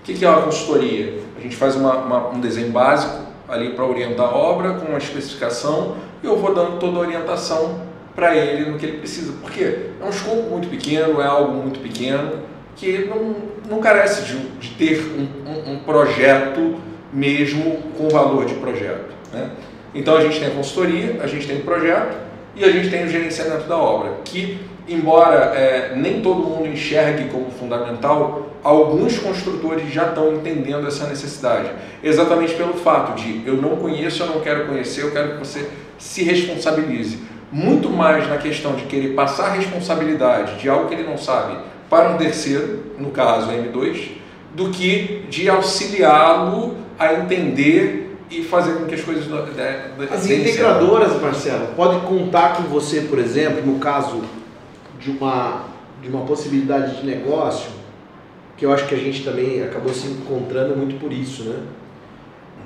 [0.00, 1.20] O que é uma consultoria?
[1.36, 4.98] A gente faz uma- uma- um desenho básico ali para orientar a obra, com uma
[4.98, 7.80] especificação, e eu vou dando toda a orientação
[8.14, 9.32] para ele no que ele precisa.
[9.40, 9.90] Por quê?
[10.00, 12.40] É um escopo muito pequeno, é algo muito pequeno,
[12.76, 13.36] que não,
[13.68, 16.76] não carece de, de ter um, um- um projeto
[17.12, 19.12] mesmo com valor de projeto.
[19.32, 19.50] né?
[19.94, 22.16] Então a gente tem a consultoria, a gente tem o projeto
[22.56, 27.28] e a gente tem o gerenciamento da obra, que embora é, nem todo mundo enxergue
[27.30, 31.70] como fundamental, alguns construtores já estão entendendo essa necessidade.
[32.02, 35.68] Exatamente pelo fato de eu não conheço, eu não quero conhecer, eu quero que você
[35.98, 37.18] se responsabilize.
[37.50, 41.56] Muito mais na questão de querer passar a responsabilidade de algo que ele não sabe
[41.90, 44.12] para um terceiro, no caso a M2,
[44.54, 49.44] do que de auxiliá-lo a entender e fazer com que as coisas da-
[50.10, 54.22] As integradoras, Marcelo, podem contar com você, por exemplo, no caso
[55.02, 55.66] de uma,
[56.00, 57.70] de uma possibilidade de negócio,
[58.56, 61.60] que eu acho que a gente também acabou se encontrando muito por isso, né?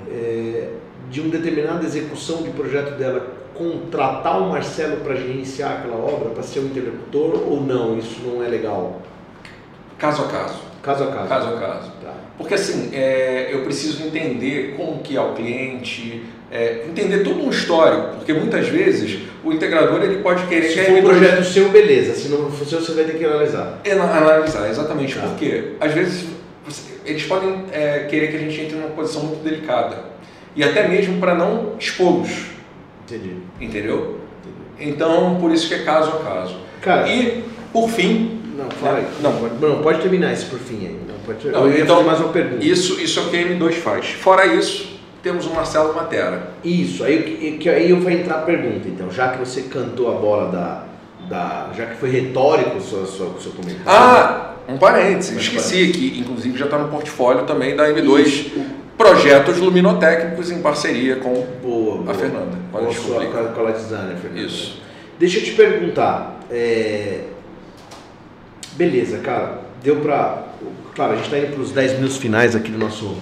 [0.09, 0.69] É,
[1.09, 6.43] de uma determinada execução de projeto dela, contratar o Marcelo para gerenciar aquela obra, para
[6.43, 7.97] ser um interlocutor ou não?
[7.97, 9.01] Isso não é legal?
[9.97, 10.59] Caso a caso.
[10.83, 11.27] Caso a caso.
[11.27, 11.91] Caso a caso.
[12.37, 17.49] Porque assim, é, eu preciso entender como que é o cliente, é, entender todo um
[17.49, 21.69] histórico, porque muitas vezes o integrador ele pode querer Se for um M2 projeto seu,
[21.69, 22.13] beleza.
[22.13, 23.79] Se não for seu, você vai ter que analisar.
[23.83, 25.21] É, na- analisar, exatamente, Tá.
[25.21, 26.25] porque às vezes
[27.05, 30.03] eles podem é, querer que a gente entre numa posição muito delicada
[30.55, 32.29] e até mesmo para não expô-los,
[33.07, 33.35] Entendi.
[33.59, 34.19] entendeu?
[34.79, 36.55] Então, por isso que é caso a caso.
[36.81, 37.43] Cara, E,
[37.73, 39.05] por fim, Não, fala aí.
[39.21, 39.35] Não.
[39.37, 40.99] pode, não, pode terminar isso por fim aí.
[41.27, 42.65] Pode, Não, eu ia então, fazer mais uma pergunta.
[42.65, 44.07] isso, isso é o que a M2 faz.
[44.13, 46.51] Fora isso, temos o Marcelo Matera.
[46.63, 50.19] Isso, aí, que- aí eu vou entrar a pergunta, então, já que você cantou a
[50.19, 50.83] bola da.
[51.29, 53.83] da já que foi retórico o seu, seu, seu comentário.
[53.85, 58.51] Ah, um parênteses, Mas esqueci que inclusive já está no portfólio também da M2, Isso.
[58.97, 62.11] projetos luminotécnicos em parceria com Boa, boa.
[62.11, 62.57] a Fernanda.
[62.71, 64.41] Com Pode a sua com a designer, Fernanda.
[64.47, 64.81] Isso.
[65.19, 66.39] Deixa eu te perguntar.
[66.49, 67.21] é,
[68.75, 69.61] Beleza, cara.
[69.83, 70.43] Deu pra.
[70.97, 73.15] Claro, a gente tá indo pros 10 minutos finais aqui do nosso,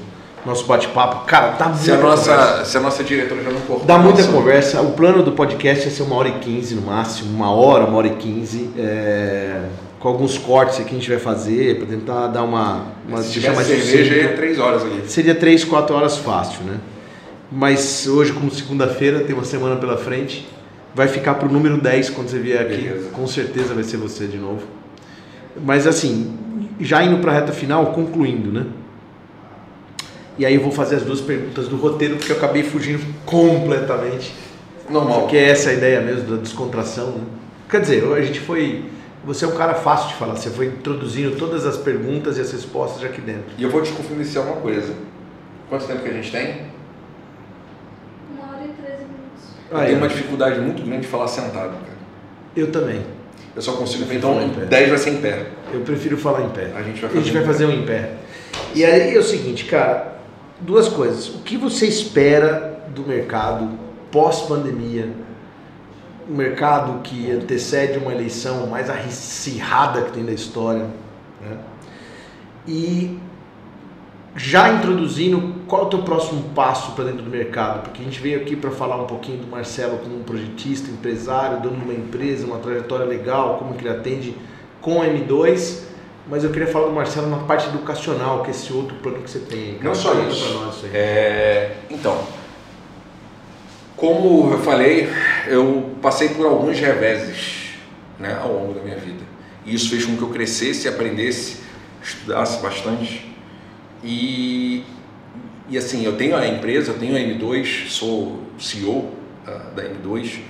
[0.46, 1.26] nosso bate-papo.
[1.26, 2.36] Cara, dá muita Se a, conversa.
[2.38, 3.86] nossa, se a nossa diretora já não cortou.
[3.86, 4.82] Dá muita conversa.
[4.82, 7.98] O plano do podcast é ser uma hora e quinze no máximo, uma hora, uma
[7.98, 8.70] hora e quinze.
[8.80, 9.62] é,
[10.00, 12.86] com alguns cortes aqui a gente vai fazer para tentar dar uma.
[13.10, 14.16] uma Se tivesse mais cerveja, sucinto.
[14.16, 15.04] ia três horas ali.
[15.08, 16.78] Seria três, quatro horas fácil, né?
[17.52, 20.48] Mas hoje, como segunda-feira, tem uma semana pela frente,
[20.94, 22.84] vai ficar pro número 10 quando você vier aqui.
[22.84, 23.10] Beleza.
[23.10, 24.62] Com certeza vai ser você de novo.
[25.64, 26.38] Mas assim,
[26.80, 28.66] já indo para a reta final, concluindo, né?
[30.38, 34.34] E aí eu vou fazer as duas perguntas do roteiro, porque eu acabei fugindo completamente.
[34.90, 35.22] Normal.
[35.22, 37.24] Porque essa é a ideia mesmo da descontração, né?
[37.70, 38.86] Quer dizer, a gente foi.
[39.26, 42.52] Você é um cara fácil de falar, você foi introduzindo todas as perguntas e as
[42.52, 43.46] respostas aqui dentro.
[43.58, 44.94] E eu vou te confidenciar uma coisa.
[45.68, 46.66] Quanto tempo que a gente tem?
[48.32, 49.44] Uma hora e 13 minutos.
[49.72, 50.10] Eu Aí, tenho uma ó.
[50.10, 51.96] dificuldade muito grande de falar sentado, cara.
[52.56, 53.02] Eu também.
[53.56, 54.04] Eu só consigo.
[54.08, 54.66] Eu Então, fico em pé.
[54.66, 55.46] 10 vai ser em pé.
[55.76, 56.72] Eu prefiro falar em pé.
[56.76, 58.14] A gente vai A gente fazer vai fazer um em pé.
[58.74, 60.16] E aí é o seguinte, cara,
[60.62, 61.28] duas coisas.
[61.30, 63.70] O que você espera do mercado
[64.12, 65.10] pós-pandemia?
[66.30, 70.88] Um mercado que antecede uma eleição mais acirrada que tem da história.
[71.42, 71.58] Né?
[72.68, 73.20] E
[74.36, 78.20] já introduzindo qual é o teu próximo passo para dentro do mercado, porque a gente
[78.20, 81.94] veio aqui para falar um pouquinho do Marcelo como um projetista, empresário, dono de uma
[81.94, 84.36] empresa, uma trajetória legal, como que ele atende
[84.86, 85.80] com a M2,
[86.30, 89.32] mas eu queria falar do Marcelo na parte educacional, que é esse outro plano que
[89.32, 89.80] você tem.
[89.82, 90.54] Não só isso.
[90.54, 90.90] nós isso.
[90.94, 92.24] É, então,
[93.98, 95.10] como eu falei,
[95.48, 97.72] eu passei por alguns reveses
[98.20, 99.24] né, ao longo da minha vida.
[99.66, 101.62] E isso fez com que eu crescesse, aprendesse,
[102.04, 103.36] estudasse bastante.
[104.04, 104.84] E,
[105.68, 109.10] e assim, eu tenho a empresa, eu tenho a M2, sou CEO
[109.48, 110.42] ah, da M2,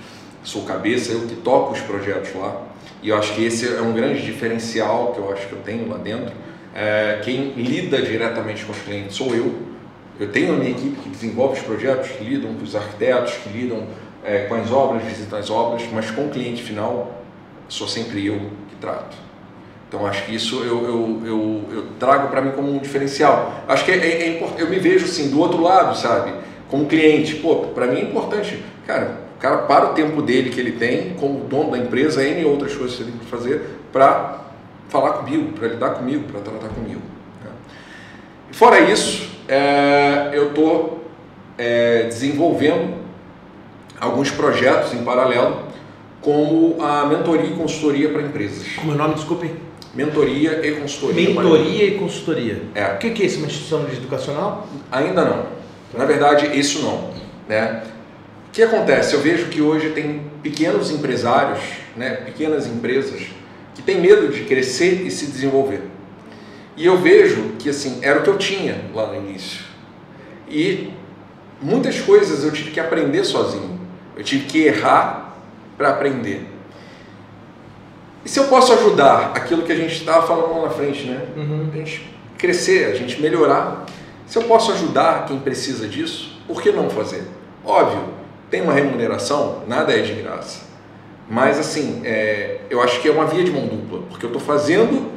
[0.43, 2.64] sou cabeça, eu que toco os projetos lá.
[3.06, 5.88] E eu acho que esse é um grande diferencial que eu acho que eu tenho
[5.88, 6.34] lá dentro.
[6.73, 9.53] É, quem lida diretamente com os clientes sou eu.
[10.19, 13.49] Eu tenho a minha equipe que desenvolve os projetos, que lidam com os arquitetos, que
[13.49, 13.86] lidam
[14.23, 17.23] é, com as obras, visitam as obras, mas com o cliente final
[17.69, 19.15] sou sempre eu que trato.
[19.88, 23.65] Então acho que isso eu, eu, eu, eu trago para mim como um diferencial.
[23.68, 26.34] Acho que é, é, é eu me vejo assim do outro lado, sabe?
[26.72, 30.72] Como cliente, pô, para mim é importante, cara, cara para o tempo dele que ele
[30.72, 33.61] tem como dono da empresa, N outras coisas que ele tem que fazer
[33.93, 34.39] para
[34.89, 37.01] falar comigo, para lidar comigo, para tratar comigo.
[37.43, 37.51] né?
[38.51, 41.05] Fora isso, é, eu estou
[42.09, 42.95] desenvolvendo
[43.99, 45.63] alguns projetos em paralelo,
[46.22, 48.67] como a mentoria e consultoria para empresas.
[48.76, 49.51] Como é o nome, desculpe?
[49.93, 51.30] Mentoria e consultoria.
[51.30, 52.61] Mentoria e consultoria.
[52.73, 52.85] É.
[52.88, 53.38] O que que é isso?
[53.38, 54.67] Uma instituição educacional?
[54.91, 55.45] Ainda não.
[55.93, 57.11] Na verdade, isso não.
[57.47, 57.84] Né?
[58.56, 59.14] O que acontece?
[59.14, 61.60] Eu vejo que hoje tem pequenos empresários,
[61.94, 63.23] né, pequenas empresas,
[63.73, 65.82] que têm medo de crescer e se desenvolver.
[66.77, 69.60] E eu vejo que assim era o que eu tinha lá no início.
[70.48, 70.90] E
[71.61, 73.77] muitas coisas eu tive que aprender sozinho.
[74.15, 75.36] Eu tive que errar
[75.77, 76.48] para aprender.
[78.23, 81.26] E se eu posso ajudar aquilo que a gente estava falando lá na frente, né?
[81.36, 81.72] Uhum.
[81.73, 83.86] a gente crescer, a gente melhorar.
[84.26, 87.26] Se eu posso ajudar quem precisa disso, por que não fazer?
[87.65, 88.14] Óbvio,
[88.56, 90.61] tem uma remuneração, nada é de graça.
[91.30, 94.41] Mas assim, é, eu acho que é uma via de mão dupla, porque eu estou
[94.41, 95.11] fazendo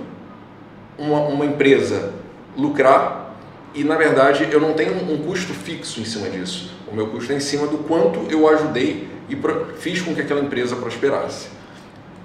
[0.99, 2.15] uma, uma empresa
[2.57, 3.37] lucrar
[3.73, 6.75] e na verdade eu não tenho um custo fixo em cima disso.
[6.91, 9.39] O meu custo é em cima do quanto eu ajudei e
[9.77, 11.49] fiz com que aquela empresa prosperasse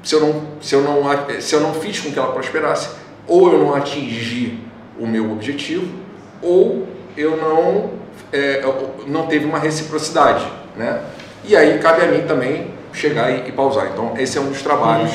[0.02, 1.04] se eu não se eu não
[1.40, 2.90] se eu não fiz com que ela prosperasse
[3.28, 4.58] ou eu não atingi
[4.98, 5.88] o meu objetivo
[6.42, 7.92] ou eu não
[8.34, 10.46] é, eu- não teve uma reciprocidade
[10.76, 11.02] né
[11.46, 14.62] e aí cabe a mim também chegar e, e pausar então esse é um dos
[14.62, 15.12] trabalhos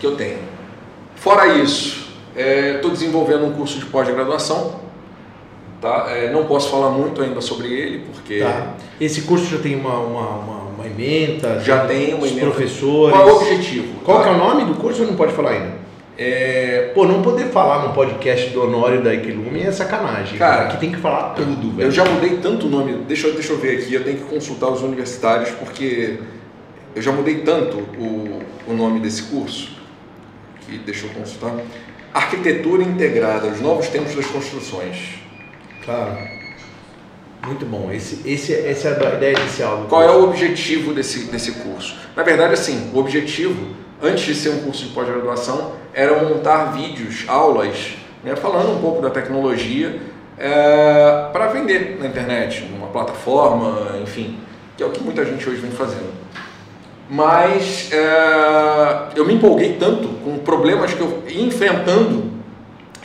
[0.00, 0.38] que eu tenho
[1.16, 2.02] fora isso
[2.34, 4.80] estou desenvolvendo um curso de pós-graduação
[5.80, 8.74] tá É, não posso falar muito ainda sobre ele porque Tá.
[9.00, 11.58] Esse curso já tem uma, uma, uma, uma ementa?
[11.60, 13.16] Já tem uma professores?
[13.16, 14.28] qual é o objetivo Qual tá?
[14.28, 15.72] é o nome do curso ou não pode falar ainda?
[16.24, 20.38] É, Pô, não poder falar num podcast do Honório da Equilume é sacanagem.
[20.38, 21.88] Cara, Aqui tem que falar tudo, velho.
[21.88, 24.24] Eu já mudei tanto o nome, deixa, eu- deixa eu ver aqui, eu tenho que
[24.24, 26.18] consultar os universitários porque
[26.94, 29.72] eu já mudei tanto o, o nome desse curso
[30.60, 31.54] que deixa eu consultar.
[32.14, 34.96] Arquitetura Integrada, os novos tempos das construções.
[35.84, 36.16] Claro.
[37.44, 37.90] Muito bom.
[37.90, 39.86] Esse, esse, essa é a ideia inicial.
[39.88, 41.96] Qual é o objetivo desse, desse curso?
[42.14, 43.66] Na verdade, assim, o objetivo,
[44.00, 47.94] antes de ser um curso de pós-graduação, era montar vídeos, aulas,
[48.24, 50.00] né, falando um pouco da tecnologia
[51.32, 54.38] para vender na internet, numa plataforma, enfim,
[54.76, 56.12] que é o que muita gente hoje vem fazendo.
[57.08, 62.32] Mas é, eu me empolguei tanto com problemas que eu ia enfrentando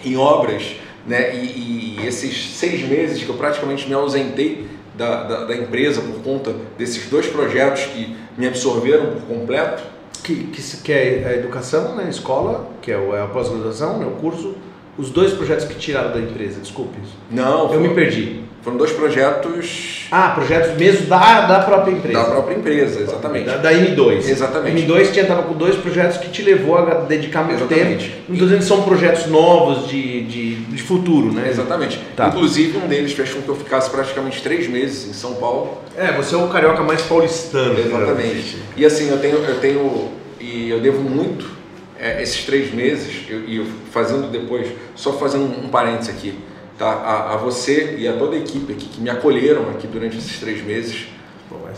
[0.04, 1.36] em obras, né?
[1.36, 6.22] E, e esses seis meses que eu praticamente me ausentei da, da, da empresa por
[6.24, 9.84] conta desses dois projetos que me absorveram por completo.
[10.24, 14.20] Que, que, que é a educação na escola, que é é a pós-graduação, né, o
[14.20, 14.56] curso.
[14.98, 16.98] Os dois projetos que tiraram da empresa, desculpe.
[17.30, 18.42] Não, Eu me foram, perdi.
[18.64, 22.18] foram dois projetos Ah, projetos mesmo da, da própria empresa.
[22.18, 23.46] da própria empresa, exatamente.
[23.46, 24.28] Da, da M2.
[24.28, 24.88] Exatamente.
[24.88, 28.06] M2 tinha tava com dois projetos que te levou a dedicar muito Exatamente.
[28.10, 28.16] tempo.
[28.28, 31.48] Não estou dizendo que são projetos novos de, de, de futuro, né?
[31.50, 32.00] Exatamente.
[32.16, 32.30] Tá.
[32.30, 35.78] Inclusive, um deles fez com que eu ficasse praticamente três meses em São Paulo.
[35.96, 37.78] É, você é o carioca mais paulistano.
[37.80, 38.58] Exatamente.
[38.76, 40.10] E assim, eu tenho, eu tenho,
[40.40, 41.57] e eu devo muito
[42.00, 46.38] é, esses três meses, e fazendo depois, só fazendo um, parênteses aqui,
[46.78, 46.88] tá?
[46.90, 50.40] A, a você e a toda a equipe aqui que me acolheram aqui durante esses
[50.40, 51.08] três meses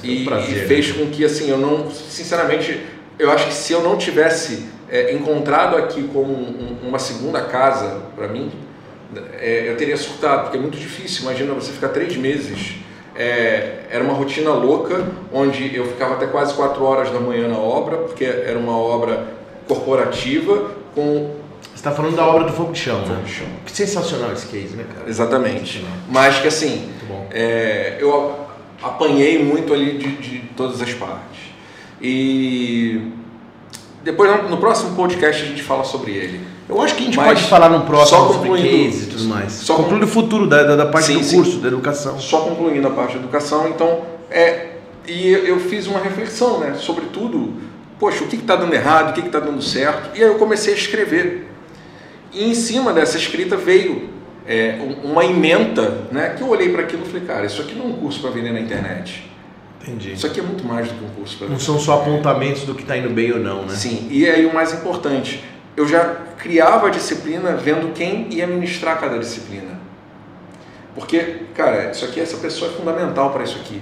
[0.04, 0.64] é e, um prazer.
[0.64, 2.80] e fez com que, assim, eu não, sinceramente,
[3.18, 7.42] eu acho que se eu não tivesse é, encontrado aqui como um- um- uma segunda
[7.42, 8.52] casa para mim,
[9.40, 11.24] é, eu teria surtado, porque é muito difícil.
[11.24, 12.76] Imagina você ficar três meses.
[13.16, 17.58] é, era uma rotina louca, onde eu ficava até quase quatro horas da manhã na
[17.58, 19.28] obra, porque era uma obra
[19.70, 21.36] corporativa com
[21.76, 23.22] está falando da obra do Fogo de Chão, Fogo né?
[23.26, 23.48] de Chão.
[23.66, 25.08] Que sensacional esse case, né, cara?
[25.10, 25.86] Exatamente.
[26.10, 26.90] Mas que assim,
[27.32, 28.36] é, eu
[28.84, 31.40] apanhei muito ali de, de todas as partes.
[32.02, 33.12] E
[34.04, 36.42] depois no- no próximo podcast a gente fala sobre ele.
[36.68, 39.08] Eu acho que a gente Mas pode falar num próximo só sobre concluindo- case e
[39.08, 39.52] tudo mais.
[39.54, 41.36] só concluindo o futuro da, da, da parte Sim, do sim.
[41.38, 42.20] curso, da educação.
[42.20, 44.72] Só concluindo a parte de educação, então, é,
[45.08, 47.54] e eu eu fiz uma reflexão, né, sobre tudo,
[48.00, 50.74] poxa, o que está dando errado, o que está dando certo, e aí eu comecei
[50.74, 51.48] a escrever.
[52.32, 54.10] E em cima dessa escrita veio
[54.48, 57.76] é, um- uma ementa, né, que eu olhei para aquilo e falei, cara, isso aqui
[57.76, 59.30] não é um curso para vender na internet.
[59.82, 60.14] Entendi.
[60.14, 61.66] Isso aqui é muito mais do que um curso para Não vender.
[61.66, 63.76] são só apontamentos do que está indo bem ou não, né?
[63.76, 65.44] Sim, e aí o mais importante,
[65.78, 66.04] eu já
[66.40, 69.80] criava a disciplina vendo quem ia ministrar cada disciplina.
[70.96, 73.80] Porque, cara, isso aqui, essa pessoa é fundamental para isso aqui.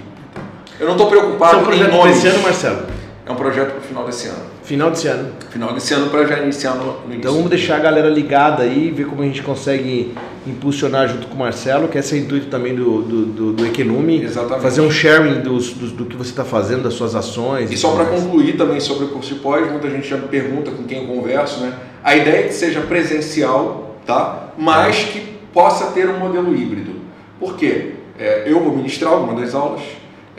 [0.78, 2.22] Eu não estou preocupado um em nomes.
[2.42, 2.86] Marcelo?
[3.28, 4.38] É um projeto para o final desse ano.
[4.62, 5.28] Final desse ano.
[5.50, 7.18] Final desse ano para já iniciar no, no início.
[7.18, 10.14] Então vamos deixar a galera ligada aí, ver como a gente consegue
[10.46, 13.66] impulsionar junto com o Marcelo, que esse é o intuito também do, do, do, do
[13.66, 14.22] Economy.
[14.24, 14.62] Exatamente.
[14.62, 17.70] Fazer um sharing dos, dos- do que você está fazendo, das suas ações.
[17.70, 20.28] E só tudo para concluir também sobre o curso de pós, muita gente já me
[20.28, 21.74] pergunta com quem eu converso, né?
[22.02, 24.50] A ideia é que seja presencial, tá?
[24.56, 25.20] Mas que
[25.52, 26.92] possa ter um modelo híbrido.
[27.38, 27.92] Por quê?
[28.18, 29.82] É, eu vou ministrar alguma das aulas.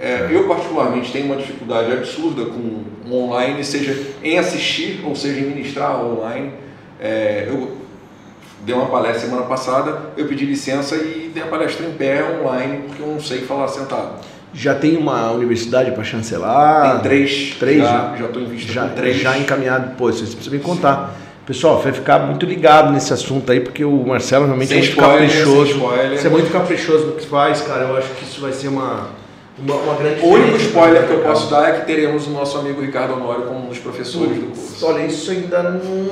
[0.01, 5.49] É, eu, particularmente, tenho uma dificuldade absurda com online, seja em assistir ou seja em
[5.49, 6.51] ministrar online.
[7.01, 7.77] É, eu
[8.65, 12.83] dei uma palestra semana passada, eu pedi licença e dei a palestra em pé online,
[12.87, 14.21] porque eu não sei falar sentado.
[14.53, 16.93] Já tem uma universidade para chancelar?
[16.93, 19.17] Tem três, três já, já estou em vista já, três.
[19.17, 19.95] já encaminhado.
[19.95, 21.13] Pô, vocês precisam me contar.
[21.45, 24.91] Pessoal, vai ficar muito ligado nesse assunto aí, porque o Marcelo realmente Sem é muito
[24.91, 25.79] spoiler, caprichoso.
[25.79, 27.85] Você é muito caprichoso no que faz, cara.
[27.85, 29.09] Eu acho que isso vai ser uma,
[29.61, 32.57] uma, uma grande O único spoiler que eu posso dar é que teremos o nosso
[32.57, 34.85] amigo Ricardo Honório como um dos professores do curso.
[34.85, 36.09] Olha, isso ainda não.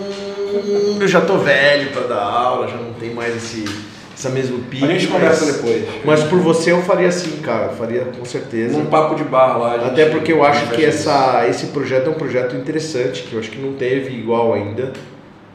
[0.99, 3.65] Eu já tô velho para dar aula, já não tem mais esse,
[4.14, 4.84] essa mesmo pique.
[4.84, 5.84] A gente mas- conversa depois.
[6.03, 7.69] Mas por você eu faria assim, cara.
[7.69, 8.78] Faria com certeza.
[8.78, 9.76] Num papo de bar lá.
[9.88, 13.52] Até porque eu acho que essa, esse projeto é um projeto interessante, que eu acho
[13.52, 14.94] que não teve igual ainda.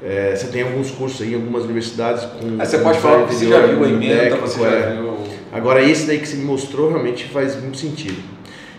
[0.04, 2.60] É, você tem alguns cursos aí, em algumas universidades com.
[2.60, 4.96] Aí você com pode falar que você já viu a emenda, você já é.
[4.96, 5.16] viu.
[5.52, 8.22] Agora esse daí que você me mostrou realmente faz muito sentido.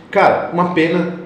[0.10, 1.20] Cara, uma pena,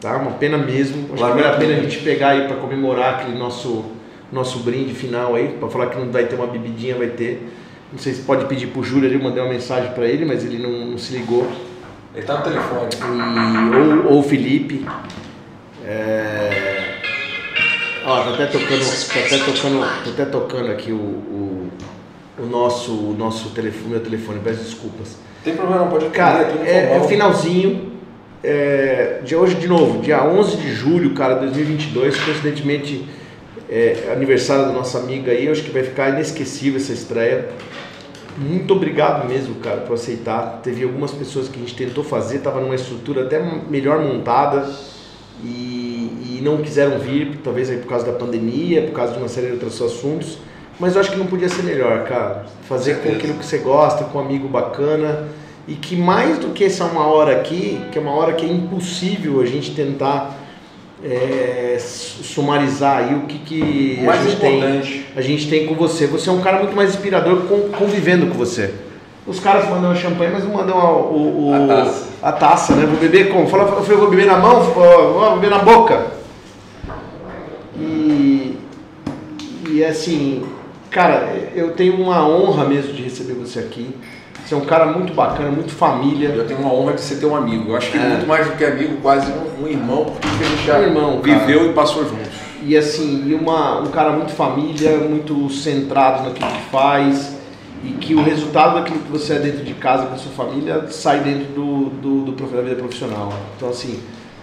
[0.00, 0.16] tá?
[0.16, 1.04] Uma pena mesmo.
[1.12, 3.84] Acho que vale a pena a gente pegar aí para comemorar aquele nosso
[4.30, 7.48] nosso brinde final aí, para falar que não vai ter uma bebidinha, vai ter.
[7.90, 10.44] Não sei se pode pedir pro Júlio ali, eu mandei uma mensagem para ele, mas
[10.44, 11.50] ele não, não se ligou.
[12.14, 12.88] Ele tá no telefone.
[12.94, 14.86] E, ou, ou o Felipe.
[15.84, 16.98] É...
[18.04, 21.70] Ó, tá até tocando, tá até tocando, tá até tocando aqui o, o,
[22.38, 25.16] o nosso, o nosso telefone, meu telefone, peço desculpas.
[25.44, 27.88] Tem problema, não pode Cara, atender, é, é finalzinho.
[28.42, 33.04] É, de hoje de novo, dia 11 de julho, cara, 2022, coincidentemente
[33.68, 37.48] é, aniversário da nossa amiga aí, eu acho que vai ficar inesquecível essa estreia.
[38.38, 40.60] Muito obrigado mesmo, cara, por aceitar.
[40.62, 44.70] Teve algumas pessoas que a gente tentou fazer, tava numa estrutura até melhor montada
[45.42, 49.28] e, e não quiseram vir, talvez aí por causa da pandemia, por causa de uma
[49.28, 50.38] série de outros assuntos.
[50.80, 52.46] Mas eu acho que não podia ser melhor, cara.
[52.68, 55.26] Fazer com aquilo que você gosta, com um amigo bacana.
[55.66, 58.48] E que mais do que essa uma hora aqui, que é uma hora que é
[58.48, 60.34] impossível a gente tentar
[61.04, 65.06] é, su- sumarizar aí o que, que a gente tem importante.
[65.16, 66.06] a gente tem com você.
[66.06, 67.42] Você é um cara muito mais inspirador
[67.76, 68.72] convivendo com você.
[69.26, 72.08] Os caras mandam champanhe, mas não mandam a, o, o- A taça.
[72.22, 72.86] a taça, né?
[72.86, 73.46] Vou beber como?
[73.46, 76.06] Fala, eu falei, vou beber na mão, vou, vou beber na boca.
[77.78, 78.56] E,
[79.70, 80.44] e assim,
[80.90, 83.88] cara, eu tenho uma honra mesmo de receber você aqui.
[84.44, 86.28] Você é um cara muito bacana, muito família.
[86.30, 87.70] Eu tenho uma honra de você ter um amigo.
[87.70, 88.00] Eu acho que É.
[88.08, 91.20] muito mais do que amigo, quase um, um irmão, porque a gente já Um irmão,
[91.20, 91.38] cara.
[91.38, 92.28] viveu e passou juntos.
[92.62, 97.36] E assim, e uma, um cara muito família, muito centrado naquilo que faz
[97.84, 100.86] e que o resultado daquilo que você é dentro de casa com a sua família
[100.90, 103.32] sai dentro do, do, do prof- da vida profissional.
[103.56, 104.00] Então assim,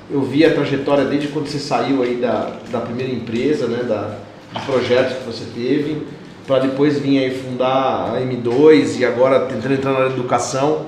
[0.10, 4.16] eu vi a trajetória desde quando você saiu aí da, da primeira empresa, né, da,
[4.54, 6.04] de projetos que você teve,
[6.48, 10.88] para depois vir aí fundar a M2 e agora tentando entrar na área de educação.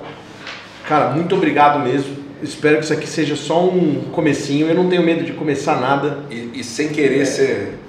[0.87, 2.15] Cara, muito obrigado mesmo.
[2.41, 4.67] Espero que isso aqui seja só um comecinho.
[4.67, 6.19] Eu não tenho medo de começar nada.
[6.29, 7.79] E, e sem querer ser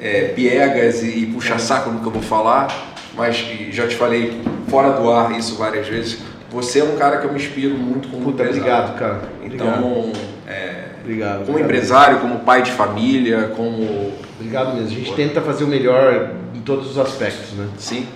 [0.00, 2.68] é, piegas e, e puxar saco no que eu vou falar,
[3.14, 3.36] mas
[3.70, 6.18] já te falei fora do ar isso várias vezes.
[6.50, 8.60] Você é um cara que eu me inspiro muito como Puta, empresário.
[8.60, 9.20] obrigado, cara.
[9.44, 9.78] Obrigado.
[9.78, 10.12] Então,
[10.46, 10.77] é,
[11.08, 11.38] obrigado.
[11.38, 11.64] como obrigado.
[11.64, 14.12] empresário, como pai de família, como.
[14.38, 14.88] Obrigado mesmo.
[14.88, 17.66] A gente tenta fazer o melhor em todos os aspectos, né?
[17.78, 18.06] Sim.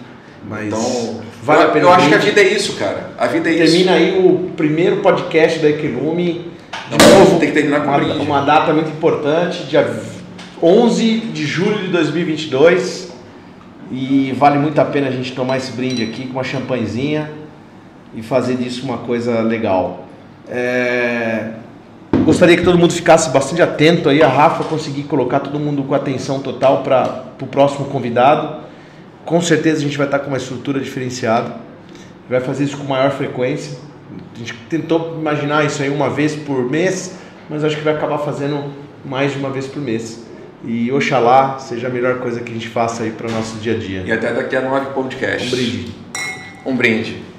[0.49, 1.85] Mas Então, vale eu, a pena.
[1.87, 3.11] eu acho que a vida é isso, cara.
[3.19, 3.73] A vida é isso.
[3.73, 6.51] Termina aí o primeiro podcast da Equilume.
[6.91, 8.19] De Não, novo, tem que terminar com uma, brinde.
[8.19, 9.89] uma data muito importante, dia
[10.63, 13.13] 11 de julho de 2022.
[13.91, 17.31] E vale muito a pena a gente tomar esse brinde aqui com uma champanhezinha
[18.15, 20.07] e fazer disso uma coisa legal.
[20.49, 21.51] É...
[22.25, 25.93] Gostaria que todo mundo ficasse bastante atento aí, a Rafa conseguir colocar todo mundo com
[25.93, 28.63] atenção total para o próximo convidado.
[29.25, 31.57] Com certeza a gente vai estar com uma estrutura diferenciada,
[32.31, 33.77] vai fazer isso com maior frequência.
[34.35, 37.17] A gente tentou imaginar isso aí uma vez por mês,
[37.51, 38.73] mas acho que vai acabar fazendo
[39.05, 40.25] mais de uma vez por mês.
[40.65, 43.75] E oxalá seja a melhor coisa que a gente faça aí para o nosso dia
[43.75, 44.03] a dia.
[44.07, 45.53] E até daqui a nove podcasts.
[45.53, 45.95] Um brinde.
[46.67, 47.32] Um brinde.